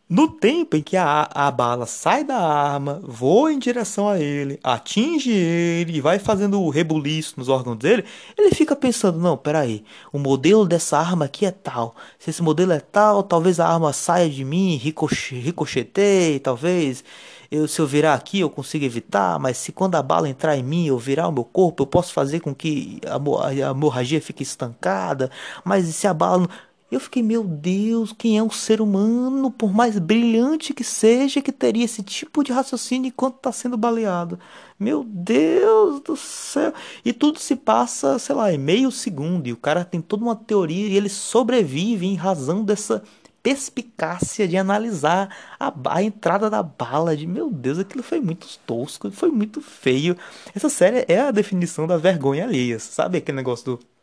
No 0.09 0.29
tempo 0.29 0.77
em 0.77 0.83
que 0.83 0.97
a, 0.97 1.29
a 1.35 1.51
bala 1.51 1.85
sai 1.85 2.23
da 2.23 2.37
arma, 2.37 3.01
voa 3.03 3.53
em 3.53 3.59
direção 3.59 4.09
a 4.09 4.21
ele, 4.21 4.57
atinge 4.63 5.33
ele 5.33 5.97
e 5.97 6.01
vai 6.01 6.21
fazendo 6.21 6.63
o 6.63 6.71
rebuliço 6.71 7.35
nos 7.37 7.49
órgãos 7.49 7.77
dele, 7.77 8.05
ele 8.39 8.55
fica 8.55 8.77
pensando: 8.77 9.19
não, 9.19 9.37
peraí, 9.37 9.85
o 10.13 10.19
modelo 10.19 10.65
dessa 10.65 10.97
arma 10.97 11.25
aqui 11.25 11.45
é 11.45 11.51
tal. 11.51 11.97
Se 12.21 12.31
esse 12.31 12.41
modelo 12.41 12.71
é 12.73 12.79
tal, 12.79 13.25
talvez 13.25 13.59
a 13.59 13.67
arma 13.67 13.93
saia 13.93 14.31
de 14.31 14.45
mim, 14.45 14.77
ricoche, 14.77 15.35
ricocheteie, 15.41 16.39
talvez. 16.39 17.03
Eu, 17.51 17.69
se 17.69 17.81
eu 17.81 17.87
virar 17.87 18.15
aqui, 18.15 18.41
eu 18.41 18.51
consigo 18.51 18.85
evitar, 18.85 19.39
mas 19.39 19.57
se 19.57 19.73
quando 19.73 19.95
a 19.95 20.03
bala 20.03 20.29
entrar 20.29 20.57
em 20.57 20.63
mim, 20.63 20.87
eu 20.87 20.99
virar 20.99 21.29
o 21.29 21.33
meu 21.33 21.45
corpo, 21.45 21.83
eu 21.83 21.87
posso 21.87 22.13
fazer 22.13 22.41
com 22.41 22.55
que 22.55 23.01
a, 23.07 23.47
a 23.47 23.71
hemorragia 23.71 24.21
fique 24.21 24.43
estancada. 24.43 25.31
Mas 25.65 25.87
se 25.87 26.07
a 26.07 26.15
bala. 26.15 26.49
Eu 26.91 27.01
fiquei, 27.01 27.21
meu 27.21 27.43
Deus, 27.43 28.15
quem 28.17 28.39
é 28.39 28.43
um 28.43 28.51
ser 28.51 28.81
humano, 28.81 29.51
por 29.51 29.73
mais 29.73 29.99
brilhante 29.99 30.73
que 30.73 30.85
seja, 30.85 31.43
que 31.43 31.51
teria 31.51 31.85
esse 31.85 32.01
tipo 32.01 32.45
de 32.45 32.53
raciocínio 32.53 33.09
enquanto 33.09 33.39
está 33.39 33.51
sendo 33.51 33.77
baleado? 33.77 34.39
Meu 34.79 35.03
Deus 35.03 36.01
do 36.01 36.17
céu! 36.17 36.73
E 37.05 37.13
tudo 37.13 37.41
se 37.41 37.57
passa, 37.57 38.21
sei 38.21 38.37
lá, 38.37 38.53
em 38.53 38.59
meio 38.59 38.93
segundo, 38.93 39.49
e 39.49 39.53
o 39.53 39.57
cara 39.57 39.85
tem 39.85 40.01
toda 40.01 40.23
uma 40.23 40.37
teoria 40.37 40.87
e 40.87 40.97
ele 40.97 41.09
sobrevive 41.09 42.07
em 42.07 42.15
razão 42.15 42.65
dessa 42.65 43.03
perspicácia 43.43 44.47
de 44.47 44.57
analisar 44.57 45.35
a, 45.59 45.73
a, 45.87 46.03
entrada 46.03 46.49
da 46.49 46.63
bala. 46.63 47.17
De 47.17 47.27
meu 47.27 47.51
Deus, 47.51 47.79
aquilo 47.81 48.03
foi 48.03 48.21
muito 48.21 48.47
tosco, 48.67 49.11
foi 49.11 49.31
muito 49.31 49.61
feio. 49.61 50.17
Essa 50.55 50.69
série 50.69 51.05
é 51.09 51.21
a 51.21 51.31
definição 51.33 51.87
da 51.87 51.97
vergonha 51.97 52.45
alheia, 52.45 52.79
sabe 52.79 53.19
aquele 53.19 53.37
negócio 53.37 53.77
do 53.77 53.96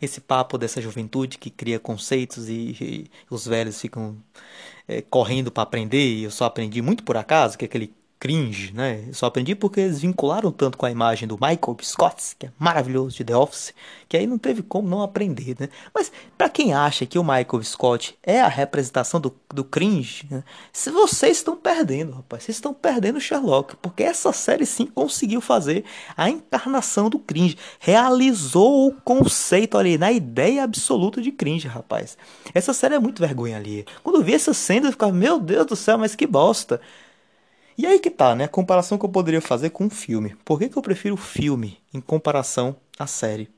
esse 0.00 0.20
papo 0.20 0.58
dessa 0.58 0.80
juventude 0.80 1.38
que 1.38 1.50
cria 1.50 1.78
conceitos 1.78 2.48
e, 2.48 2.76
e 2.80 3.10
os 3.30 3.46
velhos 3.46 3.80
ficam 3.80 4.16
é, 4.88 5.02
correndo 5.02 5.50
para 5.50 5.62
aprender 5.62 6.14
e 6.14 6.24
eu 6.24 6.30
só 6.30 6.44
aprendi 6.46 6.82
muito 6.82 7.04
por 7.04 7.16
acaso, 7.16 7.58
que 7.58 7.64
é 7.64 7.66
aquele 7.66 7.94
cringe, 8.20 8.70
né? 8.74 9.06
só 9.12 9.26
aprendi 9.26 9.54
porque 9.54 9.80
eles 9.80 10.00
vincularam 10.00 10.52
tanto 10.52 10.76
com 10.76 10.84
a 10.84 10.90
imagem 10.90 11.26
do 11.26 11.36
Michael 11.36 11.78
Scott, 11.82 12.36
que 12.38 12.46
é 12.46 12.52
maravilhoso 12.58 13.16
de 13.16 13.24
The 13.24 13.34
Office, 13.34 13.72
que 14.06 14.14
aí 14.14 14.26
não 14.26 14.36
teve 14.36 14.62
como 14.62 14.86
não 14.86 15.00
aprender, 15.02 15.56
né? 15.58 15.70
Mas 15.94 16.12
para 16.36 16.50
quem 16.50 16.74
acha 16.74 17.06
que 17.06 17.18
o 17.18 17.24
Michael 17.24 17.62
Scott 17.62 18.18
é 18.22 18.42
a 18.42 18.48
representação 18.48 19.18
do, 19.18 19.34
do 19.54 19.64
cringe, 19.64 20.26
né? 20.30 20.44
se 20.70 20.90
vocês 20.90 21.38
estão 21.38 21.56
perdendo, 21.56 22.12
rapaz, 22.12 22.42
vocês 22.42 22.58
estão 22.58 22.74
perdendo 22.74 23.18
Sherlock, 23.18 23.74
porque 23.76 24.02
essa 24.02 24.34
série 24.34 24.66
sim 24.66 24.84
conseguiu 24.84 25.40
fazer 25.40 25.84
a 26.14 26.28
encarnação 26.28 27.08
do 27.08 27.18
cringe, 27.18 27.56
realizou 27.78 28.88
o 28.88 28.92
conceito 29.00 29.78
ali 29.78 29.96
na 29.96 30.12
ideia 30.12 30.64
absoluta 30.64 31.22
de 31.22 31.32
cringe, 31.32 31.66
rapaz. 31.66 32.18
Essa 32.52 32.74
série 32.74 32.96
é 32.96 32.98
muito 32.98 33.20
vergonha 33.20 33.56
ali. 33.56 33.86
Quando 34.02 34.16
eu 34.16 34.22
vi 34.22 34.34
essa 34.34 34.52
cena, 34.52 34.88
eu 34.88 34.92
ficava, 34.92 35.12
meu 35.12 35.40
Deus 35.40 35.64
do 35.64 35.76
céu, 35.76 35.96
mas 35.96 36.14
que 36.14 36.26
bosta. 36.26 36.80
E 37.80 37.86
aí 37.86 37.98
que 37.98 38.10
tá, 38.10 38.34
né? 38.34 38.44
A 38.44 38.48
comparação 38.48 38.98
que 38.98 39.06
eu 39.06 39.08
poderia 39.08 39.40
fazer 39.40 39.70
com 39.70 39.84
um 39.84 39.88
filme. 39.88 40.36
Por 40.44 40.58
que, 40.58 40.68
que 40.68 40.76
eu 40.76 40.82
prefiro 40.82 41.14
o 41.14 41.16
filme 41.16 41.78
em 41.94 41.98
comparação 41.98 42.76
à 42.98 43.06
série? 43.06 43.48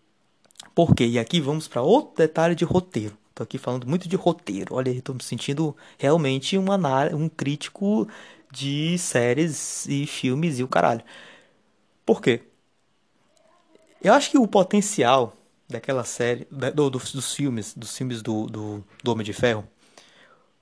Por 0.76 0.94
quê? 0.94 1.04
E 1.04 1.18
aqui 1.18 1.40
vamos 1.40 1.66
para 1.66 1.82
outro 1.82 2.14
detalhe 2.18 2.54
de 2.54 2.64
roteiro. 2.64 3.18
Tô 3.34 3.42
aqui 3.42 3.58
falando 3.58 3.84
muito 3.84 4.08
de 4.08 4.14
roteiro. 4.14 4.76
Olha, 4.76 4.90
estou 4.90 5.12
me 5.12 5.24
sentindo 5.24 5.76
realmente 5.98 6.56
um, 6.56 6.66
um 7.16 7.28
crítico 7.28 8.06
de 8.48 8.96
séries 8.96 9.86
e 9.86 10.06
filmes 10.06 10.60
e 10.60 10.62
o 10.62 10.68
caralho. 10.68 11.02
Por 12.06 12.22
quê? 12.22 12.42
Eu 14.00 14.14
acho 14.14 14.30
que 14.30 14.38
o 14.38 14.46
potencial 14.46 15.36
daquela 15.68 16.04
série, 16.04 16.46
do, 16.48 16.90
do, 16.90 16.90
dos 16.90 17.34
filmes, 17.34 17.74
dos 17.74 17.98
filmes 17.98 18.22
do, 18.22 18.46
do, 18.46 18.84
do 19.02 19.10
Homem 19.10 19.24
de 19.24 19.32
Ferro, 19.32 19.66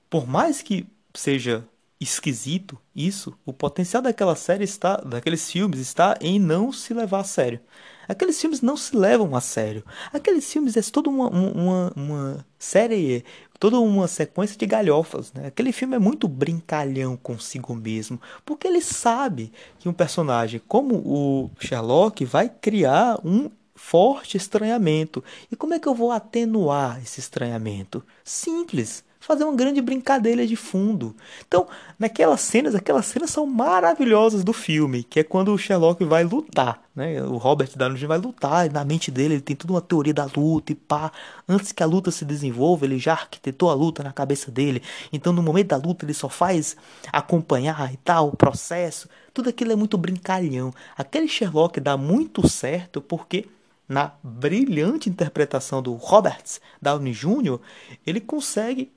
por 0.09 0.27
mais 0.27 0.63
que 0.63 0.87
seja 1.13 1.63
esquisito 2.01 2.79
isso, 2.95 3.37
o 3.45 3.53
potencial 3.53 4.01
daquela 4.01 4.35
série 4.35 4.63
está, 4.63 4.97
daqueles 4.97 5.49
filmes 5.49 5.79
está 5.79 6.17
em 6.19 6.39
não 6.39 6.71
se 6.73 6.93
levar 6.93 7.19
a 7.19 7.23
sério. 7.23 7.59
Aqueles 8.07 8.41
filmes 8.41 8.61
não 8.61 8.75
se 8.75 8.95
levam 8.97 9.35
a 9.35 9.39
sério. 9.39 9.85
Aqueles 10.11 10.51
filmes 10.51 10.75
é 10.75 10.81
toda 10.81 11.09
uma, 11.09 11.29
uma, 11.29 11.93
uma 11.95 12.45
série, 12.57 13.23
toda 13.59 13.79
uma 13.79 14.07
sequência 14.07 14.57
de 14.57 14.65
galhofas. 14.65 15.31
Né? 15.31 15.47
Aquele 15.47 15.71
filme 15.71 15.95
é 15.95 15.99
muito 15.99 16.27
brincalhão 16.27 17.15
consigo 17.15 17.73
mesmo, 17.75 18.19
porque 18.43 18.67
ele 18.67 18.81
sabe 18.81 19.53
que 19.79 19.87
um 19.87 19.93
personagem 19.93 20.59
como 20.67 20.95
o 20.95 21.51
Sherlock 21.59 22.25
vai 22.25 22.49
criar 22.49 23.19
um 23.23 23.49
forte 23.75 24.35
estranhamento. 24.35 25.23
E 25.51 25.55
como 25.55 25.73
é 25.73 25.79
que 25.79 25.87
eu 25.87 25.95
vou 25.95 26.11
atenuar 26.11 26.99
esse 27.01 27.19
estranhamento? 27.19 28.03
Simples 28.23 29.03
fazer 29.21 29.43
uma 29.43 29.55
grande 29.55 29.79
brincadeira 29.81 30.45
de 30.45 30.55
fundo. 30.55 31.15
Então, 31.47 31.67
naquelas 31.97 32.41
cenas, 32.41 32.73
aquelas 32.73 33.05
cenas 33.05 33.29
são 33.29 33.45
maravilhosas 33.45 34.43
do 34.43 34.51
filme, 34.51 35.03
que 35.03 35.19
é 35.19 35.23
quando 35.23 35.53
o 35.53 35.57
Sherlock 35.57 36.03
vai 36.03 36.23
lutar, 36.23 36.81
né? 36.93 37.21
O 37.23 37.37
Robert 37.37 37.69
Downey 37.75 38.05
vai 38.05 38.17
lutar, 38.17 38.65
e 38.65 38.69
na 38.69 38.83
mente 38.83 39.11
dele 39.11 39.35
ele 39.35 39.41
tem 39.41 39.55
toda 39.55 39.73
uma 39.73 39.81
teoria 39.81 40.13
da 40.13 40.27
luta 40.35 40.71
e 40.71 40.75
pá, 40.75 41.11
antes 41.47 41.71
que 41.71 41.83
a 41.83 41.85
luta 41.85 42.09
se 42.09 42.25
desenvolva, 42.25 42.85
ele 42.85 42.97
já 42.97 43.13
arquitetou 43.13 43.69
a 43.69 43.73
luta 43.75 44.03
na 44.03 44.11
cabeça 44.11 44.51
dele. 44.51 44.81
Então, 45.13 45.31
no 45.31 45.43
momento 45.43 45.67
da 45.67 45.77
luta, 45.77 46.03
ele 46.03 46.15
só 46.15 46.27
faz 46.27 46.75
acompanhar 47.13 47.93
e 47.93 47.97
tal, 47.97 48.29
o 48.29 48.35
processo. 48.35 49.07
Tudo 49.31 49.49
aquilo 49.49 49.71
é 49.71 49.75
muito 49.75 49.97
brincalhão. 49.99 50.73
Aquele 50.97 51.27
Sherlock 51.27 51.79
dá 51.79 51.95
muito 51.95 52.49
certo 52.49 52.99
porque 52.99 53.47
na 53.87 54.13
brilhante 54.23 55.09
interpretação 55.09 55.81
do 55.81 55.93
Robert 55.93 56.43
Downey 56.81 57.13
Jr., 57.13 57.59
ele 58.07 58.21
consegue 58.21 58.89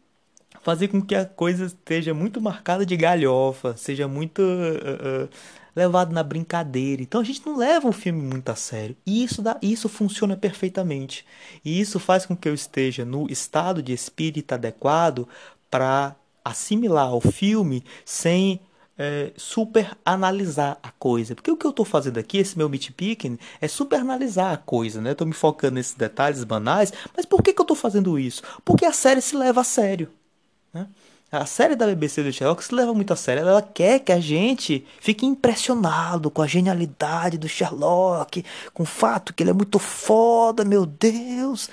fazer 0.64 0.88
com 0.88 1.00
que 1.00 1.14
a 1.14 1.26
coisa 1.26 1.66
esteja 1.66 2.14
muito 2.14 2.40
marcada 2.40 2.86
de 2.86 2.96
galhofa, 2.96 3.76
seja 3.76 4.08
muito 4.08 4.40
uh, 4.40 5.24
uh, 5.24 5.28
levado 5.76 6.12
na 6.12 6.22
brincadeira. 6.22 7.02
Então 7.02 7.20
a 7.20 7.24
gente 7.24 7.44
não 7.44 7.56
leva 7.56 7.86
o 7.86 7.92
filme 7.92 8.22
muito 8.22 8.48
a 8.48 8.56
sério. 8.56 8.96
E 9.06 9.22
isso, 9.22 9.42
dá, 9.42 9.58
isso 9.60 9.90
funciona 9.90 10.36
perfeitamente. 10.36 11.26
E 11.62 11.78
isso 11.78 12.00
faz 12.00 12.24
com 12.24 12.34
que 12.34 12.48
eu 12.48 12.54
esteja 12.54 13.04
no 13.04 13.30
estado 13.30 13.82
de 13.82 13.92
espírito 13.92 14.52
adequado 14.52 15.28
para 15.70 16.16
assimilar 16.42 17.14
o 17.14 17.20
filme 17.20 17.84
sem 18.04 18.58
é, 18.96 19.32
super 19.36 19.94
analisar 20.02 20.78
a 20.82 20.90
coisa. 20.92 21.34
Porque 21.34 21.50
o 21.50 21.58
que 21.58 21.66
eu 21.66 21.70
estou 21.70 21.84
fazendo 21.84 22.16
aqui, 22.16 22.38
esse 22.38 22.56
meu 22.56 22.70
picking, 22.70 23.38
é 23.60 23.68
super 23.68 24.00
analisar 24.00 24.52
a 24.54 24.56
coisa, 24.56 25.02
né? 25.02 25.12
Estou 25.12 25.26
me 25.26 25.34
focando 25.34 25.74
nesses 25.74 25.94
detalhes 25.94 26.42
banais, 26.42 26.90
mas 27.14 27.26
por 27.26 27.42
que, 27.42 27.52
que 27.52 27.60
eu 27.60 27.64
estou 27.64 27.76
fazendo 27.76 28.18
isso? 28.18 28.42
Porque 28.64 28.86
a 28.86 28.92
série 28.92 29.20
se 29.20 29.36
leva 29.36 29.60
a 29.60 29.64
sério. 29.64 30.10
Né? 30.74 30.86
A 31.30 31.46
série 31.46 31.74
da 31.74 31.86
BBC 31.86 32.22
do 32.22 32.32
Sherlock 32.32 32.62
se 32.62 32.74
leva 32.74 32.94
muito 32.94 33.12
a 33.12 33.16
sério. 33.16 33.40
Ela 33.40 33.62
quer 33.62 33.98
que 34.00 34.12
a 34.12 34.20
gente 34.20 34.86
fique 35.00 35.26
impressionado 35.26 36.30
com 36.30 36.42
a 36.42 36.46
genialidade 36.46 37.38
do 37.38 37.48
Sherlock, 37.48 38.44
com 38.72 38.82
o 38.84 38.86
fato 38.86 39.34
que 39.34 39.42
ele 39.42 39.50
é 39.50 39.54
muito 39.54 39.78
foda, 39.78 40.64
meu 40.64 40.86
Deus. 40.86 41.68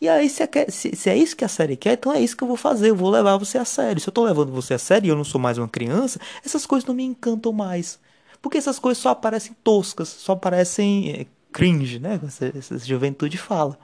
E 0.00 0.08
aí, 0.08 0.28
se 0.28 0.42
é, 0.42 0.48
se, 0.68 0.96
se 0.96 1.08
é 1.08 1.16
isso 1.16 1.36
que 1.36 1.44
a 1.44 1.48
série 1.48 1.76
quer, 1.76 1.92
então 1.94 2.12
é 2.12 2.20
isso 2.20 2.36
que 2.36 2.42
eu 2.42 2.48
vou 2.48 2.56
fazer. 2.56 2.90
Eu 2.90 2.96
vou 2.96 3.08
levar 3.08 3.36
você 3.36 3.56
a 3.56 3.64
sério. 3.64 4.00
Se 4.00 4.08
eu 4.08 4.12
tô 4.12 4.24
levando 4.24 4.52
você 4.52 4.74
a 4.74 4.78
sério 4.78 5.06
e 5.06 5.10
eu 5.10 5.16
não 5.16 5.24
sou 5.24 5.40
mais 5.40 5.58
uma 5.58 5.68
criança, 5.68 6.20
essas 6.44 6.66
coisas 6.66 6.86
não 6.86 6.94
me 6.94 7.04
encantam 7.04 7.52
mais. 7.52 8.00
Porque 8.42 8.58
essas 8.58 8.78
coisas 8.78 9.00
só 9.00 9.10
aparecem 9.10 9.56
toscas, 9.62 10.08
só 10.08 10.32
aparecem 10.32 11.10
é, 11.12 11.26
cringe, 11.52 12.00
né? 12.00 12.20
Essa, 12.26 12.52
essa 12.56 12.78
juventude 12.80 13.38
fala. 13.38 13.78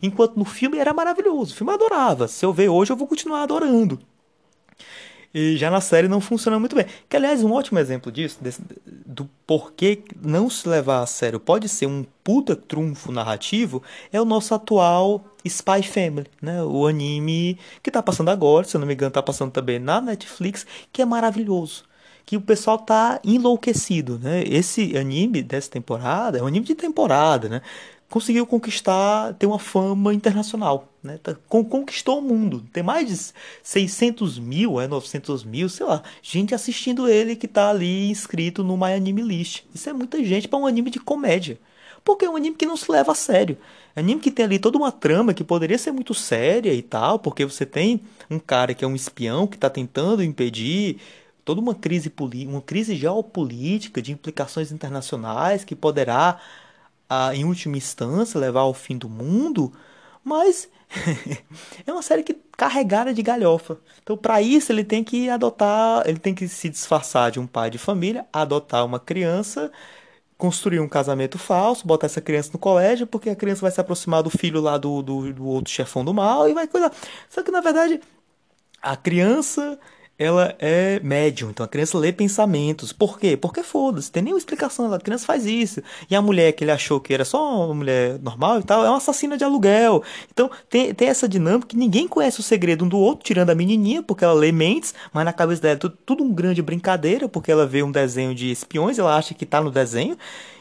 Enquanto 0.00 0.36
no 0.36 0.44
filme 0.44 0.78
era 0.78 0.94
maravilhoso. 0.94 1.52
O 1.52 1.56
filme 1.56 1.72
adorava. 1.72 2.28
Se 2.28 2.44
eu 2.44 2.52
ver 2.52 2.68
hoje, 2.68 2.92
eu 2.92 2.96
vou 2.96 3.06
continuar 3.08 3.42
adorando. 3.42 3.98
E 5.34 5.56
já 5.58 5.70
na 5.70 5.82
série 5.82 6.08
não 6.08 6.18
funciona 6.18 6.58
muito 6.58 6.74
bem. 6.74 6.86
Que, 7.08 7.16
aliás, 7.16 7.44
um 7.44 7.52
ótimo 7.52 7.78
exemplo 7.78 8.10
disso, 8.10 8.38
desse, 8.40 8.62
do 8.86 9.28
porquê 9.46 10.02
não 10.22 10.48
se 10.48 10.66
levar 10.66 11.02
a 11.02 11.06
sério 11.06 11.38
pode 11.38 11.68
ser 11.68 11.86
um 11.86 12.06
puta 12.24 12.56
trunfo 12.56 13.12
narrativo, 13.12 13.82
é 14.10 14.18
o 14.18 14.24
nosso 14.24 14.54
atual 14.54 15.22
Spy 15.44 15.82
Family, 15.82 16.26
né? 16.40 16.62
O 16.62 16.86
anime 16.86 17.58
que 17.82 17.90
tá 17.90 18.02
passando 18.02 18.30
agora, 18.30 18.66
se 18.66 18.76
eu 18.76 18.80
não 18.80 18.86
me 18.86 18.94
engano, 18.94 19.10
tá 19.10 19.22
passando 19.22 19.50
também 19.50 19.78
na 19.78 20.00
Netflix, 20.00 20.66
que 20.90 21.02
é 21.02 21.04
maravilhoso. 21.04 21.84
Que 22.24 22.36
o 22.36 22.40
pessoal 22.40 22.78
tá 22.78 23.20
enlouquecido, 23.22 24.18
né? 24.18 24.42
Esse 24.44 24.96
anime 24.96 25.42
dessa 25.42 25.70
temporada 25.70 26.38
é 26.38 26.42
um 26.42 26.46
anime 26.46 26.64
de 26.64 26.74
temporada, 26.74 27.48
né? 27.48 27.60
Conseguiu 28.08 28.46
conquistar, 28.46 29.34
ter 29.34 29.46
uma 29.46 29.58
fama 29.58 30.14
internacional, 30.14 30.88
né? 31.02 31.18
Tá, 31.22 31.34
conquistou 31.48 32.18
o 32.18 32.22
mundo. 32.22 32.64
Tem 32.72 32.82
mais 32.82 33.08
de 33.08 33.32
600 33.62 34.38
mil, 34.38 34.80
é 34.80 34.86
900 34.86 35.44
mil, 35.44 35.68
sei 35.68 35.86
lá, 35.86 36.02
gente 36.22 36.54
assistindo 36.54 37.08
ele 37.08 37.36
que 37.36 37.48
tá 37.48 37.70
ali 37.70 38.10
inscrito 38.10 38.62
no 38.62 38.76
My 38.76 38.92
Anime 38.92 39.22
List. 39.22 39.64
Isso 39.74 39.88
é 39.88 39.92
muita 39.92 40.22
gente 40.24 40.48
para 40.48 40.58
um 40.58 40.66
anime 40.66 40.90
de 40.90 41.00
comédia. 41.00 41.58
Porque 42.04 42.24
é 42.24 42.30
um 42.30 42.36
anime 42.36 42.54
que 42.54 42.66
não 42.66 42.76
se 42.76 42.90
leva 42.90 43.10
a 43.12 43.14
sério. 43.14 43.58
É 43.94 44.00
um 44.00 44.04
anime 44.04 44.20
que 44.20 44.30
tem 44.30 44.44
ali 44.44 44.58
toda 44.60 44.78
uma 44.78 44.92
trama 44.92 45.34
que 45.34 45.42
poderia 45.42 45.76
ser 45.76 45.90
muito 45.90 46.14
séria 46.14 46.72
e 46.72 46.82
tal, 46.82 47.18
porque 47.18 47.44
você 47.44 47.66
tem 47.66 48.00
um 48.30 48.38
cara 48.38 48.74
que 48.74 48.84
é 48.84 48.88
um 48.88 48.94
espião 48.94 49.46
que 49.46 49.56
está 49.56 49.68
tentando 49.68 50.22
impedir 50.22 50.98
toda 51.44 51.60
uma 51.60 51.74
crise, 51.74 52.12
uma 52.48 52.60
crise 52.60 52.94
geopolítica 52.94 54.00
de 54.00 54.12
implicações 54.12 54.70
internacionais 54.70 55.64
que 55.64 55.74
poderá 55.74 56.40
a, 57.08 57.34
em 57.34 57.44
última 57.44 57.76
instância, 57.76 58.38
levar 58.40 58.60
ao 58.60 58.74
fim 58.74 58.96
do 58.98 59.08
mundo, 59.08 59.72
mas 60.24 60.68
é 61.86 61.92
uma 61.92 62.02
série 62.02 62.22
que 62.22 62.34
carregada 62.56 63.12
de 63.12 63.22
galhofa. 63.22 63.78
Então, 64.02 64.16
para 64.16 64.40
isso, 64.42 64.72
ele 64.72 64.84
tem 64.84 65.04
que 65.04 65.28
adotar, 65.28 66.02
ele 66.08 66.18
tem 66.18 66.34
que 66.34 66.48
se 66.48 66.68
disfarçar 66.68 67.30
de 67.30 67.40
um 67.40 67.46
pai 67.46 67.70
de 67.70 67.78
família, 67.78 68.26
adotar 68.32 68.84
uma 68.84 68.98
criança, 69.00 69.70
construir 70.38 70.80
um 70.80 70.88
casamento 70.88 71.38
falso, 71.38 71.86
botar 71.86 72.06
essa 72.06 72.20
criança 72.20 72.50
no 72.52 72.58
colégio, 72.58 73.06
porque 73.06 73.30
a 73.30 73.36
criança 73.36 73.62
vai 73.62 73.70
se 73.70 73.80
aproximar 73.80 74.22
do 74.22 74.30
filho 74.30 74.60
lá 74.60 74.78
do, 74.78 75.02
do, 75.02 75.32
do 75.32 75.46
outro 75.46 75.72
chefão 75.72 76.04
do 76.04 76.14
mal 76.14 76.48
e 76.48 76.54
vai 76.54 76.66
cuidar. 76.66 76.92
Só 77.28 77.42
que, 77.42 77.50
na 77.50 77.60
verdade, 77.60 78.00
a 78.82 78.96
criança 78.96 79.78
ela 80.18 80.54
é 80.58 80.98
médium, 81.00 81.50
então 81.50 81.64
a 81.64 81.68
criança 81.68 81.98
lê 81.98 82.10
pensamentos. 82.12 82.92
Por 82.92 83.18
quê? 83.18 83.36
Porque 83.36 83.62
foda-se, 83.62 84.10
tem 84.10 84.22
nenhuma 84.22 84.38
explicação, 84.38 84.92
a 84.92 84.98
criança 84.98 85.26
faz 85.26 85.44
isso. 85.44 85.82
E 86.10 86.16
a 86.16 86.22
mulher 86.22 86.52
que 86.52 86.64
ele 86.64 86.70
achou 86.70 86.98
que 87.00 87.12
era 87.12 87.24
só 87.24 87.66
uma 87.66 87.74
mulher 87.74 88.18
normal 88.20 88.60
e 88.60 88.62
tal, 88.62 88.84
é 88.84 88.88
uma 88.88 88.96
assassina 88.96 89.36
de 89.36 89.44
aluguel. 89.44 90.02
Então 90.32 90.50
tem, 90.70 90.94
tem 90.94 91.08
essa 91.08 91.28
dinâmica 91.28 91.68
que 91.68 91.76
ninguém 91.76 92.08
conhece 92.08 92.40
o 92.40 92.42
segredo 92.42 92.84
um 92.84 92.88
do 92.88 92.98
outro, 92.98 93.24
tirando 93.24 93.50
a 93.50 93.54
menininha, 93.54 94.02
porque 94.02 94.24
ela 94.24 94.34
lê 94.34 94.50
mentes, 94.52 94.94
mas 95.12 95.24
na 95.24 95.32
cabeça 95.32 95.60
dela 95.60 95.74
é 95.74 95.78
tudo, 95.78 95.98
tudo 96.06 96.24
um 96.24 96.32
grande 96.32 96.62
brincadeira, 96.62 97.28
porque 97.28 97.52
ela 97.52 97.66
vê 97.66 97.82
um 97.82 97.92
desenho 97.92 98.34
de 98.34 98.50
espiões, 98.50 98.98
ela 98.98 99.16
acha 99.16 99.34
que 99.34 99.44
tá 99.44 99.60
no 99.60 99.70
desenho. 99.70 100.16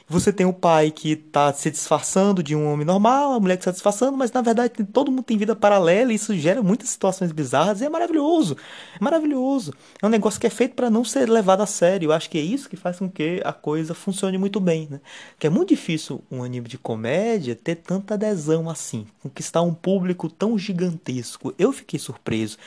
Você 0.08 0.32
tem 0.32 0.46
o 0.46 0.54
pai 0.54 0.92
que 0.92 1.14
está 1.14 1.52
se 1.52 1.72
disfarçando 1.72 2.44
de 2.44 2.56
um 2.56 2.72
homem 2.72 2.86
normal, 2.86 3.34
a 3.34 3.40
mulher 3.40 3.58
que 3.58 3.62
está 3.62 3.72
se 3.72 3.78
disfarçando, 3.78 4.16
mas 4.16 4.32
na 4.32 4.40
verdade 4.40 4.70
todo 4.94 5.10
mundo 5.10 5.24
tem 5.24 5.36
vida 5.36 5.56
paralela 5.56 6.12
e 6.12 6.16
isso 6.16 6.36
gera 6.38 6.62
muitas 6.62 6.90
situações 6.90 7.32
bizarras 7.32 7.82
e 7.82 7.86
é 7.86 7.90
maravilhoso. 7.90 8.56
É 9.00 9.04
maravilhoso. 9.04 9.74
É 10.00 10.06
um 10.06 10.10
negócio 10.10 10.40
que 10.40 10.46
é 10.46 10.50
feito 10.50 10.76
para 10.76 10.92
não 10.92 11.04
ser 11.04 11.28
levado 11.28 11.62
a 11.62 11.66
sério. 11.66 12.08
Eu 12.10 12.14
acho 12.14 12.30
que 12.30 12.38
é 12.38 12.42
isso 12.42 12.70
que 12.70 12.76
faz 12.76 13.00
com 13.00 13.10
que 13.10 13.42
a 13.44 13.52
coisa 13.52 13.96
funcione 13.96 14.38
muito 14.38 14.60
bem, 14.60 14.88
né? 14.92 15.02
Que 15.40 15.48
é 15.48 15.50
muito 15.50 15.70
difícil 15.70 16.24
um 16.30 16.44
anime 16.44 16.68
de 16.68 16.78
comédia 16.78 17.56
ter 17.56 17.76
tanta 17.76 18.14
adesão 18.14 18.70
assim, 18.70 19.08
conquistar 19.24 19.64
um 19.64 19.74
público 19.74 20.30
tão 20.30 20.56
gigantesco. 20.56 21.52
Eu 21.58 21.72
fiquei 21.72 22.00
surpreso 22.00 22.60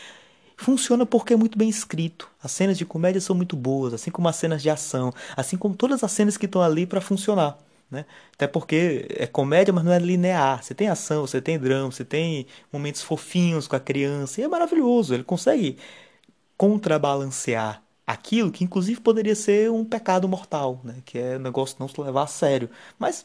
funciona 0.59 1.06
porque 1.06 1.32
é 1.32 1.36
muito 1.36 1.56
bem 1.56 1.68
escrito. 1.68 2.28
As 2.42 2.50
cenas 2.50 2.76
de 2.76 2.84
comédia 2.84 3.20
são 3.20 3.34
muito 3.34 3.56
boas, 3.56 3.94
assim 3.94 4.11
como 4.11 4.28
as 4.28 4.36
cenas 4.36 4.61
de 4.61 4.68
ação, 4.68 5.14
assim 5.36 5.56
como 5.56 5.74
todas 5.74 6.02
as 6.02 6.11
cenas 6.12 6.36
que 6.36 6.46
estão 6.46 6.61
ali 6.61 6.84
para 6.84 7.00
funcionar. 7.00 7.56
Né? 7.90 8.04
Até 8.34 8.46
porque 8.46 9.06
é 9.11 9.26
comédia, 9.26 9.72
mas 9.72 9.84
não 9.84 9.92
é 9.92 9.98
linear. 9.98 10.62
Você 10.62 10.74
tem 10.74 10.88
ação, 10.88 11.26
você 11.26 11.40
tem 11.40 11.59
drama, 11.59 11.92
você 11.92 12.04
tem 12.04 12.46
momentos 12.72 13.02
fofinhos 13.02 13.68
com 13.68 13.76
a 13.76 13.80
criança, 13.80 14.40
e 14.40 14.44
é 14.44 14.48
maravilhoso. 14.48 15.14
Ele 15.14 15.24
consegue 15.24 15.78
contrabalancear 16.56 17.82
aquilo 18.06 18.50
que, 18.50 18.64
inclusive, 18.64 19.00
poderia 19.00 19.36
ser 19.36 19.70
um 19.70 19.84
pecado 19.84 20.28
mortal, 20.28 20.80
né? 20.84 20.96
que 21.04 21.18
é 21.18 21.36
o 21.36 21.40
negócio 21.40 21.76
não 21.78 21.88
se 21.88 22.00
levar 22.00 22.24
a 22.24 22.26
sério. 22.26 22.68
Mas 22.98 23.24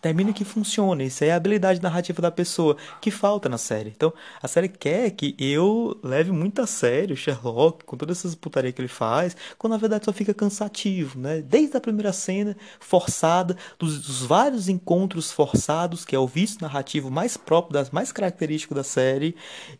termina 0.00 0.32
que 0.32 0.44
funciona. 0.44 1.02
Isso 1.02 1.24
é 1.24 1.30
a 1.30 1.36
habilidade 1.36 1.82
narrativa 1.82 2.20
da 2.22 2.30
pessoa 2.30 2.76
que 3.00 3.10
falta 3.10 3.48
na 3.48 3.58
série. 3.58 3.90
Então, 3.90 4.12
a 4.42 4.48
série 4.48 4.68
quer 4.68 5.10
que 5.10 5.34
eu 5.38 5.98
leve 6.02 6.32
muito 6.32 6.60
a 6.62 6.66
sério 6.66 7.16
Sherlock, 7.16 7.84
com 7.84 7.96
todas 7.96 8.18
essas 8.18 8.34
putarias 8.34 8.74
que 8.74 8.80
ele 8.80 8.88
faz, 8.88 9.36
quando 9.58 9.72
na 9.72 9.78
verdade 9.78 10.04
só 10.04 10.12
fica 10.12 10.34
cansativo, 10.34 11.18
né? 11.18 11.40
Desde 11.42 11.76
a 11.76 11.80
primeira 11.80 12.12
cena, 12.12 12.56
forçada, 12.80 13.56
dos, 13.78 14.00
dos 14.00 14.22
vários 14.22 14.68
encontros 14.68 15.30
forçados, 15.30 16.04
que 16.04 16.14
é 16.14 16.18
o 16.18 16.26
vício 16.26 16.58
narrativo 16.60 17.10
mais 17.10 17.36
próprio, 17.36 17.74
das 17.74 17.90
mais 17.90 18.12
característico 18.12 18.74
da 18.74 18.84
série, 18.84 19.34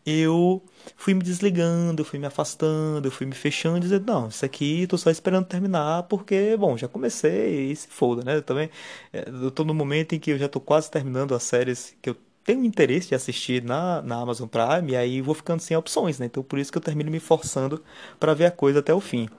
eu 0.05 0.61
fui 0.95 1.13
me 1.13 1.23
desligando, 1.23 2.01
eu 2.01 2.05
fui 2.05 2.19
me 2.19 2.25
afastando, 2.25 3.07
eu 3.07 3.11
fui 3.11 3.25
me 3.25 3.35
fechando, 3.35 3.79
dizendo, 3.79 4.05
não, 4.05 4.27
isso 4.27 4.43
aqui 4.45 4.85
tô 4.87 4.97
só 4.97 5.09
esperando 5.09 5.45
terminar, 5.45 6.03
porque, 6.03 6.55
bom, 6.57 6.77
já 6.77 6.87
comecei 6.87 7.71
e 7.71 7.75
se 7.75 7.87
foda, 7.87 8.23
né? 8.23 8.37
Eu 8.37 8.41
também, 8.41 8.69
é, 9.11 9.27
eu 9.29 9.51
tô 9.51 9.63
no 9.63 9.73
momento 9.73 10.02
em 10.11 10.19
que 10.19 10.31
eu 10.31 10.37
já 10.37 10.49
tô 10.49 10.59
quase 10.59 10.91
terminando 10.91 11.33
as 11.33 11.43
séries 11.43 11.95
que 12.01 12.09
eu 12.09 12.17
tenho 12.43 12.65
interesse 12.65 13.09
de 13.09 13.15
assistir 13.15 13.63
na, 13.63 14.01
na 14.01 14.17
Amazon 14.17 14.47
Prime, 14.47 14.91
e 14.91 14.95
aí 14.95 15.21
vou 15.21 15.33
ficando 15.33 15.61
sem 15.61 15.77
opções, 15.77 16.19
né? 16.19 16.25
Então 16.25 16.43
por 16.43 16.59
isso 16.59 16.71
que 16.71 16.77
eu 16.77 16.81
termino 16.81 17.09
me 17.11 17.19
forçando 17.19 17.83
para 18.19 18.33
ver 18.33 18.45
a 18.47 18.51
coisa 18.51 18.79
até 18.79 18.93
o 18.93 18.99
fim. 18.99 19.29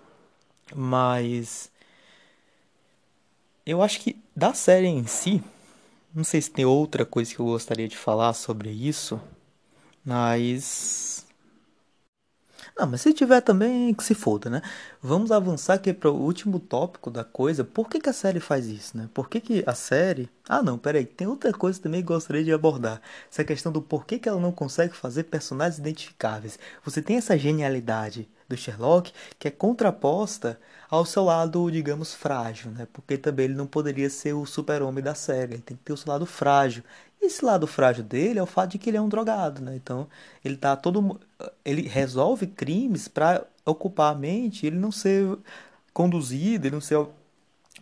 Mas 0.74 1.70
eu 3.66 3.82
acho 3.82 4.00
que 4.00 4.16
da 4.34 4.54
série 4.54 4.86
em 4.86 5.06
si, 5.06 5.42
não 6.14 6.24
sei 6.24 6.40
se 6.40 6.50
tem 6.50 6.64
outra 6.64 7.04
coisa 7.04 7.34
que 7.34 7.40
eu 7.40 7.46
gostaria 7.46 7.88
de 7.88 7.96
falar 7.96 8.32
sobre 8.34 8.70
isso, 8.70 9.20
mas 10.04 11.23
não, 12.76 12.88
mas 12.88 13.02
se 13.02 13.12
tiver 13.12 13.40
também, 13.40 13.94
que 13.94 14.02
se 14.02 14.14
foda, 14.14 14.50
né? 14.50 14.60
Vamos 15.00 15.30
avançar 15.30 15.74
aqui 15.74 15.92
para 15.92 16.10
o 16.10 16.20
último 16.20 16.58
tópico 16.58 17.08
da 17.08 17.22
coisa. 17.22 17.62
Por 17.62 17.88
que, 17.88 18.00
que 18.00 18.08
a 18.08 18.12
série 18.12 18.40
faz 18.40 18.66
isso, 18.66 18.96
né? 18.96 19.08
Por 19.14 19.28
que, 19.28 19.40
que 19.40 19.62
a 19.64 19.74
série. 19.74 20.28
Ah, 20.48 20.60
não, 20.60 20.76
peraí. 20.76 21.06
Tem 21.06 21.26
outra 21.26 21.52
coisa 21.52 21.80
também 21.80 22.00
que 22.00 22.08
gostaria 22.08 22.42
de 22.42 22.52
abordar. 22.52 23.00
Essa 23.30 23.44
questão 23.44 23.70
do 23.70 23.80
porquê 23.80 24.18
que 24.18 24.28
ela 24.28 24.40
não 24.40 24.50
consegue 24.50 24.94
fazer 24.96 25.24
personagens 25.24 25.78
identificáveis. 25.78 26.58
Você 26.84 27.00
tem 27.00 27.16
essa 27.16 27.38
genialidade 27.38 28.28
do 28.48 28.56
Sherlock 28.56 29.12
que 29.38 29.48
é 29.48 29.50
contraposta 29.52 30.58
ao 30.90 31.04
seu 31.04 31.24
lado, 31.24 31.70
digamos, 31.70 32.12
frágil, 32.14 32.70
né? 32.72 32.86
Porque 32.92 33.16
também 33.16 33.46
ele 33.46 33.54
não 33.54 33.66
poderia 33.66 34.10
ser 34.10 34.32
o 34.32 34.44
super-homem 34.46 35.02
da 35.02 35.14
série. 35.14 35.54
Ele 35.54 35.62
tem 35.62 35.76
que 35.76 35.82
ter 35.84 35.92
o 35.92 35.96
seu 35.96 36.10
lado 36.10 36.26
frágil. 36.26 36.82
Esse 37.24 37.44
lado 37.44 37.66
frágil 37.66 38.04
dele 38.04 38.38
é 38.38 38.42
o 38.42 38.46
fato 38.46 38.72
de 38.72 38.78
que 38.78 38.90
ele 38.90 38.96
é 38.96 39.00
um 39.00 39.08
drogado, 39.08 39.62
né? 39.62 39.74
Então, 39.76 40.08
ele 40.44 40.56
tá 40.56 40.76
todo 40.76 41.20
ele 41.64 41.82
resolve 41.88 42.46
crimes 42.46 43.08
para 43.08 43.44
ocupar 43.64 44.12
a 44.12 44.18
mente, 44.18 44.66
ele 44.66 44.76
não 44.76 44.92
ser 44.92 45.38
conduzido, 45.92 46.66
ele 46.66 46.74
não 46.74 46.80
ser 46.80 47.06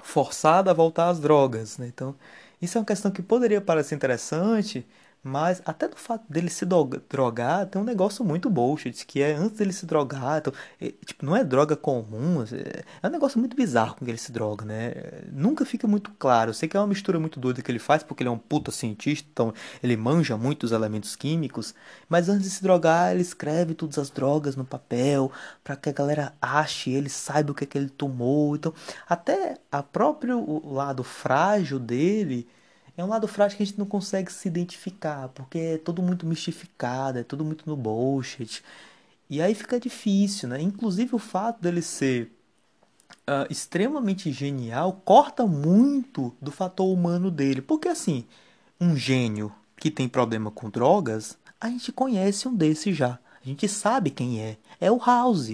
forçado 0.03 0.71
a 0.71 0.73
voltar 0.73 1.09
às 1.09 1.21
drogas, 1.21 1.79
né? 1.79 1.87
Então, 1.89 2.15
isso 2.61 2.79
é 2.79 2.81
uma 2.81 2.87
questão 2.87 3.11
que 3.11 3.23
poderia 3.23 3.61
parecer 3.61 3.95
interessante, 3.95 4.87
mas 5.23 5.63
até 5.65 5.87
do 5.87 5.97
fato 5.97 6.25
dele 6.29 6.51
se 6.51 6.67
drogar, 6.67 7.67
tem 7.67 7.81
um 7.81 7.85
negócio 7.85 8.25
muito 8.25 8.51
bullshit, 8.51 9.07
que 9.07 9.23
é 9.23 9.35
antes 9.35 9.59
dele 9.59 9.73
se 9.73 9.87
drogar, 9.87 10.39
então, 10.39 10.53
é, 10.81 10.93
tipo, 11.07 11.25
não 11.25 11.37
é 11.37 11.45
droga 11.45 11.77
comum, 11.77 12.43
é, 12.43 12.83
é 13.03 13.07
um 13.07 13.11
negócio 13.11 13.39
muito 13.39 13.57
bizarro 13.57 13.95
com 13.95 14.05
que 14.05 14.11
ele 14.11 14.19
se 14.19 14.33
droga, 14.33 14.65
né? 14.65 14.93
Nunca 15.33 15.65
fica 15.65 15.87
muito 15.87 16.11
claro. 16.19 16.51
Eu 16.51 16.55
sei 16.55 16.69
que 16.69 16.77
é 16.77 16.81
uma 16.81 16.87
mistura 16.87 17.21
muito 17.21 17.39
doida 17.39 17.63
que 17.63 17.71
ele 17.71 17.79
faz, 17.79 18.03
porque 18.03 18.23
ele 18.23 18.29
é 18.29 18.33
um 18.33 18.39
puta 18.39 18.73
cientista, 18.73 19.29
então 19.33 19.55
ele 19.83 19.97
manja 19.97 20.37
muitos 20.37 20.73
elementos 20.73 21.15
químicos, 21.15 21.75
mas 22.09 22.29
antes 22.29 22.45
de 22.45 22.51
se 22.51 22.63
drogar, 22.63 23.13
ele 23.13 23.23
escreve 23.23 23.75
todas 23.75 23.99
as 23.99 24.11
drogas 24.11 24.57
no 24.57 24.65
papel, 24.65 25.31
para 25.63 25.77
que 25.77 25.89
a 25.89 25.93
galera 25.93 26.35
ache, 26.43 26.91
ele 26.91 27.09
saiba 27.09 27.53
o 27.53 27.55
que 27.55 27.65
é 27.65 27.67
que 27.67 27.79
ele 27.79 27.89
tomou. 27.91 28.57
Então, 28.57 28.75
até 29.09 29.57
a 29.71 29.83
próprio 29.83 30.67
lado 30.67 31.05
frágil 31.05 31.79
dele 31.79 32.49
é 32.97 33.05
um 33.05 33.09
lado 33.09 33.27
frágil 33.27 33.57
que 33.57 33.63
a 33.63 33.67
gente 33.67 33.79
não 33.79 33.87
consegue 33.87 34.33
se 34.33 34.49
identificar, 34.49 35.29
porque 35.29 35.59
é 35.59 35.79
tudo 35.79 36.03
muito 36.03 36.27
mistificado, 36.27 37.19
é 37.19 37.23
tudo 37.23 37.45
muito 37.45 37.65
no 37.69 37.77
bullshit. 37.77 38.63
E 39.31 39.41
aí 39.41 39.55
fica 39.55 39.81
difícil, 39.81 40.49
né? 40.49 40.61
Inclusive 40.61 41.15
o 41.15 41.19
fato 41.19 41.63
dele 41.63 41.81
ser 41.81 42.31
uh, 43.23 43.51
extremamente 43.51 44.31
genial 44.31 45.01
corta 45.05 45.47
muito 45.47 46.35
do 46.41 46.51
fator 46.51 46.93
humano 46.93 47.31
dele. 47.31 47.63
Porque 47.63 47.89
assim, 47.89 48.27
um 48.81 48.95
gênio 48.95 49.53
que 49.77 49.91
tem 49.91 50.09
problema 50.09 50.51
com 50.51 50.69
drogas, 50.69 51.39
a 51.61 51.69
gente 51.69 51.91
conhece 51.93 52.47
um 52.47 52.55
desses 52.55 52.97
já. 52.97 53.19
A 53.43 53.49
gente 53.49 53.69
sabe 53.69 54.11
quem 54.11 54.41
é. 54.41 54.57
É 54.81 54.91
o 54.91 54.99
House. 54.99 55.53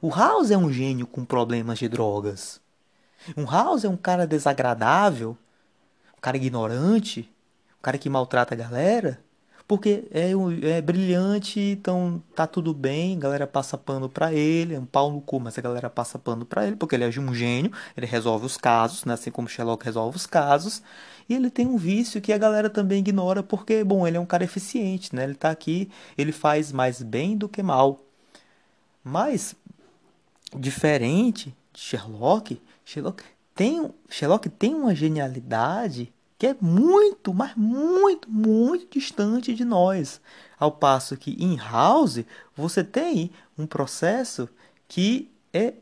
O 0.00 0.10
House 0.10 0.50
é 0.50 0.58
um 0.58 0.72
gênio 0.72 1.06
com 1.06 1.24
problemas 1.24 1.78
de 1.78 1.88
drogas. 1.88 2.60
Um 3.36 3.44
House 3.44 3.84
é 3.84 3.88
um 3.88 3.96
cara 3.96 4.26
desagradável, 4.26 5.36
cara 6.24 6.38
ignorante, 6.38 7.30
um 7.78 7.82
cara 7.82 7.98
que 7.98 8.08
maltrata 8.08 8.54
a 8.54 8.56
galera, 8.56 9.20
porque 9.68 10.04
é, 10.10 10.30
é 10.70 10.80
brilhante, 10.80 11.60
então 11.60 12.22
tá 12.34 12.46
tudo 12.46 12.72
bem, 12.72 13.16
a 13.16 13.20
galera 13.20 13.46
passa 13.46 13.76
pano 13.76 14.08
pra 14.08 14.32
ele, 14.32 14.74
é 14.74 14.80
um 14.80 14.86
pau 14.86 15.12
no 15.12 15.20
cu, 15.20 15.38
mas 15.38 15.58
a 15.58 15.60
galera 15.60 15.90
passa 15.90 16.18
pano 16.18 16.46
pra 16.46 16.66
ele, 16.66 16.76
porque 16.76 16.94
ele 16.94 17.04
é 17.04 17.20
um 17.20 17.34
gênio, 17.34 17.70
ele 17.94 18.06
resolve 18.06 18.46
os 18.46 18.56
casos, 18.56 19.04
né? 19.04 19.12
assim 19.12 19.30
como 19.30 19.48
Sherlock 19.48 19.84
resolve 19.84 20.16
os 20.16 20.26
casos, 20.26 20.82
e 21.28 21.34
ele 21.34 21.50
tem 21.50 21.66
um 21.66 21.76
vício 21.76 22.22
que 22.22 22.32
a 22.32 22.38
galera 22.38 22.70
também 22.70 23.00
ignora, 23.00 23.42
porque, 23.42 23.84
bom, 23.84 24.06
ele 24.06 24.16
é 24.16 24.20
um 24.20 24.26
cara 24.26 24.44
eficiente, 24.44 25.14
né? 25.14 25.24
Ele 25.24 25.34
tá 25.34 25.50
aqui, 25.50 25.90
ele 26.16 26.32
faz 26.32 26.72
mais 26.72 27.02
bem 27.02 27.36
do 27.36 27.48
que 27.48 27.62
mal. 27.62 28.00
Mas, 29.02 29.54
diferente 30.56 31.54
de 31.72 31.80
Sherlock, 31.80 32.60
Sherlock 32.84 33.24
tem, 33.54 33.90
Sherlock 34.08 34.48
tem 34.48 34.74
uma 34.74 34.94
genialidade 34.94 36.12
que 36.36 36.48
é 36.48 36.56
muito, 36.60 37.32
mas 37.32 37.54
muito, 37.56 38.30
muito 38.30 38.98
distante 38.98 39.54
de 39.54 39.64
nós. 39.64 40.20
Ao 40.58 40.72
passo 40.72 41.16
que 41.16 41.32
em 41.42 41.56
House 41.56 42.24
você 42.54 42.82
tem 42.82 43.30
um 43.56 43.66
processo 43.66 44.48
que 44.88 45.30
é, 45.52 45.74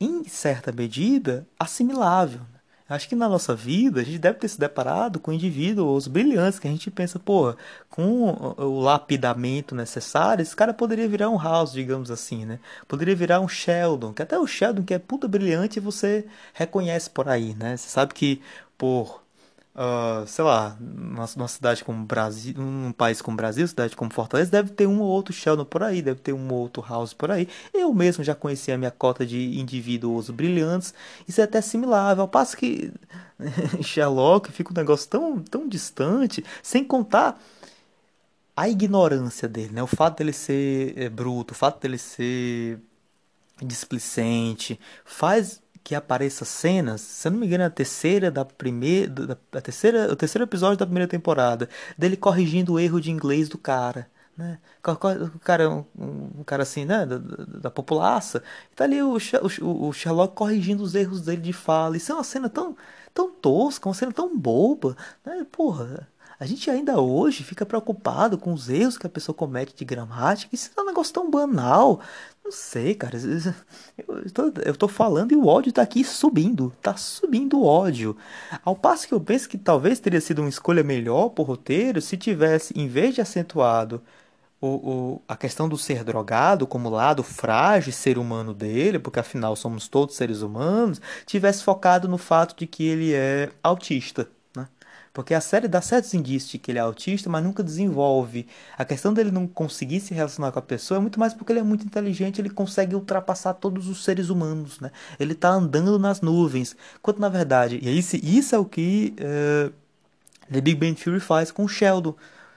em 0.00 0.24
certa 0.24 0.72
medida, 0.72 1.46
assimilável. 1.58 2.40
Acho 2.88 3.08
que 3.08 3.14
na 3.14 3.28
nossa 3.28 3.54
vida 3.54 4.00
a 4.00 4.04
gente 4.04 4.18
deve 4.18 4.38
ter 4.38 4.48
se 4.48 4.58
deparado 4.58 5.18
com 5.18 5.32
indivíduos 5.32 6.06
brilhantes 6.06 6.58
que 6.58 6.68
a 6.68 6.70
gente 6.70 6.90
pensa, 6.90 7.18
pô, 7.18 7.54
com 7.88 8.54
o 8.58 8.80
lapidamento 8.80 9.74
necessário, 9.74 10.42
esse 10.42 10.54
cara 10.54 10.74
poderia 10.74 11.08
virar 11.08 11.30
um 11.30 11.38
House, 11.38 11.72
digamos 11.72 12.10
assim, 12.10 12.44
né? 12.44 12.58
Poderia 12.86 13.16
virar 13.16 13.40
um 13.40 13.48
Sheldon, 13.48 14.12
que 14.12 14.22
até 14.22 14.38
o 14.38 14.46
Sheldon, 14.46 14.82
que 14.82 14.94
é 14.94 14.98
puta 14.98 15.26
brilhante, 15.26 15.80
você 15.80 16.26
reconhece 16.52 17.08
por 17.08 17.28
aí, 17.28 17.54
né? 17.54 17.76
Você 17.76 17.88
sabe 17.88 18.12
que 18.12 18.42
por 18.76 19.21
uh, 19.74 20.26
sei 20.26 20.44
lá, 20.44 20.76
numa, 20.80 21.48
cidade 21.48 21.84
como 21.84 22.04
Brasil, 22.04 22.54
num 22.56 22.92
país 22.92 23.22
como 23.22 23.36
Brasil, 23.36 23.66
cidade 23.66 23.96
como 23.96 24.12
Fortaleza, 24.12 24.50
deve 24.50 24.70
ter 24.70 24.86
um 24.86 25.00
ou 25.00 25.08
outro 25.08 25.32
Sheldon 25.32 25.64
por 25.64 25.82
aí, 25.82 26.02
deve 26.02 26.20
ter 26.20 26.32
um 26.32 26.52
ou 26.52 26.60
outro 26.60 26.84
House 26.86 27.12
por 27.12 27.30
aí. 27.30 27.48
Eu 27.72 27.92
mesmo 27.92 28.22
já 28.22 28.34
conheci 28.34 28.70
a 28.72 28.78
minha 28.78 28.90
cota 28.90 29.24
de 29.24 29.58
indivíduos 29.58 30.30
brilhantes, 30.30 30.94
isso 31.26 31.40
é 31.40 31.44
até 31.44 31.58
assimilável, 31.58 32.22
ao 32.22 32.28
passo 32.28 32.56
que 32.56 32.92
Sherlock 33.82 34.50
fica 34.52 34.72
um 34.72 34.76
negócio 34.76 35.08
tão, 35.08 35.40
tão 35.40 35.68
distante, 35.68 36.44
sem 36.62 36.84
contar 36.84 37.40
a 38.56 38.68
ignorância 38.68 39.48
dele, 39.48 39.72
né? 39.72 39.82
O 39.82 39.86
fato 39.86 40.18
dele 40.18 40.32
ser 40.32 40.94
é, 40.96 41.08
bruto, 41.08 41.52
o 41.52 41.56
fato 41.56 41.80
dele 41.80 41.98
ser 41.98 42.78
displicente, 43.62 44.78
faz 45.04 45.62
que 45.84 45.94
apareça 45.94 46.44
cenas, 46.44 47.00
se 47.00 47.26
eu 47.28 47.32
não 47.32 47.38
me 47.40 47.46
engano, 47.46 47.64
é 47.64 47.66
a 47.66 47.70
terceira 47.70 48.30
da 48.30 48.44
primeira, 48.44 49.10
da, 49.10 49.36
da 49.50 49.60
terceira, 49.60 50.12
o 50.12 50.16
terceiro 50.16 50.44
episódio 50.44 50.76
da 50.78 50.86
primeira 50.86 51.08
temporada, 51.08 51.68
dele 51.98 52.16
corrigindo 52.16 52.74
o 52.74 52.80
erro 52.80 53.00
de 53.00 53.10
inglês 53.10 53.48
do 53.48 53.58
cara, 53.58 54.08
né? 54.36 54.58
O 54.84 55.38
cara, 55.40 55.70
um, 55.70 55.84
um 56.38 56.44
cara 56.44 56.62
assim, 56.62 56.84
né, 56.84 57.04
da, 57.06 57.18
da 57.18 57.70
populaça, 57.70 58.42
e 58.72 58.74
tá 58.74 58.84
ali 58.84 59.02
o, 59.02 59.16
o, 59.16 59.88
o, 59.88 59.92
Sherlock 59.92 60.34
corrigindo 60.34 60.82
os 60.82 60.94
erros 60.94 61.22
dele 61.22 61.42
de 61.42 61.52
fala. 61.52 61.96
Isso 61.96 62.12
é 62.12 62.14
uma 62.14 62.24
cena 62.24 62.48
tão, 62.48 62.76
tão 63.14 63.30
tosca, 63.30 63.88
uma 63.88 63.94
cena 63.94 64.12
tão 64.12 64.36
boba, 64.36 64.96
né? 65.24 65.44
Porra, 65.50 66.08
a 66.42 66.46
gente 66.46 66.68
ainda 66.68 67.00
hoje 67.00 67.44
fica 67.44 67.64
preocupado 67.64 68.36
com 68.36 68.52
os 68.52 68.68
erros 68.68 68.98
que 68.98 69.06
a 69.06 69.10
pessoa 69.10 69.32
comete 69.32 69.76
de 69.76 69.84
gramática. 69.84 70.52
Isso 70.52 70.72
é 70.76 70.80
um 70.80 70.86
negócio 70.86 71.14
tão 71.14 71.30
banal. 71.30 72.00
Não 72.44 72.50
sei, 72.50 72.96
cara. 72.96 73.16
Eu 73.96 74.30
tô, 74.32 74.52
eu 74.64 74.76
tô 74.76 74.88
falando 74.88 75.30
e 75.30 75.36
o 75.36 75.46
ódio 75.46 75.72
tá 75.72 75.82
aqui 75.82 76.02
subindo. 76.02 76.72
Tá 76.82 76.96
subindo 76.96 77.60
o 77.60 77.64
ódio. 77.64 78.16
Ao 78.64 78.74
passo 78.74 79.06
que 79.06 79.14
eu 79.14 79.20
penso 79.20 79.48
que 79.48 79.56
talvez 79.56 80.00
teria 80.00 80.20
sido 80.20 80.40
uma 80.40 80.48
escolha 80.48 80.82
melhor 80.82 81.28
pro 81.28 81.44
roteiro 81.44 82.00
se 82.00 82.16
tivesse, 82.16 82.74
em 82.76 82.88
vez 82.88 83.14
de 83.14 83.20
acentuado 83.20 84.02
o, 84.60 84.66
o, 84.66 85.22
a 85.28 85.36
questão 85.36 85.68
do 85.68 85.78
ser 85.78 86.02
drogado 86.02 86.66
como 86.66 86.90
lado 86.90 87.22
frágil 87.22 87.92
ser 87.92 88.18
humano 88.18 88.52
dele, 88.52 88.98
porque 88.98 89.20
afinal 89.20 89.54
somos 89.54 89.86
todos 89.86 90.16
seres 90.16 90.42
humanos, 90.42 91.00
tivesse 91.24 91.62
focado 91.62 92.08
no 92.08 92.18
fato 92.18 92.56
de 92.58 92.66
que 92.66 92.84
ele 92.84 93.14
é 93.14 93.48
autista. 93.62 94.28
Porque 95.12 95.34
a 95.34 95.40
série 95.40 95.68
dá 95.68 95.80
certos 95.82 96.14
indícios 96.14 96.52
de 96.52 96.58
que 96.58 96.70
ele 96.70 96.78
é 96.78 96.82
autista, 96.82 97.28
mas 97.28 97.44
nunca 97.44 97.62
desenvolve. 97.62 98.46
A 98.78 98.84
questão 98.84 99.12
dele 99.12 99.30
não 99.30 99.46
conseguir 99.46 100.00
se 100.00 100.14
relacionar 100.14 100.52
com 100.52 100.58
a 100.58 100.62
pessoa 100.62 100.98
é 100.98 101.00
muito 101.00 101.20
mais 101.20 101.34
porque 101.34 101.52
ele 101.52 101.60
é 101.60 101.62
muito 101.62 101.84
inteligente, 101.84 102.40
ele 102.40 102.48
consegue 102.48 102.94
ultrapassar 102.94 103.54
todos 103.54 103.88
os 103.88 104.04
seres 104.04 104.30
humanos, 104.30 104.80
né? 104.80 104.90
Ele 105.20 105.34
tá 105.34 105.50
andando 105.50 105.98
nas 105.98 106.22
nuvens. 106.22 106.74
Quando 107.02 107.18
na 107.18 107.28
verdade, 107.28 107.78
e 107.82 107.98
isso, 107.98 108.16
isso 108.16 108.54
é 108.54 108.58
o 108.58 108.64
que 108.64 109.14
uh, 109.20 109.72
The 110.50 110.60
Big 110.60 110.76
Bang 110.76 110.94
Theory 110.94 111.20
faz 111.20 111.50
com 111.50 111.64
o 111.64 111.68
Sheldon. 111.68 112.14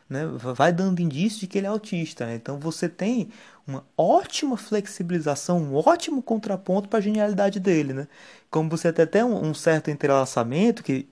Né? 0.09 0.25
Vai 0.55 0.71
dando 0.71 1.01
indício 1.01 1.41
de 1.41 1.47
que 1.47 1.57
ele 1.57 1.67
é 1.67 1.69
autista. 1.69 2.25
Né? 2.25 2.35
Então 2.35 2.59
você 2.59 2.87
tem 2.87 3.29
uma 3.67 3.83
ótima 3.97 4.55
flexibilização, 4.55 5.57
um 5.59 5.75
ótimo 5.75 6.21
contraponto 6.21 6.87
para 6.87 6.99
a 6.99 7.01
genialidade 7.01 7.59
dele. 7.59 7.93
Né? 7.93 8.07
Como 8.49 8.69
você 8.69 8.93
tem 8.93 9.03
até 9.03 9.25
um, 9.25 9.49
um 9.49 9.53
certo 9.53 9.89
entrelaçamento 9.89 10.83
que 10.83 11.07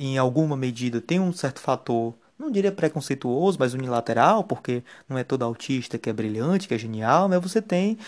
em 0.00 0.16
alguma 0.16 0.56
medida, 0.56 1.00
tem 1.00 1.20
um 1.20 1.32
certo 1.32 1.60
fator, 1.60 2.14
não 2.38 2.50
diria 2.50 2.72
preconceituoso, 2.72 3.58
mas 3.60 3.74
unilateral, 3.74 4.42
porque 4.44 4.82
não 5.06 5.18
é 5.18 5.22
todo 5.22 5.44
autista 5.44 5.98
que 5.98 6.08
é 6.08 6.12
brilhante, 6.12 6.66
que 6.66 6.74
é 6.74 6.78
genial, 6.78 7.28
mas 7.28 7.40
você 7.42 7.60
tem 7.60 7.98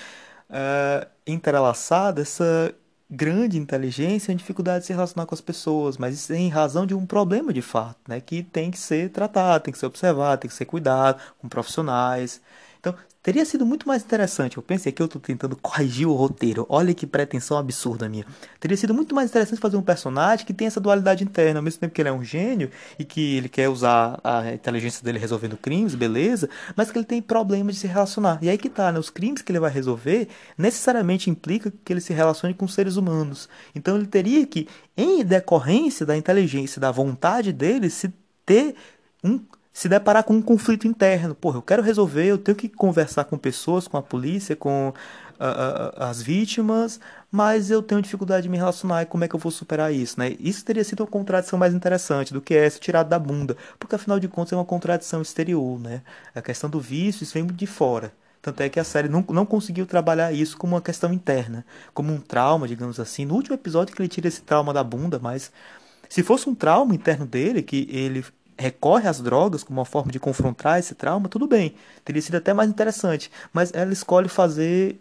uh, 0.49 1.07
entrelaçada 1.27 2.23
essa 2.23 2.75
grande 3.11 3.59
inteligência 3.59 4.33
e 4.33 4.35
dificuldade 4.35 4.81
de 4.81 4.87
se 4.87 4.93
relacionar 4.95 5.27
com 5.27 5.35
as 5.35 5.43
pessoas, 5.43 5.99
mas 5.99 6.15
isso 6.15 6.33
é 6.33 6.39
em 6.39 6.49
razão 6.49 6.87
de 6.87 6.95
um 6.95 7.05
problema 7.05 7.53
de 7.53 7.61
fato, 7.61 7.99
né, 8.09 8.23
que 8.23 8.43
tem 8.43 8.71
que 8.71 8.79
ser 8.79 9.11
tratado, 9.11 9.65
tem 9.65 9.73
que 9.73 9.79
ser 9.79 9.85
observado, 9.85 10.41
tem 10.41 10.49
que 10.49 10.57
ser 10.57 10.65
cuidado 10.65 11.21
com 11.39 11.47
profissionais. 11.47 12.41
Então, 12.83 12.95
Teria 13.23 13.45
sido 13.45 13.65
muito 13.65 13.87
mais 13.87 14.03
interessante. 14.03 14.57
Eu 14.57 14.65
pensei 14.65 14.91
que 14.91 15.01
eu 15.01 15.07
estou 15.07 15.21
tentando 15.21 15.55
corrigir 15.55 16.09
o 16.09 16.13
roteiro. 16.13 16.67
Olha 16.69 16.93
que 16.93 17.07
pretensão 17.07 17.57
absurda 17.57 18.09
minha. 18.09 18.27
Teria 18.59 18.77
sido 18.77 18.93
muito 18.93 19.15
mais 19.15 19.31
interessante 19.31 19.61
fazer 19.61 19.77
um 19.77 19.83
personagem 19.83 20.45
que 20.45 20.53
tem 20.53 20.67
essa 20.67 20.81
dualidade 20.81 21.23
interna, 21.23 21.61
ao 21.61 21.63
mesmo 21.63 21.79
tempo 21.79 21.95
que 21.95 22.03
ele 22.03 22.09
é 22.09 22.13
um 22.13 22.25
gênio 22.25 22.69
e 22.99 23.05
que 23.05 23.37
ele 23.37 23.49
quer 23.49 23.69
usar 23.69 24.19
a 24.25 24.53
inteligência 24.53 25.05
dele 25.05 25.21
resolvendo 25.21 25.57
crimes, 25.57 25.95
beleza, 25.95 26.51
mas 26.75 26.91
que 26.91 26.99
ele 26.99 27.05
tem 27.05 27.23
problemas 27.23 27.77
de 27.77 27.83
se 27.83 27.87
relacionar. 27.87 28.41
E 28.43 28.51
aí 28.51 28.59
que 28.59 28.69
tá, 28.69 28.91
né? 28.91 28.99
Os 28.99 29.09
crimes 29.09 29.41
que 29.41 29.53
ele 29.53 29.61
vai 29.61 29.71
resolver 29.71 30.27
necessariamente 30.59 31.31
implica 31.31 31.73
que 31.85 31.93
ele 31.93 32.01
se 32.01 32.13
relacione 32.13 32.55
com 32.55 32.67
seres 32.67 32.97
humanos. 32.97 33.49
Então 33.73 33.97
ele 33.97 34.07
teria 34.07 34.45
que, 34.45 34.67
em 34.97 35.25
decorrência 35.25 36.05
da 36.05 36.17
inteligência, 36.17 36.81
da 36.81 36.91
vontade 36.91 37.53
dele, 37.53 37.89
se 37.89 38.13
ter 38.45 38.75
um 39.23 39.39
se 39.73 39.89
deparar 39.89 40.25
com 40.25 40.35
um 40.35 40.43
conflito 40.43 40.87
interno. 40.87 41.35
Porra, 41.35 41.59
eu 41.59 41.63
quero 41.63 41.83
resolver, 41.83 42.27
eu 42.27 42.39
tenho 42.39 42.57
que 42.57 42.69
conversar 42.69 43.25
com 43.25 43.39
pessoas, 43.39 43.89
com 43.89 43.97
a 43.97 44.03
polícia, 44.03 44.55
com 44.55 44.93
as 45.97 46.23
vítimas, 46.23 47.01
mas 47.29 47.69
eu 47.69 47.83
tenho 47.83 48.01
dificuldade 48.01 48.45
de 48.45 48.49
me 48.49 48.57
relacionar 48.57 49.03
e 49.03 49.07
como 49.07 49.25
é 49.25 49.29
que 49.29 49.35
eu 49.35 49.41
vou 49.41 49.51
superar 49.51 49.93
isso, 49.93 50.21
né? 50.21 50.37
Isso 50.39 50.65
teria 50.65 50.85
sido 50.85 51.01
uma 51.01 51.07
contradição 51.09 51.59
mais 51.59 51.75
interessante 51.75 52.33
do 52.33 52.41
que 52.41 52.55
essa 52.55 52.79
tirada 52.79 53.09
da 53.09 53.19
bunda, 53.19 53.57
porque 53.77 53.97
afinal 53.97 54.21
de 54.21 54.29
contas 54.29 54.53
é 54.53 54.57
uma 54.57 54.65
contradição 54.65 55.21
exterior, 55.21 55.81
né? 55.81 56.03
A 56.33 56.41
questão 56.41 56.71
do 56.71 56.79
vício, 56.79 57.25
isso 57.25 57.35
vem 57.35 57.45
de 57.45 57.67
fora. 57.67 58.13
Tanto 58.41 58.61
é 58.61 58.69
que 58.69 58.79
a 58.79 58.85
série 58.85 59.09
não, 59.09 59.25
não 59.31 59.45
conseguiu 59.45 59.85
trabalhar 59.85 60.33
isso 60.33 60.57
como 60.57 60.75
uma 60.75 60.81
questão 60.81 61.13
interna, 61.13 61.65
como 61.93 62.13
um 62.13 62.21
trauma, 62.21 62.69
digamos 62.69 63.01
assim. 63.01 63.25
No 63.25 63.35
último 63.35 63.55
episódio 63.55 63.95
que 63.97 64.01
ele 64.01 64.09
tira 64.09 64.29
esse 64.29 64.43
trauma 64.43 64.73
da 64.73 64.85
bunda, 64.85 65.19
mas 65.21 65.51
se 66.09 66.23
fosse 66.23 66.49
um 66.49 66.55
trauma 66.55 66.95
interno 66.95 67.27
dele, 67.27 67.63
que 67.63 67.89
ele 67.91 68.25
recorre 68.59 69.09
às 69.09 69.21
drogas 69.21 69.63
como 69.63 69.81
uma 69.81 69.85
forma 69.85 70.13
de 70.13 70.21
confrontar 70.21 70.79
esse 70.79 70.95
trauma, 70.95 71.29
tudo 71.29 71.47
bem, 71.47 71.75
teria 72.05 72.23
sido 72.23 72.37
até 72.37 72.53
mais 72.53 72.69
interessante. 72.71 73.31
Mas 73.53 73.73
ela 73.75 73.93
escolhe 73.93 74.29
fazer 74.29 75.01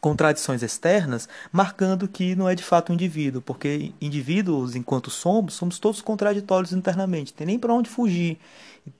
contradições 0.00 0.62
externas, 0.62 1.28
marcando 1.52 2.08
que 2.08 2.34
não 2.34 2.48
é 2.48 2.54
de 2.54 2.62
fato 2.62 2.90
um 2.90 2.94
indivíduo, 2.94 3.42
porque 3.42 3.92
indivíduos, 4.00 4.74
enquanto 4.74 5.10
somos, 5.10 5.54
somos 5.54 5.78
todos 5.78 6.00
contraditórios 6.00 6.72
internamente, 6.72 7.34
tem 7.34 7.46
nem 7.46 7.58
para 7.58 7.74
onde 7.74 7.90
fugir. 7.90 8.38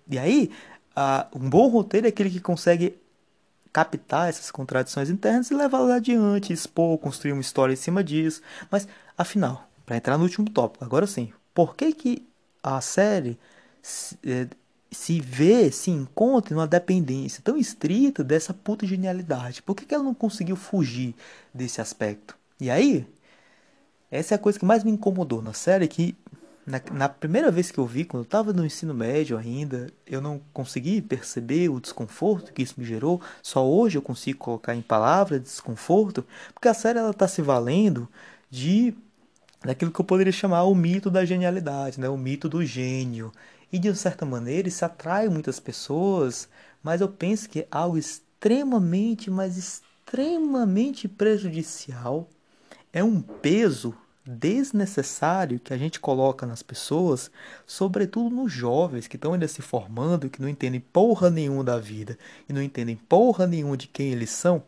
E 0.09 0.19
aí, 0.19 0.51
um 1.35 1.49
bom 1.49 1.69
roteiro 1.69 2.07
é 2.07 2.11
aquele 2.11 2.29
que 2.29 2.41
consegue 2.41 2.99
captar 3.73 4.29
essas 4.29 4.51
contradições 4.51 5.09
internas 5.09 5.51
e 5.51 5.55
levá-las 5.55 5.93
adiante, 5.93 6.53
expor, 6.53 6.99
construir 6.99 7.33
uma 7.33 7.41
história 7.41 7.73
em 7.73 7.77
cima 7.77 8.05
disso. 8.05 8.43
Mas, 8.71 8.87
afinal, 9.17 9.69
para 9.87 9.97
entrar 9.97 10.19
no 10.19 10.25
último 10.25 10.51
tópico, 10.51 10.85
agora 10.85 11.07
sim, 11.07 11.33
por 11.55 11.75
que 11.75 11.95
que 11.95 12.30
a 12.63 12.81
série 12.81 13.39
se, 13.83 14.19
é, 14.25 14.47
se 14.91 15.21
vê, 15.21 15.71
se 15.71 15.91
encontra 15.91 16.55
numa 16.55 16.67
dependência 16.67 17.43
tão 17.43 17.57
estrita 17.57 18.25
dessa 18.25 18.53
puta 18.53 18.87
genialidade? 18.87 19.63
Por 19.63 19.75
que, 19.75 19.87
que 19.87 19.95
ela 19.95 20.05
não 20.05 20.15
conseguiu 20.15 20.57
fugir 20.57 21.15
desse 21.55 21.81
aspecto? 21.81 22.37
E 22.61 22.71
aí, 22.71 23.07
essa 24.11 24.35
é 24.35 24.37
a 24.37 24.39
coisa 24.39 24.59
que 24.59 24.65
mais 24.65 24.85
me 24.85 24.91
incomodou 24.91 25.41
na 25.41 25.53
série, 25.53 25.87
que 25.87 26.17
na, 26.67 26.81
na, 26.93 27.09
primeira 27.09 27.51
vez 27.51 27.71
que 27.71 27.79
eu 27.79 27.87
vi, 27.87 28.05
quando 28.05 28.23
eu 28.23 28.27
estava 28.27 28.53
no 28.53 28.67
ensino 28.67 28.93
médio 28.93 29.39
ainda, 29.39 29.89
eu 30.07 30.21
não 30.21 30.41
consegui 30.53 31.01
perceber 31.01 31.69
o 31.69 31.81
desconforto 31.81 32.53
que 32.53 32.63
isso 32.63 32.75
me 32.77 32.85
gerou. 32.85 33.21
Só 33.43 33.67
hoje 33.67 33.97
eu 33.97 34.03
consigo 34.03 34.39
colocar 34.39 34.75
em 34.75 34.83
palavras 34.83 35.43
desconforto, 35.43 36.25
porque 36.53 36.69
a 36.69 36.75
série 36.75 36.99
ela 36.99 37.11
está 37.11 37.27
se 37.27 37.41
valendo 37.41 38.09
de 38.51 38.95
daquilo 39.65 39.91
que 39.91 40.01
eu 40.01 40.05
poderia 40.05 40.33
chamar 40.33 40.65
o 40.65 40.75
mito 40.75 41.11
da 41.11 41.25
genialidade, 41.25 42.01
né? 42.01 42.09
o 42.09 42.17
mito 42.17 42.49
do 42.49 42.65
gênio. 42.65 43.33
E 43.73 43.79
de 43.79 43.95
certa 43.95 44.27
maneira 44.27 44.69
isso 44.69 44.85
atrai 44.85 45.29
muitas 45.29 45.61
pessoas, 45.61 46.49
mas 46.83 47.01
eu 47.01 47.09
penso 47.09 47.49
que 47.49 47.61
é 47.61 47.69
algo 47.71 47.99
extremamente, 47.99 49.31
mas 49.31 49.57
extremamente 49.57 51.07
prejudicial. 51.07 52.29
É 52.93 53.05
um 53.05 53.21
peso 53.21 53.95
desnecessário 54.27 55.59
que 55.59 55.73
a 55.73 55.79
gente 55.79 55.99
coloca 55.99 56.47
nas 56.47 56.63
pessoas, 56.63 57.31
sobretudo 57.67 58.35
nos 58.35 58.53
jovens 58.53 59.07
que 59.07 59.17
estão 59.17 59.33
ainda 59.33 59.49
se 59.49 59.63
formando, 59.63 60.29
que 60.29 60.41
não 60.41 60.49
entendem 60.49 60.81
porra 60.81 61.31
nenhuma 61.31 61.65
da 61.65 61.79
vida 61.79 62.19
e 62.49 62.53
não 62.53 62.63
entendem 62.63 62.97
porra 62.97 63.47
nenhuma 63.47 63.77
de 63.77 63.89
quem 63.89 64.13
eles 64.13 64.31
são, 64.31 64.63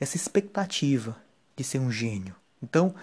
essa 0.00 0.16
expectativa 0.16 1.16
de 1.56 1.64
ser 1.64 1.78
um 1.78 1.90
gênio. 1.90 2.34
Então, 2.62 2.94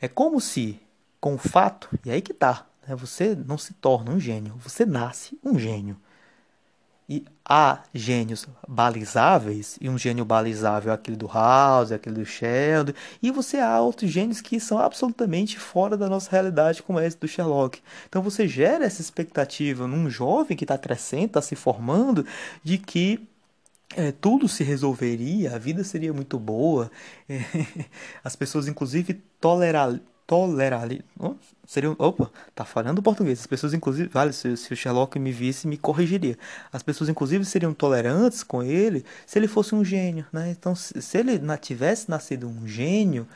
é 0.00 0.08
como 0.08 0.40
se, 0.40 0.80
com 1.20 1.34
o 1.34 1.38
fato, 1.38 1.88
e 2.04 2.10
aí 2.10 2.20
que 2.20 2.34
tá, 2.34 2.66
né, 2.86 2.94
você 2.94 3.34
não 3.34 3.58
se 3.58 3.74
torna 3.74 4.10
um 4.10 4.20
gênio, 4.20 4.54
você 4.62 4.86
nasce 4.86 5.38
um 5.44 5.58
gênio. 5.58 5.96
E 7.10 7.24
há 7.42 7.84
gênios 7.94 8.46
balizáveis, 8.68 9.78
e 9.80 9.88
um 9.88 9.96
gênio 9.96 10.26
balizável 10.26 10.92
é 10.92 10.94
aquele 10.94 11.16
do 11.16 11.26
House, 11.26 11.90
aquele 11.90 12.16
do 12.16 12.26
Sheldon, 12.26 12.92
e 13.22 13.30
você 13.30 13.56
há 13.56 13.80
outros 13.80 14.10
gênios 14.10 14.42
que 14.42 14.60
são 14.60 14.78
absolutamente 14.78 15.58
fora 15.58 15.96
da 15.96 16.06
nossa 16.06 16.30
realidade, 16.30 16.82
como 16.82 17.00
esse 17.00 17.16
do 17.16 17.26
Sherlock. 17.26 17.80
Então 18.06 18.20
você 18.20 18.46
gera 18.46 18.84
essa 18.84 19.00
expectativa 19.00 19.86
num 19.86 20.10
jovem 20.10 20.54
que 20.54 20.64
está 20.64 20.76
crescendo, 20.76 21.26
está 21.26 21.40
se 21.40 21.56
formando, 21.56 22.26
de 22.62 22.76
que 22.76 23.26
é, 23.96 24.12
tudo 24.12 24.46
se 24.46 24.62
resolveria, 24.62 25.54
a 25.54 25.58
vida 25.58 25.82
seria 25.82 26.12
muito 26.12 26.38
boa, 26.38 26.90
é, 27.26 27.40
as 28.22 28.36
pessoas 28.36 28.68
inclusive 28.68 29.22
tolerar 29.40 30.00
tolerar 30.26 30.86
oh, 31.18 31.34
seria 31.66 31.90
opa 31.98 32.30
tá 32.54 32.62
falando 32.62 33.02
português. 33.02 33.40
As 33.40 33.46
pessoas 33.46 33.72
inclusive 33.72 34.10
vale 34.10 34.32
se, 34.34 34.58
se, 34.58 34.72
o 34.72 34.76
Sherlock 34.76 35.18
me 35.18 35.32
visse 35.32 35.66
me 35.66 35.78
corrigiria. 35.78 36.36
As 36.70 36.82
pessoas 36.82 37.08
inclusive 37.08 37.44
seriam 37.46 37.72
tolerantes 37.72 38.42
com 38.42 38.62
ele 38.62 39.04
se 39.26 39.38
ele 39.38 39.48
fosse 39.48 39.74
um 39.74 39.82
gênio 39.82 40.26
né? 40.30 40.50
Então 40.50 40.74
se, 40.74 41.00
se 41.00 41.16
ele 41.16 41.40
tivesse 41.58 42.10
nascido 42.10 42.46
um 42.46 42.66
gênio 42.66 43.26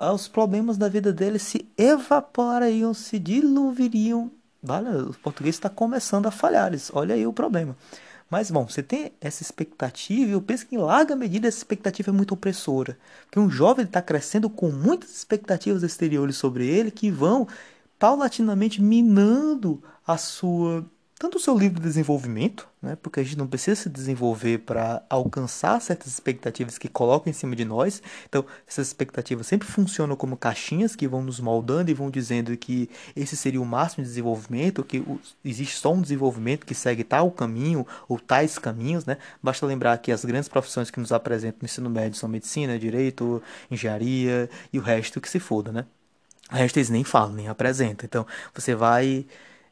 os 0.00 0.28
problemas 0.28 0.76
da 0.76 0.88
vida 0.88 1.12
dele 1.12 1.38
se 1.38 1.68
evaporariam 1.76 2.94
se 2.94 3.18
diluviriam 3.18 4.30
vale 4.62 4.88
o 4.88 5.14
português 5.14 5.56
está 5.56 5.68
começando 5.68 6.26
a 6.26 6.30
falhar 6.30 6.72
olha 6.92 7.14
aí 7.14 7.26
o 7.26 7.32
problema 7.32 7.76
mas, 8.32 8.50
bom, 8.50 8.66
você 8.66 8.82
tem 8.82 9.12
essa 9.20 9.42
expectativa, 9.42 10.30
e 10.30 10.32
eu 10.32 10.40
penso 10.40 10.66
que 10.66 10.74
em 10.74 10.78
larga 10.78 11.14
medida 11.14 11.46
essa 11.46 11.58
expectativa 11.58 12.08
é 12.10 12.14
muito 12.14 12.32
opressora. 12.32 12.98
Porque 13.26 13.38
um 13.38 13.50
jovem 13.50 13.84
está 13.84 14.00
crescendo 14.00 14.48
com 14.48 14.70
muitas 14.70 15.10
expectativas 15.14 15.82
exteriores 15.82 16.36
sobre 16.36 16.66
ele 16.66 16.90
que 16.90 17.10
vão 17.10 17.46
paulatinamente 17.98 18.80
minando 18.80 19.82
a 20.06 20.16
sua 20.16 20.82
tanto 21.22 21.38
o 21.38 21.40
seu 21.40 21.56
livre 21.56 21.80
desenvolvimento, 21.80 22.68
né, 22.82 22.98
porque 23.00 23.20
a 23.20 23.22
gente 23.22 23.38
não 23.38 23.46
precisa 23.46 23.80
se 23.80 23.88
desenvolver 23.88 24.58
para 24.58 25.04
alcançar 25.08 25.80
certas 25.80 26.08
expectativas 26.08 26.78
que 26.78 26.88
colocam 26.88 27.30
em 27.30 27.32
cima 27.32 27.54
de 27.54 27.64
nós. 27.64 28.02
Então, 28.28 28.44
essas 28.66 28.88
expectativas 28.88 29.46
sempre 29.46 29.68
funcionam 29.68 30.16
como 30.16 30.36
caixinhas 30.36 30.96
que 30.96 31.06
vão 31.06 31.22
nos 31.22 31.38
moldando 31.38 31.92
e 31.92 31.94
vão 31.94 32.10
dizendo 32.10 32.56
que 32.56 32.90
esse 33.14 33.36
seria 33.36 33.62
o 33.62 33.64
máximo 33.64 34.02
de 34.02 34.10
desenvolvimento, 34.10 34.82
que 34.82 35.04
existe 35.44 35.76
só 35.76 35.94
um 35.94 36.02
desenvolvimento 36.02 36.66
que 36.66 36.74
segue 36.74 37.04
tal 37.04 37.30
caminho 37.30 37.86
ou 38.08 38.18
tais 38.18 38.58
caminhos. 38.58 39.06
Né? 39.06 39.16
Basta 39.40 39.64
lembrar 39.64 39.96
que 39.98 40.10
as 40.10 40.24
grandes 40.24 40.48
profissões 40.48 40.90
que 40.90 40.98
nos 40.98 41.12
apresentam 41.12 41.58
no 41.62 41.66
ensino 41.66 41.88
médio 41.88 42.18
são 42.18 42.28
medicina, 42.28 42.76
direito, 42.76 43.40
engenharia 43.70 44.50
e 44.72 44.78
o 44.80 44.82
resto 44.82 45.20
que 45.20 45.30
se 45.30 45.38
foda. 45.38 45.70
Né? 45.70 45.84
O 46.50 46.56
resto 46.56 46.78
eles 46.78 46.90
nem 46.90 47.04
falam, 47.04 47.32
nem 47.32 47.46
apresentam. 47.46 48.04
Então, 48.04 48.26
você 48.52 48.74
vai 48.74 49.24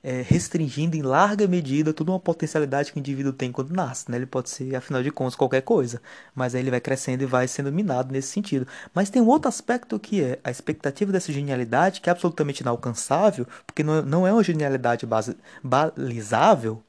é, 0.03 0.23
restringindo 0.23 0.97
em 0.97 1.03
larga 1.03 1.47
medida 1.47 1.93
toda 1.93 2.11
uma 2.13 2.21
potencialidade 2.21 2.93
que 2.93 2.99
o 2.99 3.01
indivíduo 3.01 3.33
tem 3.33 3.53
quando 3.53 3.71
nasce. 3.71 4.11
Né? 4.11 4.17
Ele 4.17 4.27
pode 4.27 4.51
ser, 4.51 4.75
afinal 4.75 5.03
de 5.03 5.11
contas, 5.11 5.35
qualquer 5.37 5.63
coisa, 5.63 6.01
mas 6.35 6.55
aí 6.55 6.63
ele 6.63 6.71
vai 6.71 6.81
crescendo 6.81 7.23
e 7.23 7.27
vai 7.27 7.47
sendo 7.49 7.73
minado 7.73 8.13
nesse 8.13 8.29
sentido. 8.29 8.67
Mas 8.95 9.11
tem 9.11 9.21
um 9.21 9.29
outro 9.29 9.49
aspecto 9.49 9.99
que 9.99 10.23
é 10.23 10.39
a 10.43 10.51
expectativa 10.51 11.13
dessa 11.13 11.33
genialidade, 11.33 12.01
que 12.01 12.09
é 12.09 12.13
absolutamente 12.13 12.63
inalcançável, 12.63 13.47
porque 13.67 13.83
não, 13.83 14.03
não 14.03 14.27
é 14.27 14.33
uma 14.33 14.43
genialidade 14.45 15.07
base, 15.07 15.37
balizável. 15.63 16.83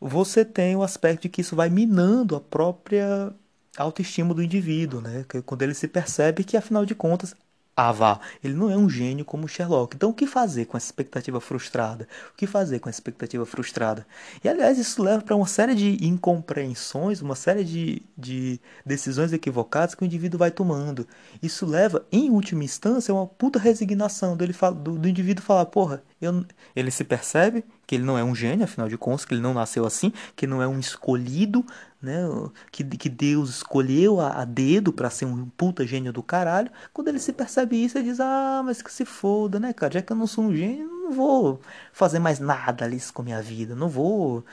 Você 0.00 0.44
tem 0.44 0.76
o 0.76 0.82
aspecto 0.82 1.22
de 1.22 1.28
que 1.28 1.40
isso 1.42 1.54
vai 1.56 1.68
minando 1.68 2.36
a 2.36 2.40
própria 2.40 3.32
autoestima 3.76 4.34
do 4.34 4.42
indivíduo, 4.42 5.00
né? 5.00 5.24
Quando 5.46 5.62
ele 5.62 5.74
se 5.74 5.88
percebe 5.88 6.44
que, 6.44 6.56
afinal 6.56 6.84
de 6.86 6.94
contas, 6.94 7.34
ah, 7.76 7.92
vá, 7.92 8.20
ele 8.44 8.54
não 8.54 8.70
é 8.70 8.76
um 8.76 8.90
gênio 8.90 9.24
como 9.24 9.48
Sherlock. 9.48 9.96
Então, 9.96 10.10
o 10.10 10.14
que 10.14 10.26
fazer 10.26 10.66
com 10.66 10.76
essa 10.76 10.86
expectativa 10.86 11.40
frustrada? 11.40 12.06
O 12.32 12.36
que 12.36 12.46
fazer 12.46 12.78
com 12.78 12.90
essa 12.90 12.98
expectativa 12.98 13.46
frustrada? 13.46 14.06
E, 14.44 14.48
aliás, 14.48 14.78
isso 14.78 15.02
leva 15.02 15.22
para 15.22 15.34
uma 15.34 15.46
série 15.46 15.74
de 15.74 16.04
incompreensões, 16.04 17.22
uma 17.22 17.34
série 17.34 17.64
de, 17.64 18.02
de 18.18 18.60
decisões 18.84 19.32
equivocadas 19.32 19.94
que 19.94 20.02
o 20.02 20.04
indivíduo 20.04 20.38
vai 20.38 20.50
tomando. 20.50 21.06
Isso 21.42 21.64
leva, 21.64 22.04
em 22.12 22.28
última 22.30 22.64
instância, 22.64 23.12
a 23.12 23.14
uma 23.14 23.26
puta 23.26 23.58
resignação 23.58 24.36
dele, 24.36 24.54
do, 24.82 24.98
do 24.98 25.08
indivíduo 25.08 25.42
falar: 25.42 25.64
porra, 25.66 26.02
eu, 26.20 26.44
ele 26.76 26.90
se 26.90 27.04
percebe 27.04 27.64
que 27.86 27.94
ele 27.94 28.04
não 28.04 28.18
é 28.18 28.22
um 28.22 28.34
gênio, 28.34 28.64
afinal 28.64 28.88
de 28.88 28.98
contas, 28.98 29.24
que 29.24 29.34
ele 29.34 29.40
não 29.40 29.54
nasceu 29.54 29.86
assim, 29.86 30.12
que 30.36 30.46
não 30.46 30.62
é 30.62 30.68
um 30.68 30.78
escolhido, 30.78 31.64
né? 32.00 32.22
Que, 32.70 32.84
que 32.84 33.08
Deus 33.08 33.50
escolheu 33.50 34.20
a, 34.20 34.40
a 34.42 34.44
dedo 34.44 34.92
para 34.92 35.10
ser 35.10 35.26
um 35.26 35.46
puta 35.56 35.86
gênio 35.86 36.12
do 36.12 36.22
caralho. 36.22 36.70
Quando 36.92 37.08
ele 37.08 37.18
se 37.18 37.32
percebe 37.32 37.82
isso, 37.82 37.98
ele 37.98 38.08
diz: 38.10 38.20
Ah, 38.20 38.62
mas 38.64 38.82
que 38.82 38.92
se 38.92 39.04
foda, 39.04 39.60
né, 39.60 39.72
cara? 39.72 39.94
Já 39.94 40.02
que 40.02 40.12
eu 40.12 40.16
não 40.16 40.26
sou 40.26 40.44
um 40.44 40.54
gênio, 40.54 40.86
não 40.88 41.12
vou 41.12 41.60
fazer 41.92 42.18
mais 42.18 42.38
nada 42.38 42.84
ali 42.84 43.00
com 43.12 43.22
a 43.22 43.24
minha 43.24 43.42
vida, 43.42 43.74
não 43.74 43.88
vou 43.88 44.44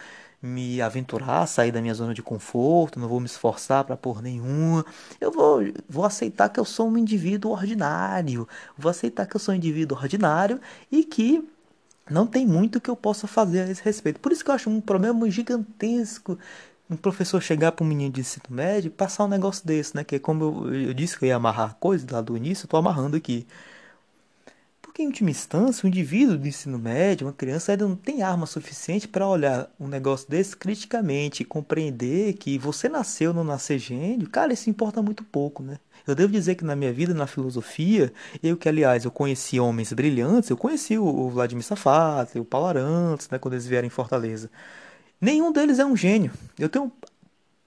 me 0.41 0.81
aventurar, 0.81 1.47
sair 1.47 1.71
da 1.71 1.81
minha 1.81 1.93
zona 1.93 2.13
de 2.13 2.21
conforto, 2.21 2.99
não 2.99 3.07
vou 3.07 3.19
me 3.19 3.25
esforçar 3.25 3.83
para 3.83 3.97
por 3.97 4.21
nenhuma. 4.21 4.85
Eu 5.19 5.31
vou, 5.31 5.61
vou 5.89 6.05
aceitar 6.05 6.49
que 6.49 6.59
eu 6.59 6.65
sou 6.65 6.87
um 6.89 6.97
indivíduo 6.97 7.51
ordinário, 7.51 8.47
vou 8.77 8.89
aceitar 8.89 9.25
que 9.25 9.35
eu 9.35 9.39
sou 9.39 9.53
um 9.53 9.57
indivíduo 9.57 9.97
ordinário 9.97 10.59
e 10.91 11.03
que 11.03 11.43
não 12.09 12.25
tem 12.27 12.45
muito 12.45 12.79
que 12.79 12.89
eu 12.89 12.95
possa 12.95 13.27
fazer 13.27 13.61
a 13.61 13.69
esse 13.69 13.83
respeito. 13.83 14.19
Por 14.19 14.31
isso 14.31 14.43
que 14.43 14.51
eu 14.51 14.55
acho 14.55 14.69
um 14.69 14.79
problema 14.79 15.29
gigantesco 15.29 16.37
um 16.89 16.95
professor 16.95 17.41
chegar 17.41 17.71
para 17.71 17.83
um 17.85 17.87
menino 17.87 18.11
de 18.11 18.21
ensino 18.21 18.45
médio 18.49 18.87
e 18.89 18.91
passar 18.91 19.25
um 19.25 19.27
negócio 19.27 19.65
desse, 19.65 19.95
né? 19.95 20.03
Que 20.03 20.15
é 20.15 20.19
como 20.19 20.43
eu, 20.43 20.73
eu 20.89 20.93
disse 20.93 21.17
que 21.17 21.25
eu 21.25 21.29
ia 21.29 21.35
amarrar 21.35 21.75
coisa 21.75 22.05
lá 22.11 22.21
do 22.21 22.35
início, 22.37 22.65
eu 22.65 22.69
tô 22.69 22.77
amarrando 22.77 23.17
aqui. 23.17 23.45
Porque 24.81 25.03
em 25.03 25.07
última 25.07 25.29
instância, 25.29 25.85
o 25.85 25.87
indivíduo 25.87 26.37
do 26.37 26.47
ensino 26.47 26.79
médio, 26.79 27.27
uma 27.27 27.33
criança, 27.33 27.71
ainda 27.71 27.87
não 27.87 27.95
tem 27.95 28.23
arma 28.23 28.47
suficiente 28.47 29.07
para 29.07 29.27
olhar 29.27 29.69
um 29.79 29.87
negócio 29.87 30.27
desse 30.27 30.55
criticamente 30.57 31.43
compreender 31.43 32.33
que 32.33 32.57
você 32.57 32.89
nasceu 32.89 33.29
ou 33.29 33.35
não 33.35 33.43
nascer 33.43 33.77
gênio, 33.77 34.27
cara, 34.29 34.53
isso 34.53 34.69
importa 34.69 34.99
muito 35.01 35.23
pouco, 35.23 35.61
né? 35.61 35.77
Eu 36.07 36.15
devo 36.15 36.31
dizer 36.31 36.55
que 36.55 36.63
na 36.63 36.75
minha 36.75 36.91
vida, 36.91 37.13
na 37.13 37.27
filosofia, 37.27 38.11
eu 38.41 38.57
que, 38.57 38.67
aliás, 38.67 39.05
eu 39.05 39.11
conheci 39.11 39.59
homens 39.59 39.93
brilhantes, 39.93 40.49
eu 40.49 40.57
conheci 40.57 40.97
o 40.97 41.29
Vladimir 41.29 41.63
Safat, 41.63 42.39
o 42.39 42.45
Paulo 42.45 42.67
Arantes, 42.67 43.29
né, 43.29 43.37
quando 43.37 43.53
eles 43.53 43.67
vieram 43.67 43.85
em 43.85 43.91
Fortaleza. 43.91 44.49
Nenhum 45.19 45.51
deles 45.51 45.79
é 45.79 45.85
um 45.85 45.95
gênio. 45.95 46.31
Eu 46.57 46.69
tenho 46.69 46.91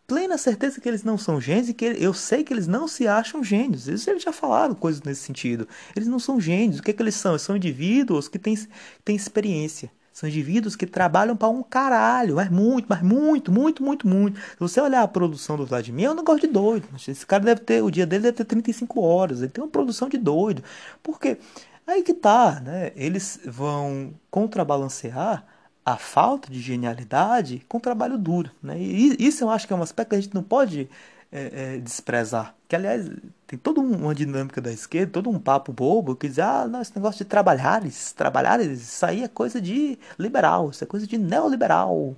plena 0.07 0.37
certeza 0.37 0.81
que 0.81 0.89
eles 0.89 1.05
não 1.05 1.17
são 1.17 1.41
gênios 1.41 1.69
e 1.69 1.75
que 1.75 1.85
eu 1.85 2.13
sei 2.13 2.43
que 2.43 2.53
eles 2.53 2.67
não 2.67 2.89
se 2.89 3.07
acham 3.07 3.45
gênios. 3.45 3.87
Eles, 3.87 4.05
já 4.05 4.33
falaram 4.33 4.75
coisas 4.75 5.03
nesse 5.03 5.23
sentido. 5.23 5.69
Eles 5.95 6.09
não 6.09 6.19
são 6.19 6.41
gênios. 6.41 6.81
O 6.81 6.83
que, 6.83 6.91
é 6.91 6.95
que 6.95 7.03
eles 7.03 7.15
são? 7.15 7.33
Eles 7.33 7.43
são 7.43 7.57
indivíduos 7.57 8.29
que 8.29 8.39
têm, 8.39 8.57
têm 9.05 9.15
experiência. 9.15 9.91
São 10.13 10.29
indivíduos 10.29 10.75
que 10.75 10.87
trabalham 10.87 11.37
para 11.37 11.49
um 11.49 11.63
caralho, 11.63 12.35
mas 12.37 12.51
muito, 12.51 12.87
mas 12.89 13.01
muito, 13.01 13.53
muito, 13.53 13.83
muito, 13.83 14.09
muito. 14.09 14.39
Se 14.39 14.59
você 14.59 14.81
olhar 14.81 15.03
a 15.03 15.09
produção 15.09 15.57
do 15.57 15.65
Vladimir, 15.65 16.07
é 16.07 16.11
um 16.11 16.15
negócio 16.15 16.41
de 16.41 16.49
doido. 16.49 16.89
Esse 17.09 17.25
cara 17.25 17.45
deve 17.45 17.61
ter, 17.61 17.83
o 17.83 17.91
dia 17.91 18.05
dele 18.05 18.25
deve 18.25 18.37
ter 18.37 18.45
35 18.45 19.01
horas. 19.01 19.41
Ele 19.41 19.49
tem 19.51 19.63
uma 19.63 19.71
produção 19.71 20.09
de 20.09 20.19
doido. 20.19 20.63
Por 21.03 21.21
quê? 21.21 21.39
Aí 21.87 22.03
que 22.03 22.13
tá, 22.13 22.61
né? 22.61 22.93
Eles 22.97 23.41
vão 23.45 24.13
contrabalancear 24.31 25.47
a 25.93 25.97
falta 25.97 26.51
de 26.51 26.61
genialidade 26.61 27.65
com 27.69 27.81
trabalho 27.81 28.19
duro. 28.19 28.51
Né? 28.63 28.79
E 28.79 29.17
isso 29.19 29.45
eu 29.45 29.51
acho 29.51 29.67
que 29.67 29.73
é 29.73 29.77
um 29.77 29.83
aspecto 29.83 30.11
que 30.11 30.17
a 30.17 30.21
gente 30.21 30.35
não 30.35 30.43
pode 30.43 30.89
é, 31.33 31.75
é, 31.75 31.79
desprezar. 31.79 32.55
Que, 32.69 32.77
aliás, 32.77 33.09
tem 33.47 33.59
toda 33.59 33.81
uma 33.81 34.15
dinâmica 34.15 34.61
da 34.61 34.73
esquerda, 34.73 35.13
todo 35.13 35.31
um 35.31 35.39
papo 35.39 35.73
bobo 35.73 36.17
que 36.17 36.29
diz, 36.29 36.39
ah, 36.39 36.67
não, 36.69 36.81
esse 36.81 36.95
negócio 36.95 37.25
de 37.25 37.29
trabalhares, 37.29 38.13
trabalhares, 38.13 38.81
isso 38.81 39.07
aí 39.07 39.23
é 39.23 39.29
coisa 39.29 39.61
de 39.61 39.99
liberal, 40.19 40.71
isso 40.71 40.85
é 40.85 40.87
coisa 40.87 41.07
de 41.07 41.19
neoliberal. 41.19 42.17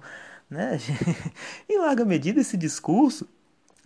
Né? 0.51 0.79
em 1.69 1.79
larga 1.79 2.05
medida, 2.05 2.41
esse 2.41 2.57
discurso 2.57 3.27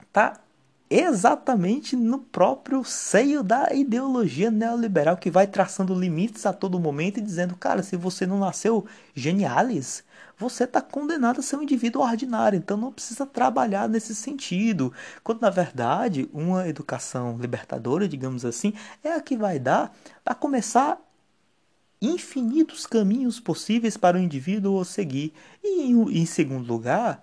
está 0.03 0.41
exatamente 0.89 1.97
no 1.97 2.19
próprio 2.19 2.85
seio 2.85 3.43
da 3.43 3.73
ideologia 3.75 4.51
neoliberal 4.51 5.17
que 5.17 5.31
vai 5.31 5.47
traçando 5.47 5.99
limites 5.99 6.47
a 6.47 6.53
todo 6.53 6.79
momento 6.79 7.19
e 7.19 7.23
dizendo, 7.23 7.57
cara, 7.57 7.83
se 7.83 7.97
você 7.97 8.27
não 8.27 8.39
nasceu 8.39 8.87
genialis, 9.15 10.05
você 10.39 10.65
está 10.65 10.81
condenado 10.81 11.41
a 11.41 11.43
ser 11.43 11.57
um 11.57 11.63
indivíduo 11.63 12.03
ordinário, 12.03 12.57
então 12.57 12.77
não 12.77 12.93
precisa 12.93 13.27
trabalhar 13.27 13.89
nesse 13.89 14.15
sentido. 14.15 14.93
Quando 15.25 15.41
na 15.41 15.51
verdade 15.51 16.29
uma 16.33 16.69
educação 16.69 17.37
libertadora, 17.39 18.07
digamos 18.09 18.45
assim, 18.45 18.73
é 19.03 19.13
a 19.13 19.21
que 19.21 19.37
vai 19.37 19.59
dar 19.59 19.93
a 20.25 20.35
começar 20.35 21.01
infinitos 22.01 22.87
caminhos 22.87 23.41
possíveis 23.41 23.97
para 23.97 24.17
o 24.17 24.21
indivíduo 24.21 24.85
seguir. 24.85 25.33
E 25.65 25.91
em 25.91 26.27
segundo 26.27 26.67
lugar, 26.67 27.23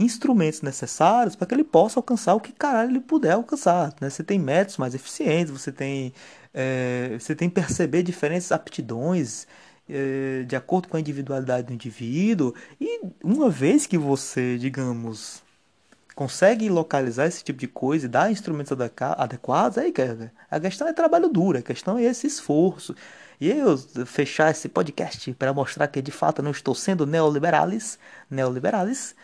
instrumentos 0.00 0.62
necessários 0.62 1.36
para 1.36 1.46
que 1.46 1.54
ele 1.54 1.62
possa 1.62 2.00
alcançar 2.00 2.34
o 2.34 2.40
que 2.40 2.52
caralho 2.52 2.90
ele 2.90 3.00
puder 3.00 3.32
alcançar. 3.32 3.94
Né? 4.00 4.08
Você 4.08 4.24
tem 4.24 4.38
métodos 4.38 4.78
mais 4.78 4.94
eficientes, 4.94 5.52
você 5.52 5.70
tem, 5.70 6.12
é, 6.54 7.16
você 7.18 7.34
tem 7.34 7.50
perceber 7.50 8.02
diferentes 8.02 8.50
aptidões 8.50 9.46
é, 9.88 10.44
de 10.44 10.56
acordo 10.56 10.88
com 10.88 10.96
a 10.96 11.00
individualidade 11.00 11.66
do 11.66 11.74
indivíduo. 11.74 12.54
E 12.80 13.00
uma 13.22 13.50
vez 13.50 13.86
que 13.86 13.98
você, 13.98 14.56
digamos, 14.56 15.42
consegue 16.14 16.68
localizar 16.68 17.26
esse 17.26 17.44
tipo 17.44 17.58
de 17.58 17.68
coisa 17.68 18.06
e 18.06 18.08
dar 18.08 18.30
instrumentos 18.32 18.72
adequados, 18.72 19.78
aí 19.78 19.92
a 20.50 20.60
questão 20.60 20.88
é 20.88 20.92
trabalho 20.92 21.28
duro, 21.28 21.58
a 21.58 21.62
questão 21.62 21.98
é 21.98 22.04
esse 22.04 22.26
esforço. 22.26 22.94
E 23.40 23.50
eu 23.50 23.78
fechar 24.06 24.50
esse 24.50 24.68
podcast 24.68 25.32
para 25.34 25.52
mostrar 25.52 25.88
que 25.88 26.02
de 26.02 26.10
fato 26.10 26.42
não 26.42 26.50
estou 26.50 26.74
sendo 26.74 27.06
neoliberalis, 27.06 27.98
neoliberalis, 28.30 29.14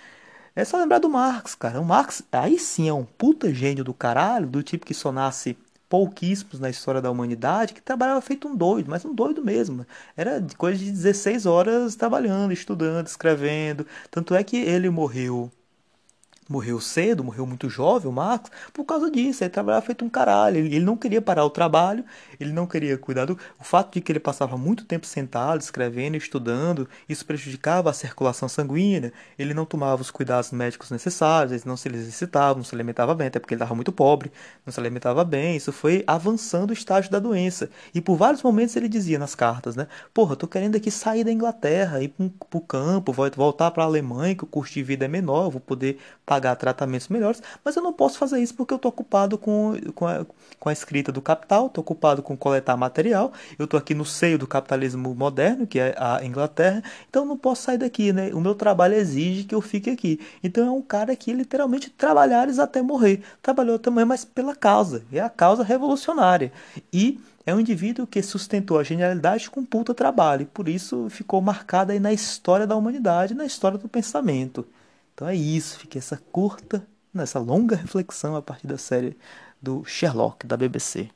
é 0.57 0.65
só 0.65 0.79
lembrar 0.79 0.99
do 0.99 1.09
Marx, 1.09 1.55
cara. 1.55 1.81
O 1.81 1.85
Marx, 1.85 2.23
aí 2.33 2.59
sim, 2.59 2.89
é 2.89 2.93
um 2.93 3.05
puta 3.05 3.53
gênio 3.53 3.85
do 3.85 3.93
caralho, 3.93 4.47
do 4.47 4.63
tipo 4.63 4.87
que 4.87 4.95
só 4.95 5.13
nasce 5.13 5.57
pouquíssimos 5.89 6.59
na 6.59 6.71
história 6.71 7.01
da 7.01 7.11
humanidade, 7.11 7.75
que 7.75 7.83
trabalhava 7.83 8.21
feito 8.21 8.49
um 8.49 8.57
doido, 8.57 8.91
mas 8.91 9.05
um 9.05 9.15
doido 9.15 9.45
mesmo. 9.45 9.87
Era 10.17 10.45
coisa 10.57 10.79
de 10.83 10.91
16 10.91 11.47
horas 11.47 11.95
trabalhando, 11.95 12.53
estudando, 12.53 13.07
escrevendo. 13.07 13.87
Tanto 14.11 14.35
é 14.35 14.43
que 14.43 14.57
ele 14.57 14.91
morreu 14.91 15.51
morreu 16.49 16.81
cedo, 16.81 17.25
morreu 17.25 17.47
muito 17.47 17.69
jovem, 17.69 18.09
o 18.09 18.13
Marcos, 18.13 18.51
por 18.73 18.85
causa 18.85 19.11
disso. 19.11 19.43
Ele 19.43 19.51
trabalhava 19.51 19.85
feito 19.85 20.05
um 20.05 20.09
caralho. 20.09 20.59
Ele, 20.59 20.77
ele, 20.77 20.85
não 20.85 20.97
queria 20.97 21.21
parar 21.21 21.45
o 21.45 21.51
trabalho, 21.51 22.05
ele 22.39 22.53
não 22.53 22.67
queria 22.67 22.97
cuidar 22.97 23.25
do. 23.25 23.39
O 23.59 23.65
fato 23.65 23.95
de 23.95 24.01
que 24.01 24.13
ele 24.13 24.21
passava 24.21 24.57
muito 24.57 24.85
tempo 24.85 25.07
sentado, 25.07 25.61
escrevendo, 25.61 26.17
estudando, 26.17 26.89
isso 27.09 27.25
prejudicava 27.27 27.91
a 27.91 27.93
circulação 27.93 28.49
sanguínea. 28.49 29.13
Ele 29.39 29.53
não 29.53 29.65
tomava 29.65 30.01
os 30.03 30.11
cuidados 30.11 30.51
médicos 30.53 30.91
necessários, 30.91 31.53
ele 31.53 31.63
não 31.67 31.77
se 31.77 31.89
exercitava, 31.89 32.57
não 32.57 32.65
se 32.65 32.75
alimentava 32.75 33.15
bem, 33.15 33.29
até 33.29 33.39
porque 33.39 33.55
ele 33.55 33.59
estava 33.59 33.75
muito 33.75 33.93
pobre, 33.93 34.31
não 34.65 34.73
se 34.73 34.81
alimentava 34.81 35.25
bem. 35.25 35.57
Isso 35.57 35.73
foi 35.73 36.05
avançando 36.07 36.71
o 36.71 36.73
estágio 36.73 37.11
da 37.11 37.19
doença. 37.19 37.69
E 37.95 38.01
por 38.01 38.17
vários 38.17 38.43
momentos 38.43 38.77
ele 38.77 38.89
dizia 38.89 39.19
nas 39.19 39.35
cartas, 39.35 39.77
né? 39.77 39.87
Porra, 40.15 40.37
tô 40.37 40.47
querendo 40.47 40.77
aqui 40.77 40.91
sair 40.91 41.25
da 41.25 41.33
Inglaterra, 41.33 42.03
ir 42.03 42.09
pro, 42.09 42.31
pro 42.31 42.61
campo, 42.61 43.13
voltar 43.13 43.71
para 43.71 43.83
a 43.83 43.87
Alemanha, 43.87 44.35
que 44.35 44.45
o 44.45 44.47
custo 44.47 44.75
de 44.75 44.83
vida 44.83 45.05
é 45.05 45.09
menor, 45.09 45.47
eu 45.47 45.51
vou 45.51 45.61
poder 45.61 45.99
pagar 46.25 46.36
pagar 46.37 46.55
tratamentos 46.57 47.09
melhores, 47.09 47.43
mas 47.65 47.77
eu 47.77 47.83
não 47.83 47.95
posso 47.95 48.19
fazer 48.19 48.39
isso 48.41 48.55
porque 48.55 48.75
eu 48.75 48.77
estou 48.77 48.91
ocupado 48.91 49.39
com, 49.39 49.75
com, 49.95 50.07
a, 50.07 50.27
com 50.61 50.69
a 50.69 50.73
escrita 50.73 51.11
do 51.11 51.23
capital, 51.23 51.67
estou 51.67 51.81
ocupado 51.81 52.23
com 52.23 52.37
coletar 52.37 52.77
material, 52.77 53.33
eu 53.59 53.65
estou 53.65 53.79
aqui 53.79 53.95
no 53.95 54.05
seio 54.05 54.39
do 54.39 54.47
capitalismo 54.47 55.15
moderno, 55.15 55.67
que 55.67 55.81
é 55.81 55.95
a 55.97 56.23
Inglaterra, 56.23 56.83
então 57.09 57.23
eu 57.23 57.27
não 57.27 57.39
posso 57.39 57.63
sair 57.63 57.79
daqui, 57.79 58.13
né? 58.13 58.31
O 58.35 58.41
meu 58.41 58.55
trabalho 58.55 58.95
exige 58.95 59.45
que 59.45 59.55
eu 59.55 59.63
fique 59.63 59.89
aqui. 59.89 60.21
Então 60.45 60.67
é 60.67 60.71
um 60.71 60.83
cara 60.83 61.17
que 61.17 61.33
literalmente 61.33 61.89
trabalhares 61.89 62.59
até 62.59 62.83
morrer. 62.83 63.23
Trabalhou 63.41 63.79
também, 63.79 64.05
mas 64.05 64.25
pela 64.25 64.55
causa, 64.55 65.03
é 65.11 65.21
a 65.21 65.31
causa 65.31 65.65
revolucionária. 65.65 66.53
E 66.93 67.19
é 67.47 67.55
um 67.55 67.61
indivíduo 67.61 68.07
que 68.07 68.23
sustentou 68.23 68.79
a 68.79 68.85
genialidade 68.85 69.49
com 69.49 69.65
puta 69.65 69.95
trabalho, 69.95 70.43
e 70.43 70.47
por 70.47 70.69
isso 70.69 71.09
ficou 71.09 71.41
marcado 71.41 71.93
aí 71.93 72.01
na 72.01 72.13
história 72.13 72.67
da 72.67 72.77
humanidade, 72.77 73.35
na 73.35 73.47
história 73.47 73.79
do 73.79 73.89
pensamento. 73.89 74.67
Então 75.17 75.27
é 75.27 75.35
isso, 75.35 75.79
fica 75.79 75.99
essa 75.99 76.19
curta, 76.31 76.87
nessa 77.13 77.39
longa 77.39 77.75
reflexão 77.75 78.37
a 78.37 78.43
partir 78.43 78.67
da 78.67 78.77
série 78.77 79.17
do 79.63 79.83
Sherlock 79.83 80.47
da 80.47 80.59
BBC. 80.59 81.09